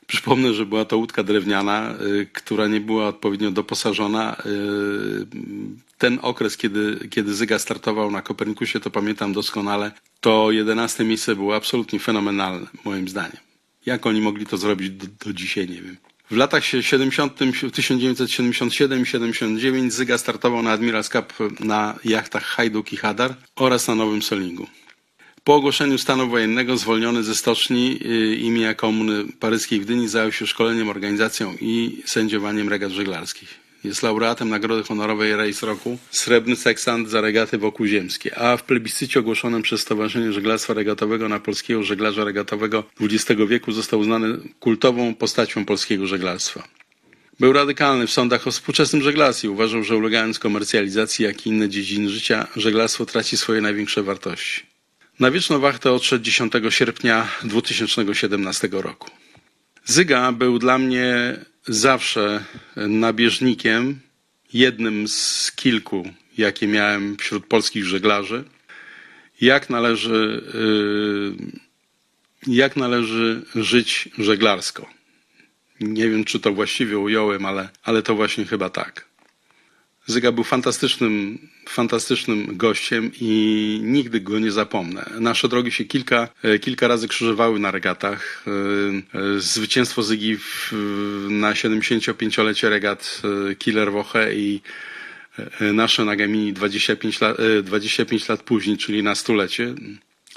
Przypomnę, 0.08 0.54
że 0.54 0.66
była 0.66 0.86
to 0.86 0.98
łódka 0.98 1.24
drewniana, 1.24 1.96
y, 2.02 2.28
która 2.34 2.68
nie 2.68 2.82
była 2.82 3.08
odpowiednio 3.08 3.52
doposażona. 3.52 4.36
Y, 4.46 5.26
ten 5.98 6.20
okres, 6.22 6.58
kiedy, 6.58 7.08
kiedy 7.10 7.36
Zyga 7.36 7.60
startował 7.60 8.12
na 8.12 8.22
Kopernikusie, 8.22 8.80
to 8.80 8.90
pamiętam 8.90 9.34
doskonale. 9.34 9.92
To 10.20 10.52
11 10.52 11.04
miejsce 11.04 11.36
było 11.36 11.56
absolutnie 11.56 12.00
fenomenalne, 12.00 12.68
moim 12.86 13.10
zdaniem. 13.10 13.38
Jak 13.86 14.06
oni 14.06 14.22
mogli 14.22 14.46
to 14.46 14.58
zrobić 14.58 14.90
do, 14.90 15.08
do 15.26 15.34
dzisiaj, 15.34 15.70
nie 15.70 15.82
wiem. 15.82 15.98
W 16.32 16.38
latach 16.38 16.66
70, 16.66 17.36
1977 17.74 19.06
79 19.06 19.94
Zyga 19.94 20.18
startował 20.18 20.64
na 20.64 20.78
Admiral's 20.78 21.10
Cup 21.10 21.34
na 21.60 22.00
jachtach 22.04 22.44
Hajduk 22.44 22.94
i 22.94 22.98
Hadar 22.98 23.36
oraz 23.56 23.88
na 23.88 23.96
Nowym 23.96 24.22
Solingu. 24.22 24.68
Po 25.44 25.56
ogłoszeniu 25.56 25.98
stanu 25.98 26.30
wojennego 26.30 26.78
zwolniony 26.78 27.24
ze 27.24 27.36
stoczni 27.36 28.00
y, 28.06 28.36
imienia 28.36 28.74
Komuny 28.74 29.24
Paryskiej 29.40 29.80
w 29.80 29.86
Gdyni 29.86 30.08
zajął 30.08 30.32
się 30.32 30.48
szkoleniem, 30.48 30.90
organizacją 30.90 31.56
i 31.62 32.02
sędziowaniem 32.06 32.70
regat 32.70 32.92
żeglarskich. 32.92 33.61
Jest 33.84 34.04
laureatem 34.04 34.50
Nagrody 34.50 34.84
Honorowej 34.84 35.36
Rejs 35.36 35.64
Roku, 35.64 35.98
srebrny 36.12 36.56
seksant 36.56 37.10
za 37.10 37.22
regaty 37.22 37.58
wokół 37.58 37.86
ziemskie, 37.86 38.40
a 38.40 38.58
w 38.58 38.64
plebiscycie 38.64 39.20
ogłoszonym 39.20 39.62
przez 39.62 39.82
Stowarzyszenie 39.82 40.34
Żeglarstwa 40.34 40.74
Regatowego 40.74 41.30
na 41.30 41.40
polskiego 41.40 41.84
żeglarza 41.84 42.24
regatowego 42.24 42.84
XX 43.02 43.42
wieku 43.48 43.72
został 43.72 44.00
uznany 44.00 44.38
kultową 44.60 45.16
postacią 45.16 45.66
polskiego 45.66 46.08
żeglarstwa. 46.08 46.64
Był 47.40 47.54
radykalny 47.54 48.08
w 48.08 48.12
sądach 48.12 48.48
o 48.48 48.52
współczesnym 48.52 49.02
żeglarstwie. 49.02 49.50
Uważał, 49.50 49.84
że 49.84 49.98
ulegając 49.98 50.40
komercjalizacji, 50.40 51.26
jak 51.26 51.46
i 51.46 51.50
inne 51.50 51.70
dziedziny 51.70 52.10
życia, 52.10 52.48
żeglarstwo 52.56 53.06
traci 53.06 53.38
swoje 53.38 53.62
największe 53.62 54.04
wartości. 54.04 54.66
Na 55.20 55.32
wieczną 55.32 55.60
wachtę 55.60 55.92
odszedł 55.92 56.24
10 56.24 56.54
sierpnia 56.70 57.28
2017 57.44 58.70
roku. 58.72 59.21
Zyga 59.86 60.32
był 60.32 60.60
dla 60.60 60.78
mnie 60.78 61.38
zawsze 61.68 62.44
nabieżnikiem, 62.76 64.00
jednym 64.54 65.08
z 65.08 65.52
kilku, 65.56 66.10
jakie 66.38 66.68
miałem 66.68 67.18
wśród 67.18 67.46
polskich 67.46 67.86
żeglarzy, 67.86 68.44
jak 69.42 69.70
należy, 69.70 70.44
y, 72.48 72.52
jak 72.52 72.76
należy 72.76 73.42
żyć 73.56 74.10
żeglarsko. 74.18 74.90
Nie 75.80 76.10
wiem, 76.10 76.24
czy 76.24 76.40
to 76.40 76.54
właściwie 76.54 76.98
ująłem, 76.98 77.46
ale, 77.46 77.70
ale 77.84 78.04
to 78.04 78.16
właśnie 78.16 78.46
chyba 78.46 78.70
tak. 78.70 79.06
Zyga 80.06 80.32
był 80.32 80.44
fantastycznym, 80.44 81.40
fantastycznym 81.70 82.58
gościem 82.58 83.12
i 83.22 83.80
nigdy 83.84 84.22
go 84.22 84.40
nie 84.40 84.52
zapomnę. 84.52 85.10
Nasze 85.20 85.48
drogi 85.48 85.72
się 85.72 85.86
kilka, 85.86 86.28
e, 86.44 86.60
kilka 86.60 86.88
razy 86.88 87.08
krzyżowały 87.08 87.60
na 87.60 87.72
regatach. 87.72 88.46
E, 88.48 88.52
e, 89.20 89.40
zwycięstwo 89.40 90.04
Zygi 90.04 90.38
na 91.30 91.54
75-lecie 91.54 92.70
regat 92.70 93.22
Killer 93.58 93.92
Woche 93.92 94.36
i 94.36 94.62
nasze 95.74 96.06
na 96.06 96.16
Gemini 96.16 96.54
25 96.54 97.22
lat, 97.22 97.38
25 97.64 98.30
lat 98.30 98.44
później, 98.44 98.78
czyli 98.78 99.04
na 99.04 99.16
stulecie. 99.16 99.74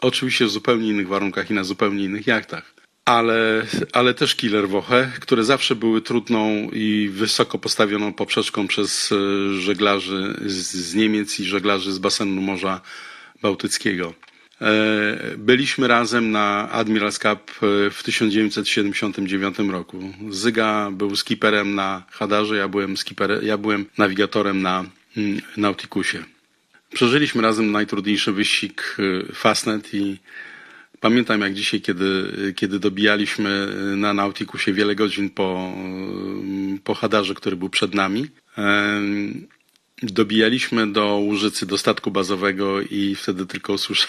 Oczywiście 0.02 0.46
w 0.46 0.50
zupełnie 0.50 0.88
innych 0.88 1.08
warunkach 1.08 1.50
i 1.50 1.54
na 1.54 1.64
zupełnie 1.64 2.04
innych 2.04 2.26
jachtach 2.26 2.73
ale, 3.04 3.66
ale 3.92 4.14
też 4.14 4.34
Killer 4.34 4.68
Woche, 4.68 5.10
które 5.20 5.44
zawsze 5.44 5.74
były 5.74 6.00
trudną 6.02 6.70
i 6.72 7.10
wysoko 7.12 7.58
postawioną 7.58 8.12
poprzeczką 8.12 8.66
przez 8.66 9.12
e, 9.12 9.54
żeglarzy 9.60 10.34
z, 10.46 10.94
Niemiec 10.94 11.40
i 11.40 11.44
żeglarzy 11.44 11.92
z 11.92 11.98
basenu 11.98 12.42
Morza 12.42 12.80
Bałtyckiego. 13.42 14.14
E, 14.60 15.36
byliśmy 15.36 15.88
razem 15.88 16.30
na 16.30 16.68
Admiral's 16.72 17.18
Cup 17.18 17.50
e, 17.50 17.90
w 17.90 18.02
1979 18.02 19.58
roku. 19.58 20.12
Zyga 20.30 20.90
był 20.92 21.16
skiperem 21.16 21.74
na 21.74 22.02
Hadarze, 22.10 22.56
ja 22.56 22.68
byłem, 22.68 22.96
skiper, 22.96 23.44
ja 23.44 23.58
byłem 23.58 23.86
nawigatorem 23.98 24.62
na 24.62 24.84
mm, 25.16 25.40
Nauticusie. 25.56 26.24
Przeżyliśmy 26.94 27.42
razem 27.42 27.72
najtrudniejszy 27.72 28.32
wyścig 28.32 28.96
Fastnet 29.34 29.94
i 29.94 30.18
Pamiętam 31.04 31.40
jak 31.40 31.54
dzisiaj, 31.54 31.80
kiedy, 31.80 32.32
kiedy 32.56 32.78
dobijaliśmy 32.78 33.68
na 33.96 34.14
Nauticusie 34.14 34.72
wiele 34.72 34.94
godzin 34.94 35.30
po, 35.30 35.72
po 36.84 36.94
Hadarze, 36.94 37.34
który 37.34 37.56
był 37.56 37.68
przed 37.68 37.94
nami. 37.94 38.26
dobijaliśmy 40.02 40.92
do 40.92 41.16
Łużycy, 41.16 41.66
do 41.66 41.78
statku 41.78 42.10
bazowego 42.10 42.80
i 42.80 43.14
wtedy 43.14 43.46
tylko 43.46 43.72
usłysza, 43.72 44.06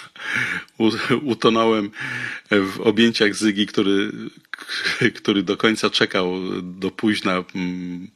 utonąłem 1.33 1.91
w 2.51 2.81
objęciach 2.81 3.35
Zygi, 3.35 3.67
który, 3.67 4.11
który 5.15 5.43
do 5.43 5.57
końca 5.57 5.89
czekał 5.89 6.33
do 6.61 6.91
późna. 6.91 7.43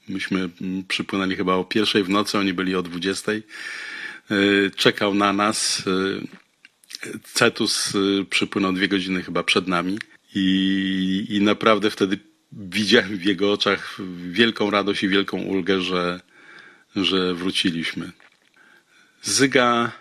Myśmy 0.09 0.49
przypłynęli 0.87 1.35
chyba 1.35 1.53
o 1.53 1.63
pierwszej 1.63 2.03
w 2.03 2.09
nocy, 2.09 2.37
oni 2.37 2.53
byli 2.53 2.75
o 2.75 2.81
dwudziestej. 2.81 3.43
Y, 4.31 4.71
Czekał 4.75 5.13
na 5.13 5.33
nas. 5.33 5.83
Cetus 7.23 7.95
y, 7.95 8.25
przypłynął 8.29 8.73
dwie 8.73 8.87
godziny 8.87 9.23
chyba 9.23 9.43
przed 9.43 9.67
nami 9.67 9.99
i, 10.35 11.25
i 11.29 11.41
naprawdę 11.41 11.91
wtedy 11.91 12.19
widziałem 12.51 13.17
w 13.17 13.25
jego 13.25 13.53
oczach 13.53 13.97
wielką 14.31 14.71
radość 14.71 15.03
i 15.03 15.09
wielką 15.09 15.37
ulgę, 15.37 15.81
że, 15.81 16.21
że 16.95 17.33
wróciliśmy. 17.33 18.11
Zyga, 19.23 19.91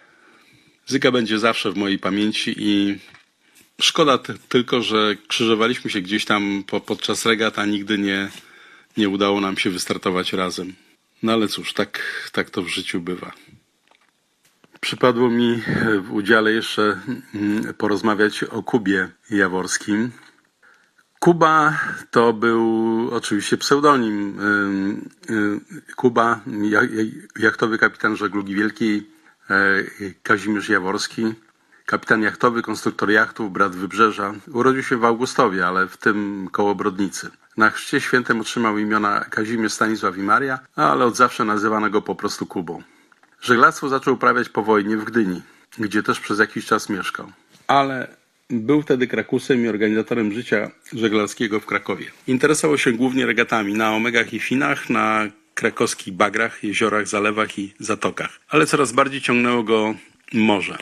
Zyga 0.87 1.11
będzie 1.11 1.39
zawsze 1.39 1.73
w 1.73 1.77
mojej 1.77 1.99
pamięci 1.99 2.55
i 2.59 2.99
szkoda 3.81 4.19
tylko, 4.49 4.83
że 4.83 5.17
krzyżowaliśmy 5.29 5.91
się 5.91 6.01
gdzieś 6.01 6.25
tam 6.25 6.65
po, 6.67 6.81
podczas 6.81 7.27
regat, 7.27 7.59
a 7.59 7.67
nigdy 7.67 7.99
nie, 7.99 8.29
nie 8.97 9.09
udało 9.09 9.41
nam 9.41 9.59
się 9.59 9.71
wystartować 9.71 10.33
razem. 10.33 10.75
No 11.23 11.33
ale 11.33 11.49
cóż, 11.49 11.73
tak, 11.73 12.03
tak 12.33 12.51
to 12.51 12.63
w 12.63 12.69
życiu 12.69 13.01
bywa. 13.01 13.33
Przypadło 14.81 15.29
mi 15.31 15.63
w 16.03 16.13
udziale 16.13 16.53
jeszcze 16.53 17.01
mm, 17.35 17.75
porozmawiać 17.75 18.45
o 18.45 18.63
Kubie 18.63 19.09
Jaworskim. 19.31 20.11
Kuba 21.21 21.79
to 22.11 22.33
był 22.33 23.09
oczywiście 23.13 23.57
pseudonim. 23.57 24.39
Kuba, 25.97 26.41
ja- 26.63 26.83
ja- 26.83 27.05
jachtowy 27.39 27.79
kapitan 27.79 28.17
żeglugi 28.17 28.55
wielkiej 28.55 29.11
e, 29.51 29.55
Kazimierz 30.23 30.69
Jaworski. 30.69 31.35
Kapitan 31.87 32.23
jachtowy, 32.23 32.63
konstruktor 32.63 33.11
jachtów, 33.11 33.53
brat 33.53 33.77
Wybrzeża. 33.77 34.35
Urodził 34.53 34.83
się 34.83 34.97
w 34.97 35.05
Augustowie, 35.05 35.67
ale 35.67 35.87
w 35.87 35.97
tym 35.97 36.49
koło 36.53 36.75
Brodnicy. 36.75 37.31
Na 37.57 37.71
chrzcie 37.71 38.01
świętym 38.01 38.41
otrzymał 38.41 38.79
imiona 38.79 39.25
Kazimierz 39.31 39.73
Stanisław 39.73 40.19
i 40.19 40.23
Maria, 40.23 40.59
ale 40.77 41.05
od 41.05 41.17
zawsze 41.17 41.45
nazywano 41.45 41.91
go 41.91 42.03
po 42.03 42.15
prostu 42.15 42.47
Kubą. 42.47 42.83
Żeglarstwo 43.41 43.89
zaczął 43.89 44.15
uprawiać 44.15 44.49
po 44.49 44.63
wojnie 44.63 44.97
w 44.97 45.05
Gdyni, 45.05 45.43
gdzie 45.79 46.03
też 46.03 46.21
przez 46.21 46.39
jakiś 46.39 46.67
czas 46.67 46.89
mieszkał. 46.89 47.33
Ale 47.67 48.17
był 48.51 48.83
wtedy 48.83 49.07
krakusem 49.07 49.65
i 49.65 49.69
organizatorem 49.69 50.33
życia 50.33 50.71
żeglarskiego 50.93 51.61
w 51.61 51.67
Krakowie. 51.67 52.07
Interesował 52.27 52.79
się 52.79 52.93
głównie 52.93 53.27
regatami 53.27 53.75
na 53.75 53.95
omegach 53.95 54.33
i 54.33 54.41
finach, 54.41 54.91
na 54.91 55.27
krakowskich 55.55 56.15
bagrach, 56.15 56.65
jeziorach, 56.65 57.09
zalewach 57.09 57.59
i 57.59 57.75
zatokach. 57.79 58.41
Ale 58.49 58.67
coraz 58.67 58.93
bardziej 58.93 59.21
ciągnęło 59.21 59.63
go 59.63 59.95
morze. 60.33 60.79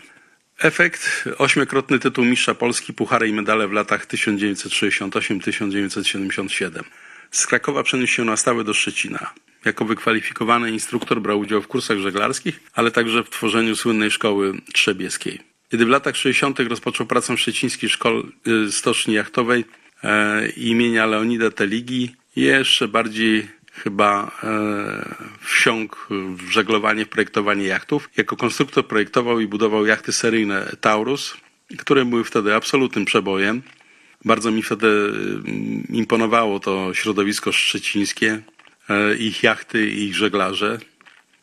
Efekt 0.59 1.25
ośmiokrotny 1.39 1.99
tytuł 1.99 2.25
mistrza 2.25 2.55
Polski, 2.55 2.95
puchary 2.95 3.29
i 3.29 3.33
medale 3.33 3.69
w 3.69 3.73
latach 3.73 4.07
1968-1977. 4.07 6.83
Z 7.31 7.47
Krakowa 7.47 7.83
przeniósł 7.83 8.13
się 8.13 8.25
na 8.25 8.37
stałe 8.37 8.65
do 8.65 8.75
Szczecina. 8.75 9.33
Jako 9.67 9.85
wykwalifikowany 9.85 10.71
instruktor 10.71 11.21
brał 11.21 11.39
udział 11.39 11.63
w 11.63 11.69
kursach 11.69 11.99
żeglarskich, 11.99 12.61
ale 12.75 12.91
także 12.91 13.25
w 13.25 13.31
tworzeniu 13.31 13.77
słynnej 13.77 14.11
szkoły 14.11 14.55
trzebieskiej. 14.73 15.41
Kiedy 15.71 15.87
w 15.87 15.89
latach 15.89 16.17
60. 16.17 16.61
rozpoczął 16.61 17.07
pracę 17.07 17.37
w 17.37 17.41
szczecińskiej 17.41 17.91
szkole 17.91 18.23
y, 18.47 18.73
stoczni 18.73 19.15
jachtowej 19.15 19.65
e, 20.05 20.49
imienia 20.49 21.07
Leonida 21.07 21.51
Teligi, 21.51 22.15
jeszcze 22.37 22.89
bardziej 22.89 23.49
chyba 23.73 24.31
e, 24.43 25.15
wsiąkł 25.41 25.97
w 26.11 26.51
żeglowanie, 26.51 27.05
w 27.05 27.09
projektowanie 27.09 27.65
jachtów. 27.65 28.11
Jako 28.17 28.37
konstruktor 28.37 28.87
projektował 28.87 29.41
i 29.41 29.47
budował 29.47 29.87
jachty 29.87 30.13
seryjne 30.13 30.77
Taurus, 30.81 31.37
które 31.79 32.05
były 32.05 32.25
wtedy 32.25 32.55
absolutnym 32.55 33.05
przebojem. 33.05 33.63
Bardzo 34.25 34.51
mi 34.51 34.63
wtedy 34.63 34.87
mm, 34.87 35.87
imponowało 35.89 36.61
to 36.61 36.95
środowisko 36.95 37.53
szczecińskie, 37.53 38.43
ich 39.19 39.43
jachty 39.43 39.91
i 39.91 40.05
ich 40.05 40.15
żeglarze. 40.15 40.79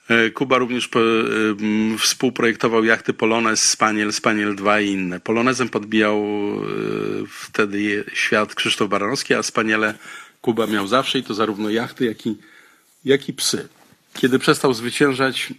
E, 0.09 0.29
Kuba 0.29 0.57
również 0.57 0.89
em, 0.95 1.97
współprojektował 1.97 2.83
jachty 2.83 3.13
Polones, 3.13 3.63
Spaniel, 3.63 4.13
Spaniel 4.13 4.55
2 4.55 4.81
i 4.81 4.89
inne. 4.89 5.19
Polonezem 5.19 5.69
podbijał 5.69 6.17
e, 6.17 6.65
wtedy 7.29 8.03
świat 8.13 8.55
Krzysztof 8.55 8.89
Baranowski, 8.89 9.33
a 9.33 9.43
Spaniele 9.43 9.93
Kuba 10.41 10.67
miał 10.67 10.87
zawsze 10.87 11.19
i 11.19 11.23
to 11.23 11.33
zarówno 11.33 11.69
jachty, 11.69 12.05
jak 12.05 12.25
i, 12.25 12.35
jak 13.05 13.29
i 13.29 13.33
psy. 13.33 13.67
Kiedy 14.13 14.39
przestał 14.39 14.73
zwyciężać, 14.73 15.53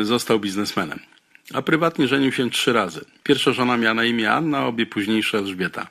e, 0.00 0.04
został 0.04 0.40
biznesmenem. 0.40 0.98
A 1.54 1.62
prywatnie 1.62 2.08
żenił 2.08 2.32
się 2.32 2.50
trzy 2.50 2.72
razy. 2.72 3.04
Pierwsza 3.22 3.52
żona 3.52 3.76
miała 3.76 3.94
na 3.94 4.04
imię 4.04 4.32
Anna, 4.32 4.66
obie 4.66 4.86
późniejsze 4.86 5.38
Elżbieta. 5.38 5.88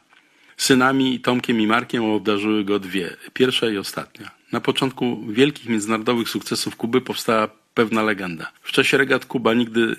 Synami 0.58 1.20
Tomkiem 1.20 1.62
i 1.62 1.68
Markiem 1.68 2.04
obdarzyły 2.04 2.64
go 2.64 2.80
dwie, 2.80 3.16
pierwsza 3.34 3.70
i 3.70 3.78
ostatnia. 3.78 4.41
Na 4.52 4.62
początku 4.62 5.26
wielkich 5.30 5.70
międzynarodowych 5.70 6.30
sukcesów 6.30 6.76
Kuby 6.76 7.02
powstała 7.02 7.48
pewna 7.74 8.04
legenda. 8.04 8.52
W 8.64 8.72
czasie 8.72 8.98
regat 8.98 9.26
Kuba 9.26 9.54
nigdy 9.54 9.96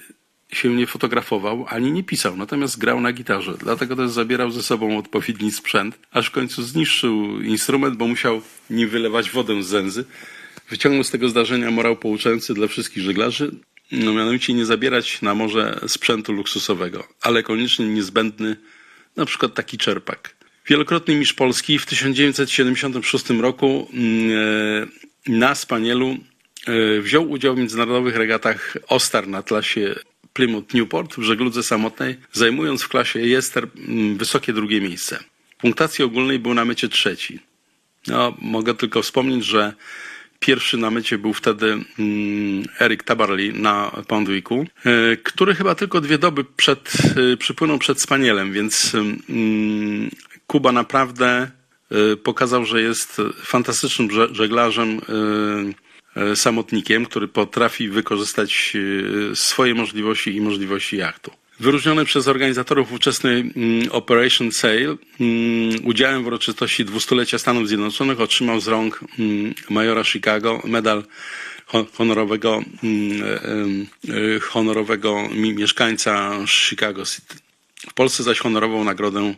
się 0.52 0.74
nie 0.74 0.86
fotografował 0.86 1.66
ani 1.68 1.92
nie 1.92 2.04
pisał, 2.04 2.36
natomiast 2.36 2.78
grał 2.78 3.00
na 3.00 3.12
gitarze. 3.12 3.54
Dlatego 3.58 3.96
też 3.96 4.10
zabierał 4.10 4.50
ze 4.50 4.62
sobą 4.62 4.98
odpowiedni 4.98 5.52
sprzęt, 5.52 5.98
aż 6.10 6.26
w 6.26 6.30
końcu 6.30 6.62
zniszczył 6.62 7.40
instrument, 7.40 7.96
bo 7.96 8.06
musiał 8.06 8.42
nim 8.70 8.88
wylewać 8.88 9.30
wodę 9.30 9.62
z 9.62 9.66
zęzy. 9.66 10.04
Wyciągnął 10.70 11.04
z 11.04 11.10
tego 11.10 11.28
zdarzenia 11.28 11.70
morał 11.70 11.96
pouczający 11.96 12.54
dla 12.54 12.66
wszystkich 12.66 13.02
żeglarzy, 13.02 13.54
no 13.92 14.12
mianowicie 14.12 14.54
nie 14.54 14.66
zabierać 14.66 15.22
na 15.22 15.34
morze 15.34 15.80
sprzętu 15.86 16.32
luksusowego, 16.32 17.08
ale 17.22 17.42
koniecznie 17.42 17.86
niezbędny, 17.86 18.56
na 19.16 19.26
przykład 19.26 19.54
taki 19.54 19.78
czerpak. 19.78 20.34
Wielokrotny 20.66 21.16
mistrz 21.16 21.34
Polski 21.34 21.78
w 21.78 21.86
1976 21.86 23.30
roku 23.30 23.88
mm, 23.92 24.30
e, 25.28 25.32
na 25.32 25.54
Spanielu 25.54 26.16
e, 26.66 27.00
wziął 27.00 27.30
udział 27.30 27.54
w 27.54 27.58
międzynarodowych 27.58 28.16
regatach 28.16 28.76
Ostar 28.88 29.28
na 29.28 29.42
klasie 29.42 29.94
Plymouth 30.32 30.74
Newport 30.74 31.14
w 31.16 31.22
żegludze 31.22 31.62
samotnej, 31.62 32.16
zajmując 32.32 32.82
w 32.82 32.88
klasie 32.88 33.20
Jester 33.20 33.68
mm, 33.88 34.16
wysokie 34.18 34.52
drugie 34.52 34.80
miejsce. 34.80 35.18
W 35.58 35.60
punktacji 35.60 36.04
ogólnej 36.04 36.38
był 36.38 36.54
na 36.54 36.64
mecie 36.64 36.88
trzeci. 36.88 37.40
No, 38.06 38.36
mogę 38.38 38.74
tylko 38.74 39.02
wspomnieć, 39.02 39.44
że 39.44 39.72
pierwszy 40.40 40.76
na 40.76 40.90
mycie 40.90 41.18
był 41.18 41.32
wtedy 41.32 41.66
mm, 41.98 42.64
Eric 42.80 43.04
Tabarly 43.04 43.52
na 43.52 44.02
Pondwicku, 44.08 44.66
e, 44.84 45.16
który 45.16 45.54
chyba 45.54 45.74
tylko 45.74 46.00
dwie 46.00 46.18
doby 46.18 46.44
przed, 46.44 46.92
przypłynął 47.38 47.78
przed 47.78 48.00
Spanielem, 48.00 48.52
więc 48.52 48.96
Kuba 50.52 50.72
naprawdę 50.72 51.50
e, 51.90 52.16
pokazał, 52.16 52.64
że 52.64 52.82
jest 52.82 53.16
fantastycznym 53.44 54.10
że- 54.10 54.34
żeglarzem, 54.34 55.00
e, 56.16 56.20
e, 56.32 56.36
samotnikiem, 56.36 57.06
który 57.06 57.28
potrafi 57.28 57.88
wykorzystać 57.88 58.72
e, 59.32 59.36
swoje 59.36 59.74
możliwości 59.74 60.36
i 60.36 60.40
możliwości 60.40 60.96
jachtu. 60.96 61.30
Wyróżniony 61.60 62.04
przez 62.04 62.28
organizatorów 62.28 62.92
ówczesnej 62.92 63.40
mm, 63.40 63.88
Operation 63.92 64.52
Sail 64.52 64.98
mm, 65.20 65.86
udziałem 65.86 66.22
w 66.24 66.26
uroczystości 66.26 66.84
dwustulecia 66.84 67.38
Stanów 67.38 67.68
Zjednoczonych 67.68 68.20
otrzymał 68.20 68.60
z 68.60 68.68
rąk 68.68 69.00
mm, 69.18 69.54
majora 69.70 70.04
Chicago 70.04 70.62
medal 70.64 71.04
ho- 71.66 71.86
honorowego, 71.94 72.62
mm, 72.84 73.22
e, 73.22 74.36
e, 74.36 74.40
honorowego 74.40 75.28
mi- 75.34 75.54
mieszkańca 75.54 76.32
Chicago 76.46 77.04
City. 77.04 77.34
W 77.90 77.94
Polsce 77.94 78.22
zaś 78.22 78.38
honorował 78.38 78.84
nagrodę 78.84 79.34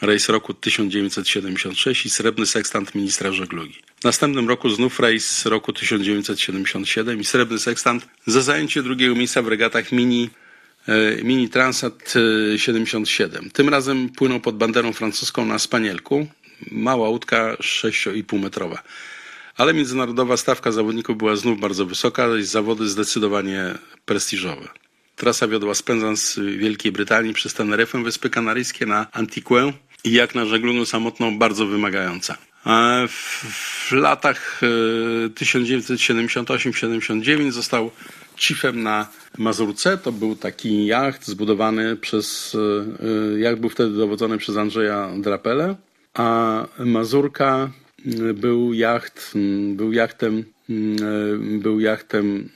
Rejs 0.00 0.28
roku 0.28 0.54
1976 0.54 2.06
i 2.06 2.10
srebrny 2.10 2.46
sekstant 2.46 2.94
ministra 2.94 3.32
żeglugi. 3.32 3.74
W 4.00 4.04
następnym 4.04 4.48
roku 4.48 4.70
znów 4.70 5.00
rejs 5.00 5.46
roku 5.46 5.72
1977 5.72 7.20
i 7.20 7.24
srebrny 7.24 7.58
sekstant 7.58 8.08
za 8.26 8.42
zajęcie 8.42 8.82
drugiego 8.82 9.14
miejsca 9.14 9.42
w 9.42 9.48
regatach 9.48 9.92
mini 9.92 10.30
e, 10.88 11.22
Mini 11.22 11.48
Transat 11.48 12.14
e, 12.54 12.58
77. 12.58 13.50
Tym 13.50 13.68
razem 13.68 14.08
płynął 14.08 14.40
pod 14.40 14.56
banderą 14.56 14.92
francuską 14.92 15.46
na 15.46 15.58
Spanielku. 15.58 16.26
Mała 16.70 17.08
łódka 17.08 17.54
6,5 17.54 18.40
metrowa. 18.40 18.82
Ale 19.56 19.74
międzynarodowa 19.74 20.36
stawka 20.36 20.72
zawodników 20.72 21.18
była 21.18 21.36
znów 21.36 21.60
bardzo 21.60 21.86
wysoka 21.86 22.36
i 22.36 22.42
zawody 22.42 22.88
zdecydowanie 22.88 23.74
prestiżowe. 24.04 24.68
Trasa 25.18 25.48
wiodła 25.48 25.74
z 25.74 25.82
Penzan 25.82 26.16
z 26.16 26.38
Wielkiej 26.38 26.92
Brytanii 26.92 27.34
przez 27.34 27.54
Teneryfę, 27.54 28.02
Wyspy 28.02 28.30
Kanaryjskie 28.30 28.86
na 28.86 29.06
Antiquę 29.12 29.72
i 30.04 30.12
jak 30.12 30.34
na 30.34 30.46
żeglugę 30.46 30.86
samotną 30.86 31.38
bardzo 31.38 31.66
wymagająca. 31.66 32.36
W, 33.08 33.92
latach 33.92 34.60
e, 34.62 34.66
1978-79 35.28 37.50
został 37.50 37.90
chiefem 38.36 38.82
na 38.82 39.08
Mazurce. 39.38 39.98
To 39.98 40.12
był 40.12 40.36
taki 40.36 40.86
jacht 40.86 41.26
zbudowany 41.26 41.96
przez, 41.96 42.54
e, 42.54 42.58
e, 43.34 43.40
jacht 43.40 43.60
był 43.60 43.70
wtedy 43.70 43.96
dowodzony 43.96 44.38
przez 44.38 44.56
Andrzeja 44.56 45.10
Drapele, 45.16 45.76
a 46.14 46.66
Mazurka 46.78 47.70
e, 48.06 48.10
był 48.34 48.72
jacht, 48.72 49.34
był 49.74 49.92
jachtem 49.92 50.44
był 51.60 51.80
jachtem 51.80 52.48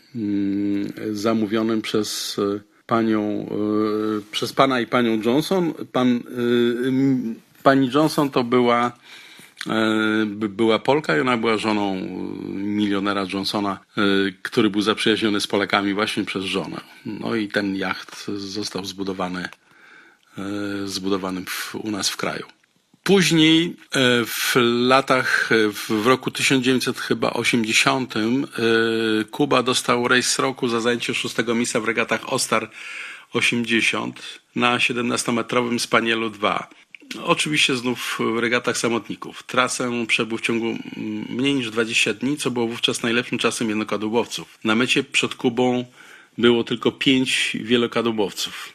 zamówionym 1.13 1.83
przez 1.83 2.41
panią, 2.87 3.51
przez 4.31 4.53
pana 4.53 4.81
i 4.81 4.87
panią 4.87 5.23
Johnson. 5.25 5.75
Pan, 5.93 6.21
pani 7.63 7.91
Johnson 7.95 8.31
to 8.31 8.45
była 8.45 8.93
była 10.27 10.79
Polka 10.79 11.17
i 11.17 11.21
ona 11.21 11.37
była 11.37 11.57
żoną 11.57 12.01
milionera 12.55 13.27
Johnsona, 13.33 13.79
który 14.43 14.71
był 14.71 14.83
zaprzyjaźniony 14.83 15.41
z 15.41 15.47
Polakami 15.47 15.95
właśnie 15.95 16.25
przez 16.25 16.45
żonę. 16.45 16.81
No 17.07 17.35
i 17.35 17.49
ten 17.49 17.77
jacht 17.77 18.27
został 18.37 18.85
zbudowany, 18.85 19.49
zbudowany 20.85 21.45
w, 21.45 21.75
u 21.75 21.91
nas 21.91 22.09
w 22.09 22.17
kraju. 22.17 22.47
Później 23.13 23.65
e, 23.65 24.25
w 24.27 24.55
latach, 24.87 25.51
e, 25.53 25.55
w 25.73 26.07
roku 26.07 26.31
1980 26.31 28.15
e, 28.17 28.21
Kuba 29.31 29.63
dostał 29.63 30.09
rejs 30.09 30.39
roku 30.39 30.69
za 30.69 30.81
zajęcie 30.81 31.15
szóstego 31.15 31.55
miejsca 31.55 31.81
w 31.81 31.85
regatach 31.85 32.33
Ostar 32.33 32.71
80 33.33 34.41
na 34.57 34.79
17-metrowym 34.79 35.79
Spanielu 35.79 36.31
2. 36.31 36.69
Oczywiście 37.25 37.77
znów 37.77 38.19
w 38.35 38.39
regatach 38.39 38.79
samotników. 38.79 39.43
Trasę 39.43 40.07
przebył 40.07 40.39
w 40.39 40.43
ciągu 40.43 40.79
mniej 41.29 41.55
niż 41.55 41.71
20 41.71 42.15
dni, 42.15 42.37
co 42.37 42.51
było 42.51 42.67
wówczas 42.67 43.03
najlepszym 43.03 43.39
czasem 43.39 43.69
jednokadłubowców. 43.69 44.59
Na 44.65 44.75
mecie 44.75 45.05
przed 45.05 45.35
Kubą 45.35 45.85
było 46.39 46.65
tylko 46.65 46.93
pięć 46.93 47.57
wielokadłubowców 47.61 48.72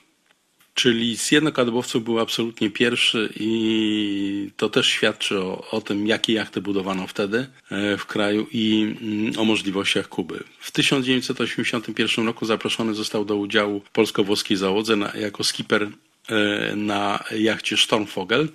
czyli 0.77 1.17
z 1.17 1.31
jednokadłubowców 1.31 2.03
był 2.03 2.19
absolutnie 2.19 2.69
pierwszy 2.69 3.33
i 3.39 4.51
to 4.57 4.69
też 4.69 4.87
świadczy 4.87 5.39
o, 5.39 5.67
o 5.71 5.81
tym, 5.81 6.07
jakie 6.07 6.33
jachty 6.33 6.61
budowano 6.61 7.07
wtedy 7.07 7.47
e, 7.71 7.97
w 7.97 8.05
kraju 8.05 8.47
i 8.51 8.95
mm, 9.01 9.39
o 9.39 9.45
możliwościach 9.45 10.09
Kuby. 10.09 10.43
W 10.59 10.71
1981 10.71 12.25
roku 12.25 12.45
zaproszony 12.45 12.93
został 12.93 13.25
do 13.25 13.35
udziału 13.35 13.81
polsko-włoskiej 13.93 14.57
załodze 14.57 14.95
na, 14.95 15.11
jako 15.15 15.43
skipper 15.43 15.89
e, 16.29 16.75
na 16.75 17.23
jachcie 17.37 17.77
Stormfogel. 17.77 18.49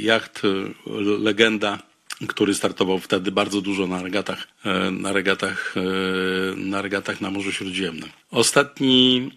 Jacht 0.00 0.42
e, 0.44 0.48
legenda 1.18 1.78
który 2.28 2.54
startował 2.54 2.98
wtedy 2.98 3.32
bardzo 3.32 3.60
dużo 3.60 3.86
na 3.86 4.02
regatach, 4.02 4.48
na 4.92 5.12
regatach, 5.12 5.74
na 6.56 6.82
regatach 6.82 7.20
na 7.20 7.30
Morzu 7.30 7.52
Śródziemnym. 7.52 8.08
Ostatni 8.30 9.30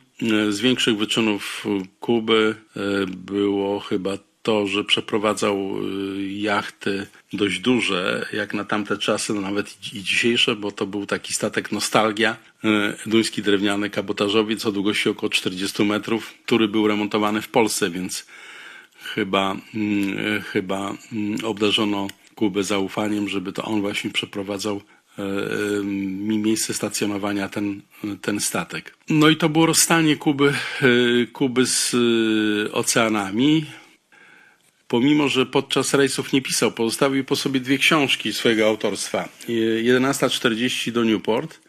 z 0.50 0.60
większych 0.60 0.98
wyczynów 0.98 1.66
Kuby 2.00 2.56
e, 2.76 2.82
było 3.08 3.80
chyba 3.80 4.18
to, 4.44 4.68
że 4.68 4.84
przeprowadzał 4.84 5.56
e, 5.56 5.82
jachty 6.24 7.08
dość 7.34 7.60
duże, 7.60 8.26
jak 8.34 8.54
na 8.54 8.66
tamte 8.66 8.98
czasy, 8.98 9.34
no 9.34 9.42
nawet 9.42 9.94
i 9.94 10.04
dzisiejsze, 10.04 10.56
bo 10.56 10.72
to 10.72 10.86
był 10.86 11.06
taki 11.06 11.34
statek 11.34 11.72
Nostalgia, 11.72 12.38
e, 12.64 12.94
duński 13.06 13.42
drewniany 13.42 13.90
kabotażowiec 13.90 14.66
o 14.66 14.72
długości 14.72 15.10
około 15.10 15.30
40 15.30 15.86
metrów, 15.86 16.34
który 16.46 16.68
był 16.68 16.88
remontowany 16.88 17.42
w 17.42 17.48
Polsce, 17.48 17.90
więc 17.90 18.26
chyba, 19.04 19.58
mm, 19.76 20.42
chyba 20.42 20.96
mm, 21.12 21.46
obdarzono 21.46 22.08
Kubę 22.36 22.64
zaufaniem, 22.64 23.30
żeby 23.30 23.54
to 23.54 23.64
on 23.64 23.82
właśnie 23.82 24.12
przeprowadzał 24.12 24.82
E, 24.82 25.01
e, 25.01 25.01
mi 25.84 26.38
miejsce 26.38 26.74
stacjonowania 26.74 27.50
ten, 27.50 27.82
ten 28.22 28.40
statek. 28.40 28.96
No 29.10 29.30
i 29.30 29.36
to 29.36 29.50
było 29.50 29.66
rozstanie 29.66 30.16
Kuby, 30.16 30.50
e, 30.50 31.26
Kuby 31.34 31.66
z 31.66 31.96
oceanami. 32.72 33.66
Pomimo, 34.88 35.30
że 35.30 35.46
podczas 35.46 35.94
rejsów 35.94 36.34
nie 36.34 36.42
pisał, 36.42 36.72
pozostawił 36.72 37.24
po 37.24 37.36
sobie 37.36 37.60
dwie 37.60 37.78
książki 37.78 38.34
swojego 38.34 38.68
autorstwa. 38.68 39.30
11.40 39.48 40.92
do 40.92 41.04
Newport 41.04 41.60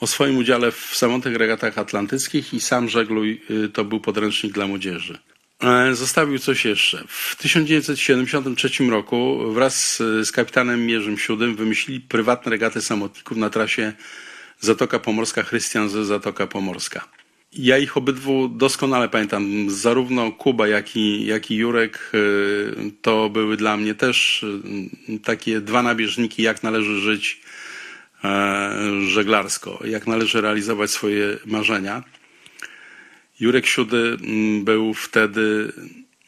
o 0.00 0.06
swoim 0.06 0.36
udziale 0.36 0.72
w 0.72 0.96
samotnych 0.96 1.36
regatach 1.36 1.78
atlantyckich 1.78 2.54
i 2.54 2.60
sam 2.60 2.88
żegluj 2.88 3.42
to 3.72 3.84
był 3.84 4.00
podręcznik 4.00 4.52
dla 4.52 4.66
młodzieży. 4.66 5.18
E, 5.62 5.94
zostawił 5.94 6.38
coś 6.38 6.64
jeszcze. 6.64 7.04
W 7.08 7.36
1973 7.36 8.84
roku 8.90 9.52
wraz 9.52 9.96
z 9.96 10.32
kapitanem 10.32 10.86
Mierzym 10.86 11.18
Siódym 11.18 11.56
wymyślili 11.56 12.00
prywatne 12.00 12.50
regaty 12.50 12.82
samotników 12.82 13.36
na 13.36 13.50
trasie 13.50 13.92
Zatoka 14.60 14.98
Pomorska, 14.98 15.42
Chrystian 15.42 15.88
ze 15.88 16.04
Zatoka 16.04 16.46
Pomorska. 16.46 17.08
Ja 17.52 17.78
ich 17.78 17.96
obydwu 17.96 18.48
doskonale 18.48 19.08
pamiętam. 19.08 19.70
Zarówno 19.70 20.32
Kuba, 20.32 20.68
jak 20.68 20.96
i, 20.96 21.26
jak 21.26 21.50
i 21.50 21.54
Jurek 21.54 22.12
e, 22.14 22.18
to 23.02 23.30
były 23.30 23.56
dla 23.56 23.76
mnie 23.76 23.94
też 23.94 24.44
e, 25.08 25.18
takie 25.18 25.60
dwa 25.60 25.82
nabieżniki, 25.82 26.42
jak 26.42 26.62
należy 26.62 27.00
żyć 27.00 27.40
żeglarsko, 29.06 29.80
jak 29.84 30.06
należy 30.06 30.40
realizować 30.40 30.90
swoje 30.90 31.36
marzenia. 31.46 32.02
Jurek 33.40 33.66
Siudy 33.66 34.16
mm, 34.20 34.64
był 34.64 34.94
wtedy 34.94 35.72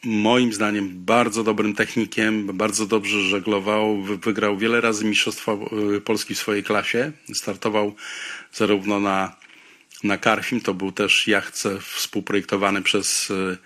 moim 0.03 0.53
zdaniem 0.53 1.05
bardzo 1.05 1.43
dobrym 1.43 1.75
technikiem, 1.75 2.57
bardzo 2.57 2.85
dobrze 2.85 3.21
żeglował, 3.21 4.01
wygrał 4.01 4.57
wiele 4.57 4.81
razy 4.81 5.05
Mistrzostwa 5.05 5.57
y, 5.95 6.01
Polski 6.01 6.35
w 6.35 6.39
swojej 6.39 6.63
klasie. 6.63 7.11
Startował 7.33 7.95
zarówno 8.53 8.99
na, 8.99 9.35
na 10.03 10.17
Karfim, 10.17 10.61
to 10.61 10.73
był 10.73 10.91
też 10.91 11.27
jachtce 11.27 11.79
współprojektowany 11.81 12.81
przez 12.81 13.29
y, 13.29 13.57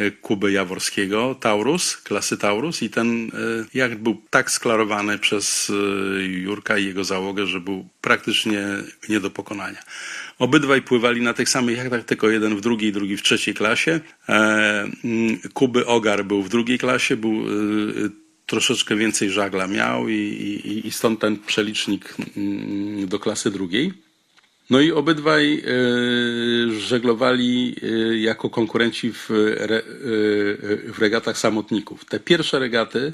y, 0.00 0.10
Kuby 0.10 0.52
Jaworskiego, 0.52 1.34
Taurus, 1.40 1.96
klasy 1.96 2.38
Taurus 2.38 2.82
i 2.82 2.90
ten 2.90 3.30
jacht 3.74 3.94
był 3.94 4.22
tak 4.30 4.50
sklarowany 4.50 5.18
przez 5.18 5.72
Jurka 6.26 6.78
i 6.78 6.84
jego 6.84 7.04
załogę, 7.04 7.46
że 7.46 7.60
był 7.60 7.88
praktycznie 8.00 8.62
nie 9.08 9.20
do 9.20 9.30
pokonania. 9.30 9.82
Obydwaj 10.40 10.82
pływali 10.82 11.20
na 11.22 11.34
tych 11.34 11.48
samych 11.48 11.76
jachtach, 11.76 12.04
tylko 12.04 12.30
jeden 12.30 12.56
w 12.56 12.60
drugiej, 12.60 12.92
drugi 12.92 13.16
w 13.16 13.22
trzeciej 13.22 13.54
klasie. 13.54 14.00
E, 14.28 14.32
mm, 15.04 15.38
Kuby 15.54 15.86
Ogar 15.86 16.24
był 16.24 16.42
w 16.42 16.48
drugiej 16.48 16.78
klasie, 16.78 17.16
był 17.16 17.32
e, 17.32 17.44
troszeczkę 18.46 18.96
więcej 18.96 19.30
żagla 19.30 19.66
miał 19.66 20.08
i, 20.08 20.14
i, 20.14 20.86
i 20.86 20.90
stąd 20.90 21.20
ten 21.20 21.38
przelicznik 21.38 22.14
mm, 22.36 23.08
do 23.08 23.18
klasy 23.18 23.50
drugiej. 23.50 23.92
No 24.70 24.80
i 24.80 24.92
obydwaj 24.92 25.54
e, 25.54 25.62
żeglowali 26.80 27.76
jako 28.22 28.50
konkurenci 28.50 29.12
w, 29.12 29.30
re, 29.56 29.82
w 30.92 30.98
regatach 30.98 31.38
samotników. 31.38 32.04
Te 32.04 32.20
pierwsze 32.20 32.58
regaty 32.58 33.12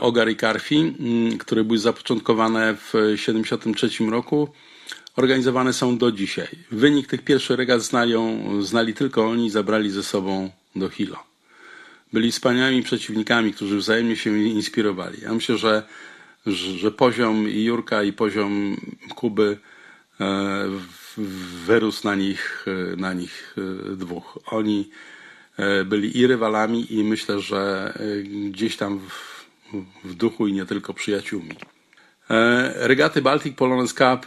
Ogar 0.00 0.28
i 0.28 0.36
Karfi, 0.36 0.76
mm, 0.76 1.38
które 1.38 1.64
były 1.64 1.78
zapoczątkowane 1.78 2.76
w 2.76 2.92
1973 2.92 4.10
roku, 4.10 4.48
organizowane 5.16 5.72
są 5.72 5.98
do 5.98 6.12
dzisiaj. 6.12 6.48
Wynik 6.70 7.06
tych 7.06 7.22
pierwszych 7.24 7.58
regat 7.58 7.82
znalią, 7.82 8.42
znali 8.62 8.94
tylko 8.94 9.26
oni 9.26 9.50
zabrali 9.50 9.90
ze 9.90 10.02
sobą 10.02 10.50
do 10.76 10.88
Hilo. 10.88 11.32
Byli 12.12 12.32
wspaniałymi 12.32 12.82
przeciwnikami, 12.82 13.52
którzy 13.52 13.76
wzajemnie 13.76 14.16
się 14.16 14.38
inspirowali. 14.38 15.18
Ja 15.22 15.34
myślę, 15.34 15.58
że, 15.58 15.82
że 16.76 16.90
poziom 16.90 17.48
i 17.48 17.64
Jurka 17.64 18.02
i 18.02 18.12
poziom 18.12 18.76
Kuby 19.14 19.58
e, 20.20 20.68
wyrósł 21.66 22.06
na 22.06 22.14
nich, 22.14 22.66
e, 22.66 22.96
na 22.96 23.12
nich 23.12 23.56
e, 23.58 23.96
dwóch. 23.96 24.38
Oni 24.46 24.90
byli 25.84 26.18
i 26.18 26.26
rywalami 26.26 26.94
i 26.94 27.04
myślę, 27.04 27.40
że 27.40 27.92
gdzieś 28.50 28.76
tam 28.76 28.98
w, 28.98 29.44
w 30.04 30.14
duchu 30.14 30.46
i 30.46 30.52
nie 30.52 30.66
tylko 30.66 30.94
przyjaciółmi. 30.94 31.56
E, 32.30 32.72
regaty 32.86 33.22
Baltic 33.22 33.56
Polonez 33.56 33.94
Cup 33.94 34.26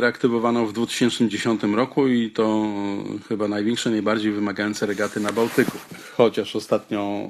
reaktywowano 0.00 0.66
w 0.66 0.72
2010 0.72 1.62
roku 1.62 2.08
i 2.08 2.30
to 2.30 2.66
chyba 3.28 3.48
największe, 3.48 3.90
najbardziej 3.90 4.32
wymagające 4.32 4.86
regaty 4.86 5.20
na 5.20 5.32
Bałtyku. 5.32 5.78
Chociaż 6.16 6.56
ostatnio 6.56 7.28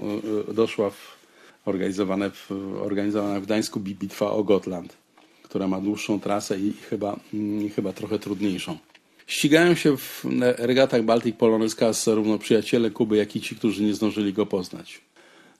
e, 0.50 0.54
doszła 0.54 0.90
w, 0.90 1.18
organizowane 1.64 2.30
w, 2.30 2.50
organizowana 2.82 3.40
w 3.40 3.42
Gdańsku 3.42 3.80
bitwa 3.80 4.30
o 4.30 4.44
Gotland, 4.44 4.96
która 5.42 5.68
ma 5.68 5.80
dłuższą 5.80 6.20
trasę 6.20 6.58
i 6.58 6.72
chyba, 6.90 7.16
i 7.32 7.70
chyba 7.76 7.92
trochę 7.92 8.18
trudniejszą. 8.18 8.78
Ścigają 9.26 9.74
się 9.74 9.96
w 9.96 10.24
regatach 10.58 11.02
Baltic 11.02 11.36
Polonez 11.36 11.74
Cup 11.74 11.94
zarówno 11.94 12.38
przyjaciele 12.38 12.90
Kuby, 12.90 13.16
jak 13.16 13.36
i 13.36 13.40
ci, 13.40 13.56
którzy 13.56 13.82
nie 13.82 13.94
zdążyli 13.94 14.32
go 14.32 14.46
poznać. 14.46 15.00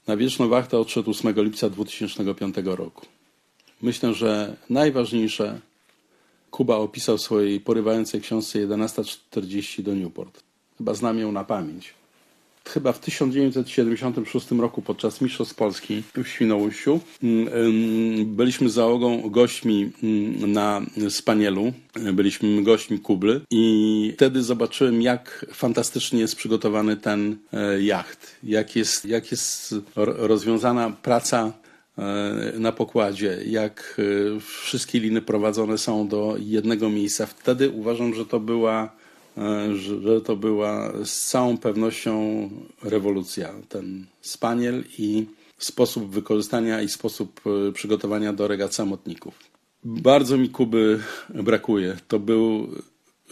Na 0.07 0.17
wieczną 0.17 0.49
wachtę 0.49 0.79
odszedł 0.79 1.11
8 1.11 1.35
lipca 1.37 1.71
2005 1.71 2.57
roku. 2.65 3.07
Myślę, 3.83 4.15
że 4.15 4.57
najważniejsze 4.71 5.61
Kuba 6.51 6.77
opisał 6.77 7.19
w 7.19 7.23
swojej 7.23 7.61
porywającej 7.61 8.21
książce 8.21 8.59
1140 8.59 9.83
do 9.83 9.95
Newport. 9.95 10.43
Chyba 10.79 10.95
znam 10.95 11.19
ją 11.19 11.33
na 11.33 11.45
pamięć. 11.45 11.95
Chyba 12.69 12.93
w 12.93 12.99
1976 12.99 14.51
roku 14.51 14.83
podczas 14.83 15.21
Mistrzostw 15.21 15.55
Polski 15.55 16.03
w 16.17 16.29
Świnoujściu 16.29 17.01
mm, 17.23 18.37
byliśmy 18.37 18.71
z 18.71 18.73
załogą 18.73 19.31
gośćmi 19.31 19.91
mm, 20.03 20.53
na 20.53 20.83
Spanielu. 21.09 21.73
Byliśmy 22.13 22.63
gośćmi 22.63 22.99
Kubly 22.99 23.41
i 23.51 24.13
wtedy 24.15 24.43
zobaczyłem, 24.43 25.03
jak 25.03 25.47
fantastycznie 25.53 26.21
jest 26.21 26.37
przygotowany 26.37 26.97
ten 26.97 27.37
e, 27.53 27.83
jacht. 27.83 28.37
Jak 28.43 28.77
jest, 28.77 29.05
jak 29.05 29.31
jest 29.31 29.75
rozwiązana 29.97 30.91
praca 31.03 31.53
na 32.59 32.73
pokładzie, 32.73 33.39
jak 33.47 34.01
e, 34.37 34.41
wszystkie 34.41 35.01
liny 35.01 35.23
prowadzone 35.23 35.79
są 35.79 36.09
do 36.09 36.37
jednego 36.39 36.91
miejsca. 36.91 37.27
Wtedy 37.27 37.71
uważam, 37.71 38.15
że 38.15 38.27
to 38.27 38.41
była, 38.41 38.93
e, 39.39 39.77
że 39.77 40.21
to 40.21 40.37
była 40.37 40.93
z 41.05 41.25
całą 41.25 41.59
pewnością 41.59 42.49
rewolucja. 42.83 43.55
Ten 43.69 44.07
spaniel 44.21 44.85
i 44.99 45.27
sposób 45.59 46.11
wykorzystania 46.11 46.83
i 46.83 46.89
sposób 46.89 47.41
e, 47.69 47.73
przygotowania 47.73 48.33
do 48.33 48.49
regat 48.49 48.75
samotników. 48.75 49.35
Bardzo 49.85 50.37
mi 50.37 50.49
Kuby 50.49 51.01
brakuje. 51.35 51.97
To 52.09 52.19
był 52.19 52.69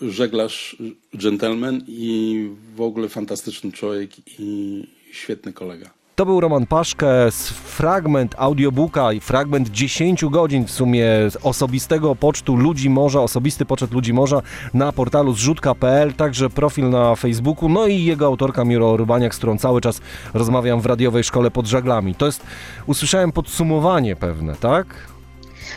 żeglarz, 0.02 0.76
gentleman 1.14 1.84
i 1.88 2.50
w 2.76 2.80
ogóle 2.80 3.08
fantastyczny 3.08 3.72
człowiek 3.72 4.10
i 4.40 4.84
świetny 5.12 5.52
kolega. 5.52 5.97
To 6.18 6.26
był 6.26 6.40
Roman 6.40 6.66
Paszke, 6.66 7.30
z 7.30 7.48
fragment 7.50 8.34
audiobooka 8.38 9.12
i 9.12 9.20
fragment 9.20 9.68
10 9.68 10.24
godzin 10.24 10.66
w 10.66 10.70
sumie 10.70 11.06
osobistego 11.42 12.16
pocztu 12.16 12.56
Ludzi 12.56 12.90
Morza, 12.90 13.20
osobisty 13.20 13.64
poczet 13.64 13.92
Ludzi 13.92 14.12
Morza 14.12 14.42
na 14.74 14.92
portalu 14.92 15.32
zrzutka.pl, 15.32 16.14
także 16.14 16.50
profil 16.50 16.90
na 16.90 17.14
Facebooku, 17.14 17.68
no 17.68 17.86
i 17.86 18.04
jego 18.04 18.26
autorka 18.26 18.64
Miro 18.64 18.96
Rybaniak, 18.96 19.34
z 19.34 19.38
którą 19.38 19.58
cały 19.58 19.80
czas 19.80 20.00
rozmawiam 20.34 20.80
w 20.80 20.86
radiowej 20.86 21.24
szkole 21.24 21.50
pod 21.50 21.66
żaglami. 21.66 22.14
To 22.14 22.26
jest, 22.26 22.42
usłyszałem 22.86 23.32
podsumowanie 23.32 24.16
pewne, 24.16 24.56
tak? 24.56 24.86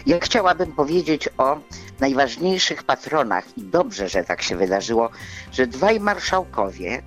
Ja 0.06 0.20
chciałabym 0.20 0.72
powiedzieć 0.72 1.30
o 1.38 1.58
najważniejszych 2.00 2.84
patronach 2.84 3.58
i 3.58 3.64
dobrze, 3.64 4.10
że 4.10 4.24
tak 4.24 4.42
się 4.42 4.56
wydarzyło, 4.56 5.10
że 5.52 5.68
dwaj 5.68 6.00
marszałkowie, 6.00 7.02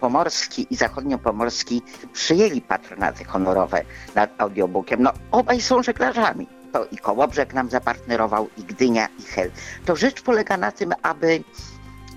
Pomorski 0.00 0.66
i 0.70 0.76
Zachodniopomorski, 0.76 1.82
przyjęli 2.12 2.60
patronaty 2.60 3.24
honorowe 3.24 3.84
nad 4.14 4.30
audiobookiem. 4.38 5.02
No, 5.02 5.12
obaj 5.30 5.60
są 5.60 5.82
żeglarzami. 5.82 6.46
To 6.72 6.84
i 6.84 6.98
Kołobrzeg 6.98 7.54
nam 7.54 7.70
zapartnerował, 7.70 8.48
i 8.56 8.62
Gdynia, 8.62 9.08
i 9.18 9.22
Hel. 9.22 9.50
To 9.84 9.96
rzecz 9.96 10.22
polega 10.22 10.56
na 10.56 10.72
tym, 10.72 10.92
aby 11.02 11.44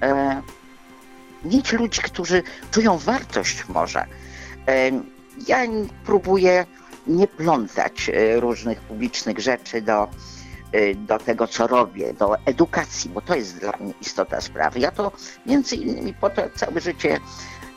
e, 0.01 0.41
mieć 1.45 1.73
ludzi, 1.73 2.01
którzy 2.01 2.43
czują 2.71 2.97
wartość 2.97 3.67
morza. 3.67 4.05
E, 4.67 4.91
ja 5.47 5.57
próbuję 6.05 6.65
nie 7.07 7.27
plątać 7.27 8.09
e, 8.09 8.39
różnych 8.39 8.79
publicznych 8.79 9.39
rzeczy 9.39 9.81
do, 9.81 10.07
e, 10.71 10.95
do 10.95 11.19
tego, 11.19 11.47
co 11.47 11.67
robię, 11.67 12.13
do 12.13 12.35
edukacji, 12.45 13.09
bo 13.09 13.21
to 13.21 13.35
jest 13.35 13.59
dla 13.59 13.71
mnie 13.79 13.93
istota 14.01 14.41
sprawy. 14.41 14.79
Ja 14.79 14.91
to 14.91 15.11
między 15.45 15.75
innymi 15.75 16.13
po 16.13 16.29
to 16.29 16.41
całe 16.55 16.81
życie 16.81 17.19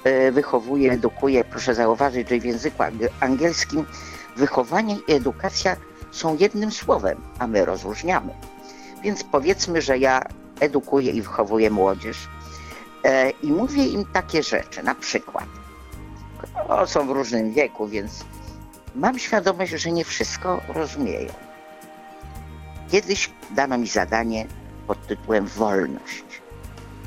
e, 0.05 0.32
wychowuję, 0.32 0.92
edukuję. 0.92 1.44
Proszę 1.44 1.74
zauważyć, 1.74 2.28
że 2.28 2.38
w 2.38 2.44
języku 2.44 2.82
angiel- 2.82 3.11
angielskim 3.20 3.86
wychowanie 4.36 4.96
i 5.09 5.12
edukacja 5.12 5.76
są 6.11 6.36
jednym 6.36 6.72
słowem, 6.72 7.20
a 7.38 7.46
my 7.46 7.64
rozróżniamy. 7.64 8.34
Więc 9.03 9.24
powiedzmy, 9.24 9.82
że 9.82 9.98
ja 9.98 10.22
edukuję 10.61 11.12
i 11.12 11.22
wychowuję 11.22 11.70
młodzież 11.70 12.28
e, 13.05 13.30
i 13.30 13.53
mówię 13.53 13.86
im 13.86 14.05
takie 14.12 14.42
rzeczy, 14.42 14.82
na 14.82 14.94
przykład, 14.94 15.46
o, 16.68 16.86
są 16.86 17.07
w 17.07 17.11
różnym 17.11 17.53
wieku, 17.53 17.88
więc 17.88 18.24
mam 18.94 19.18
świadomość, 19.18 19.72
że 19.72 19.92
nie 19.92 20.05
wszystko 20.05 20.61
rozumieją. 20.68 21.32
Kiedyś 22.90 23.30
dano 23.50 23.78
mi 23.78 23.86
zadanie 23.86 24.46
pod 24.86 25.07
tytułem 25.07 25.46
Wolność. 25.46 26.24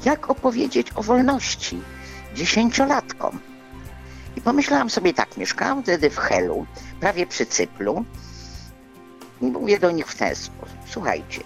Jak 0.05 0.29
opowiedzieć 0.29 0.87
o 0.95 1.03
wolności 1.03 1.81
dziesięciolatkom? 2.35 3.39
I 4.35 4.41
pomyślałam 4.41 4.89
sobie 4.89 5.13
tak, 5.13 5.37
mieszkałam 5.37 5.83
wtedy 5.83 6.09
w 6.09 6.17
Helu, 6.17 6.65
prawie 6.99 7.27
przy 7.27 7.45
Cyplu, 7.45 8.05
i 9.41 9.45
mówię 9.45 9.79
do 9.79 9.91
nich 9.91 10.07
w 10.07 10.15
ten 10.15 10.35
sposób. 10.35 10.77
Słuchajcie, 10.85 11.41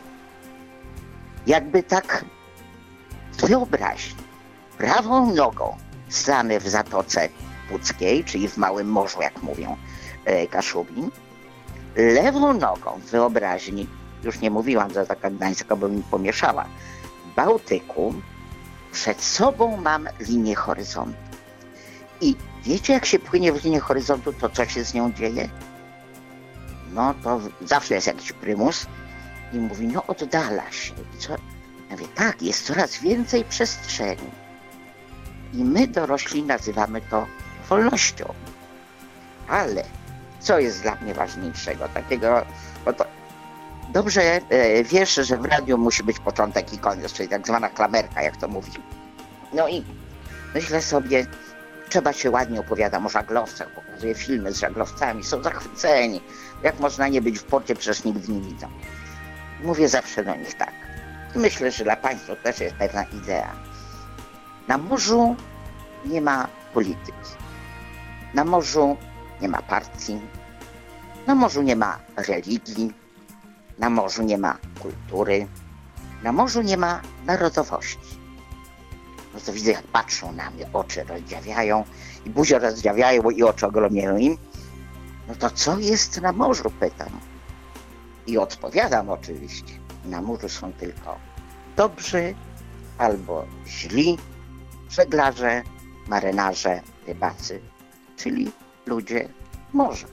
jakby 1.48 1.84
tak 1.84 2.26
z 3.32 3.46
wyobraźni, 3.46 4.24
prawą 4.78 5.36
nogą 5.36 5.78
stanę 6.10 6.60
w 6.60 6.70
Zatoce 6.70 7.30
Puckiej, 7.70 8.24
czyli 8.24 8.50
w 8.50 8.58
Małym 8.58 8.88
Morzu, 8.88 9.22
jak 9.22 9.44
mówią 9.44 9.78
e, 10.26 10.48
Kaszubin, 10.48 11.12
lewą 11.96 12.54
nogą 12.54 13.00
w 13.00 13.12
wyobraźni, 13.12 13.88
już 14.24 14.40
nie 14.40 14.52
mówiłam, 14.52 14.94
że 14.94 15.06
taka 15.06 15.30
Gdańska 15.30 15.76
by 15.76 15.90
mi 15.90 16.04
pomieszała, 16.04 16.66
Bałtyku, 17.36 18.14
przed 18.92 19.24
sobą 19.24 19.78
mam 19.78 20.08
linię 20.20 20.56
horyzontu. 20.56 21.20
I 22.22 22.36
wiecie, 22.64 22.94
jak 22.94 23.06
się 23.06 23.20
płynie 23.20 23.54
w 23.54 23.64
linię 23.64 23.80
horyzontu, 23.80 24.34
to 24.34 24.50
co 24.50 24.66
się 24.66 24.84
z 24.84 24.94
nią 24.94 25.14
dzieje? 25.14 25.50
No 26.94 27.14
to 27.24 27.42
zawsze 27.66 27.94
jest 27.94 28.08
jakiś 28.08 28.32
prymus 28.32 28.86
i 29.54 29.58
mówi, 29.58 29.88
no 29.88 30.06
oddala 30.08 30.72
się. 30.72 30.94
I 31.16 31.18
co? 31.18 31.32
Ja 31.32 31.38
mówię, 31.92 32.08
tak, 32.16 32.42
jest 32.42 32.66
coraz 32.66 32.98
więcej 32.98 33.46
przestrzeni. 33.46 34.32
I 35.54 35.64
my 35.64 35.88
dorośli 35.88 36.44
nazywamy 36.44 37.02
to 37.02 37.28
wolnością. 37.70 38.34
Ale 39.48 39.84
co 40.40 40.60
jest 40.60 40.82
dla 40.82 40.96
mnie 40.96 41.14
ważniejszego? 41.14 41.88
Takiego, 41.88 42.46
bo 42.86 42.94
to 42.94 43.06
dobrze 43.90 44.22
e, 44.22 44.84
wiesz, 44.84 45.16
że 45.16 45.38
w 45.38 45.46
radiu 45.46 45.78
musi 45.78 46.04
być 46.04 46.20
początek 46.20 46.74
i 46.74 46.78
koniec, 46.78 47.14
czyli 47.14 47.30
tak 47.30 47.48
zwana 47.48 47.70
klamerka, 47.70 48.22
jak 48.22 48.38
to 48.38 48.48
mówi. 48.48 48.72
No 49.54 49.68
i 49.68 49.84
myślę 50.56 50.82
sobie, 50.82 51.26
trzeba 51.90 52.14
się 52.14 52.32
ładnie 52.32 52.60
opowiada 52.60 53.06
o 53.06 53.10
żaglowcach, 53.10 53.74
pokazuje 53.74 54.16
filmy 54.16 54.52
z 54.52 54.60
żaglowcami, 54.60 55.24
są 55.24 55.44
zachwyceni. 55.44 56.22
Jak 56.64 56.80
można 56.80 57.08
nie 57.08 57.22
być 57.22 57.40
w 57.40 57.44
porcie, 57.44 57.76
przecież 57.76 58.04
nigdy 58.04 58.32
nie 58.32 58.42
widzą. 58.42 58.68
Mówię 59.64 59.90
zawsze 59.90 60.24
do 60.24 60.36
nich 60.36 60.54
tak. 60.54 60.74
I 61.36 61.40
myślę, 61.40 61.72
że 61.72 61.84
dla 61.84 61.96
Państwa 61.96 62.36
też 62.36 62.60
jest 62.60 62.76
pewna 62.76 63.04
idea. 63.04 63.56
Na 64.68 64.78
morzu 64.78 65.36
nie 66.06 66.22
ma 66.22 66.48
polityki. 66.74 67.32
Na 68.34 68.46
morzu 68.46 68.98
nie 69.42 69.50
ma 69.50 69.62
partii. 69.62 70.22
Na 71.28 71.36
morzu 71.36 71.62
nie 71.62 71.76
ma 71.76 72.00
religii. 72.18 72.94
Na 73.80 73.90
morzu 73.90 74.24
nie 74.24 74.38
ma 74.38 74.58
kultury. 74.80 75.48
Na 76.24 76.32
morzu 76.32 76.62
nie 76.62 76.78
ma 76.78 77.02
narodowości. 77.26 78.20
No 79.34 79.40
to 79.46 79.54
widzę, 79.54 79.72
jak 79.72 79.84
patrzą 79.84 80.32
na 80.32 80.50
mnie, 80.50 80.70
oczy 80.74 81.04
rozdziawiają 81.04 81.84
i 82.26 82.30
buzię 82.30 82.60
rozdziawiają 82.60 83.30
i 83.30 83.44
oczy 83.44 83.66
ogromnieją 83.66 84.18
im. 84.18 84.38
No 85.28 85.36
to 85.36 85.50
co 85.50 85.80
jest 85.80 86.22
na 86.22 86.32
morzu, 86.32 86.72
pytam. 86.80 87.10
I 88.28 88.38
odpowiadam 88.38 89.10
oczywiście. 89.10 89.74
Na 90.06 90.22
morzu 90.22 90.50
są 90.50 90.74
tylko 90.74 91.18
dobrzy 91.76 92.36
albo 92.98 93.46
źli 93.68 94.18
żeglarze, 94.90 95.64
marynarze, 96.08 96.82
rybacy, 97.08 97.62
czyli 98.18 98.52
ludzie 98.86 99.30
morza. 99.74 100.08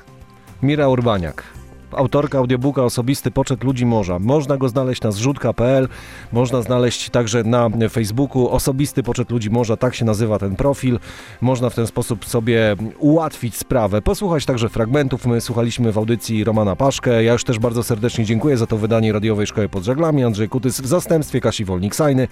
Mira 0.63 0.89
Urbaniak. 0.89 1.45
Autorka 1.93 2.39
audiobooka 2.39 2.83
Osobisty 2.83 3.31
Poczet 3.31 3.65
Ludzi 3.65 3.87
Morza. 3.87 4.19
Można 4.19 4.57
go 4.57 4.69
znaleźć 4.69 5.03
na 5.03 5.11
zrzutka.pl, 5.11 5.89
można 6.33 6.63
znaleźć 6.63 7.11
także 7.11 7.45
na 7.45 7.71
Facebooku 7.91 8.49
Osobisty 8.49 9.03
Poczet 9.03 9.31
Ludzi 9.31 9.51
Morza, 9.51 9.77
tak 9.77 9.95
się 9.95 10.05
nazywa 10.05 10.39
ten 10.39 10.57
profil. 10.57 10.99
Można 11.41 11.71
w 11.71 11.75
ten 11.75 11.87
sposób 11.87 12.25
sobie 12.25 12.77
ułatwić 12.99 13.57
sprawę. 13.57 14.03
Posłuchać 14.03 14.47
także 14.47 14.69
fragmentów. 14.69 15.27
My 15.27 15.41
słuchaliśmy 15.41 15.93
w 15.93 15.99
audycji 15.99 16.45
Romana 16.45 16.77
Paszkę. 16.77 17.25
Ja 17.25 17.33
już 17.33 17.45
też 17.45 17.59
bardzo 17.59 17.83
serdecznie 17.83 18.25
dziękuję 18.25 18.57
za 18.57 18.67
to 18.67 18.77
wydanie 18.77 19.13
radiowej 19.13 19.47
Szkoły 19.47 19.69
pod 19.69 19.85
Żeglami. 19.85 20.25
Andrzej 20.25 20.49
Kutys 20.49 20.81
w 20.81 20.87
zastępstwie 20.87 21.41
Kasi 21.41 21.65
Wolnik-Sajny. 21.65 22.29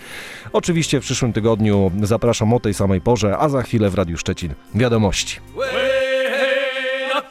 Oczywiście 0.52 1.00
w 1.00 1.02
przyszłym 1.02 1.32
tygodniu 1.32 1.90
zapraszam 2.02 2.52
o 2.52 2.61
tej 2.61 2.74
samej 2.74 3.00
porze, 3.00 3.38
a 3.38 3.48
za 3.48 3.62
chwilę 3.62 3.90
w 3.90 3.94
Radiu 3.94 4.16
Szczecin 4.16 4.55
wiadomości. 4.74 5.40
Way 5.57 5.70
hey, 5.70 7.18
up 7.18 7.24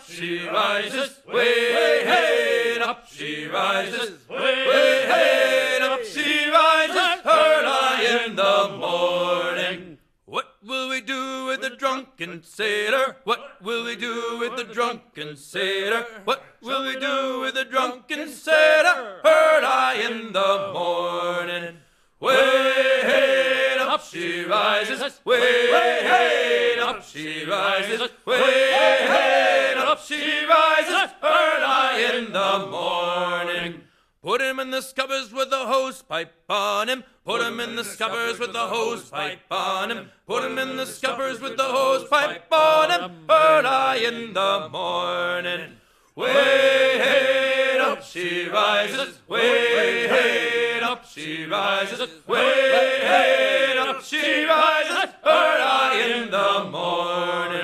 rises. 3.73 4.29
Way 4.29 5.05
hey, 5.13 5.79
up 5.81 6.03
she 6.03 6.49
rises. 6.49 7.21
Early 7.25 8.25
in 8.25 8.35
the 8.35 8.77
morning. 8.77 9.97
What 10.25 10.47
will 10.65 10.89
we 10.89 11.01
do 11.01 11.45
with 11.47 11.61
the 11.61 11.71
drunken 11.71 12.43
sailor? 12.43 13.17
What 13.23 13.61
will 13.61 13.83
we 13.83 13.95
do 13.95 14.37
with 14.39 14.55
the 14.55 14.63
drunken 14.63 15.35
sailor? 15.37 16.05
What 16.25 16.43
will 16.61 16.83
we 16.83 16.99
do 16.99 17.41
with 17.41 17.55
the 17.55 17.65
drunken 17.65 18.29
sailor? 18.29 19.21
Early 19.25 20.03
in 20.05 20.33
the 20.33 20.71
morning. 20.73 21.77
Way 22.19 22.35
hey, 22.35 23.77
up 23.79 24.03
she 24.03 24.43
rises. 24.45 25.19
Way 25.25 25.39
hey, 25.39 26.77
up 26.79 27.03
she 27.03 27.45
rises. 27.45 28.01
Way 28.25 28.37
hey, 28.37 29.72
she 30.05 30.45
rises. 30.45 31.11
Early 31.21 32.17
in 32.17 32.33
the 32.33 32.67
morning. 32.69 33.81
Put 34.21 34.41
him 34.41 34.59
in 34.59 34.71
the 34.71 34.81
scuppers 34.81 35.33
with 35.33 35.49
the 35.49 35.65
hose 35.65 36.01
pipe 36.01 36.33
on 36.49 36.87
him. 36.89 37.03
Put 37.25 37.41
him 37.41 37.59
in 37.59 37.75
the 37.75 37.83
scuppers 37.83 38.39
with 38.39 38.53
the 38.53 38.59
hose 38.59 39.09
pipe 39.09 39.39
on 39.51 39.91
him. 39.91 40.11
Put 40.27 40.43
him 40.45 40.57
in 40.57 40.77
the 40.77 40.85
scuppers 40.85 41.41
with 41.41 41.57
the 41.57 41.63
hose 41.63 42.07
pipe 42.07 42.51
on 42.51 42.91
him. 42.91 43.25
Early 43.29 44.05
in 44.05 44.33
the 44.33 44.69
morning. 44.71 45.71
way 46.15 47.79
up 47.79 48.03
she 48.03 48.47
rises, 48.47 49.19
way 49.27 50.79
up 50.81 51.05
she 51.05 51.45
rises, 51.45 51.99
way 52.27 53.77
up 53.77 54.03
she 54.03 54.43
rises, 54.45 55.13
early 55.25 56.11
in 56.11 56.31
the 56.31 56.69
morning. 56.71 57.62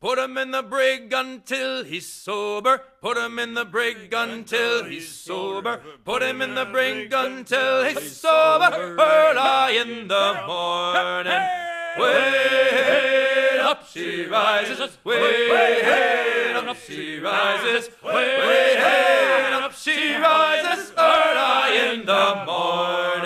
Put 0.00 0.16
him 0.16 0.38
in 0.38 0.52
the 0.52 0.62
brig 0.62 1.12
until 1.12 1.82
he's 1.82 2.06
sober. 2.06 2.82
Put 3.02 3.16
him 3.16 3.40
in 3.40 3.54
the 3.54 3.64
brig 3.64 4.14
until 4.14 4.84
he's 4.84 5.08
sober. 5.08 5.82
Put 6.04 6.22
him 6.22 6.40
in 6.40 6.54
the 6.54 6.66
brig 6.66 7.12
until 7.12 7.82
he's 7.82 8.16
sober. 8.16 8.96
Early 8.96 9.78
in 9.78 10.06
the 10.06 10.44
morning. 10.46 11.42
Way 11.98 13.58
up 13.60 13.88
she 13.88 14.26
rises. 14.26 14.98
Way 15.02 16.54
up 16.54 16.76
she 16.76 17.18
rises. 17.18 17.90
Way 18.04 18.76
up 19.52 19.72
she 19.72 20.14
rises. 20.14 20.92
Early 20.96 21.76
in 21.92 22.06
the 22.06 22.44
morning. 22.46 23.17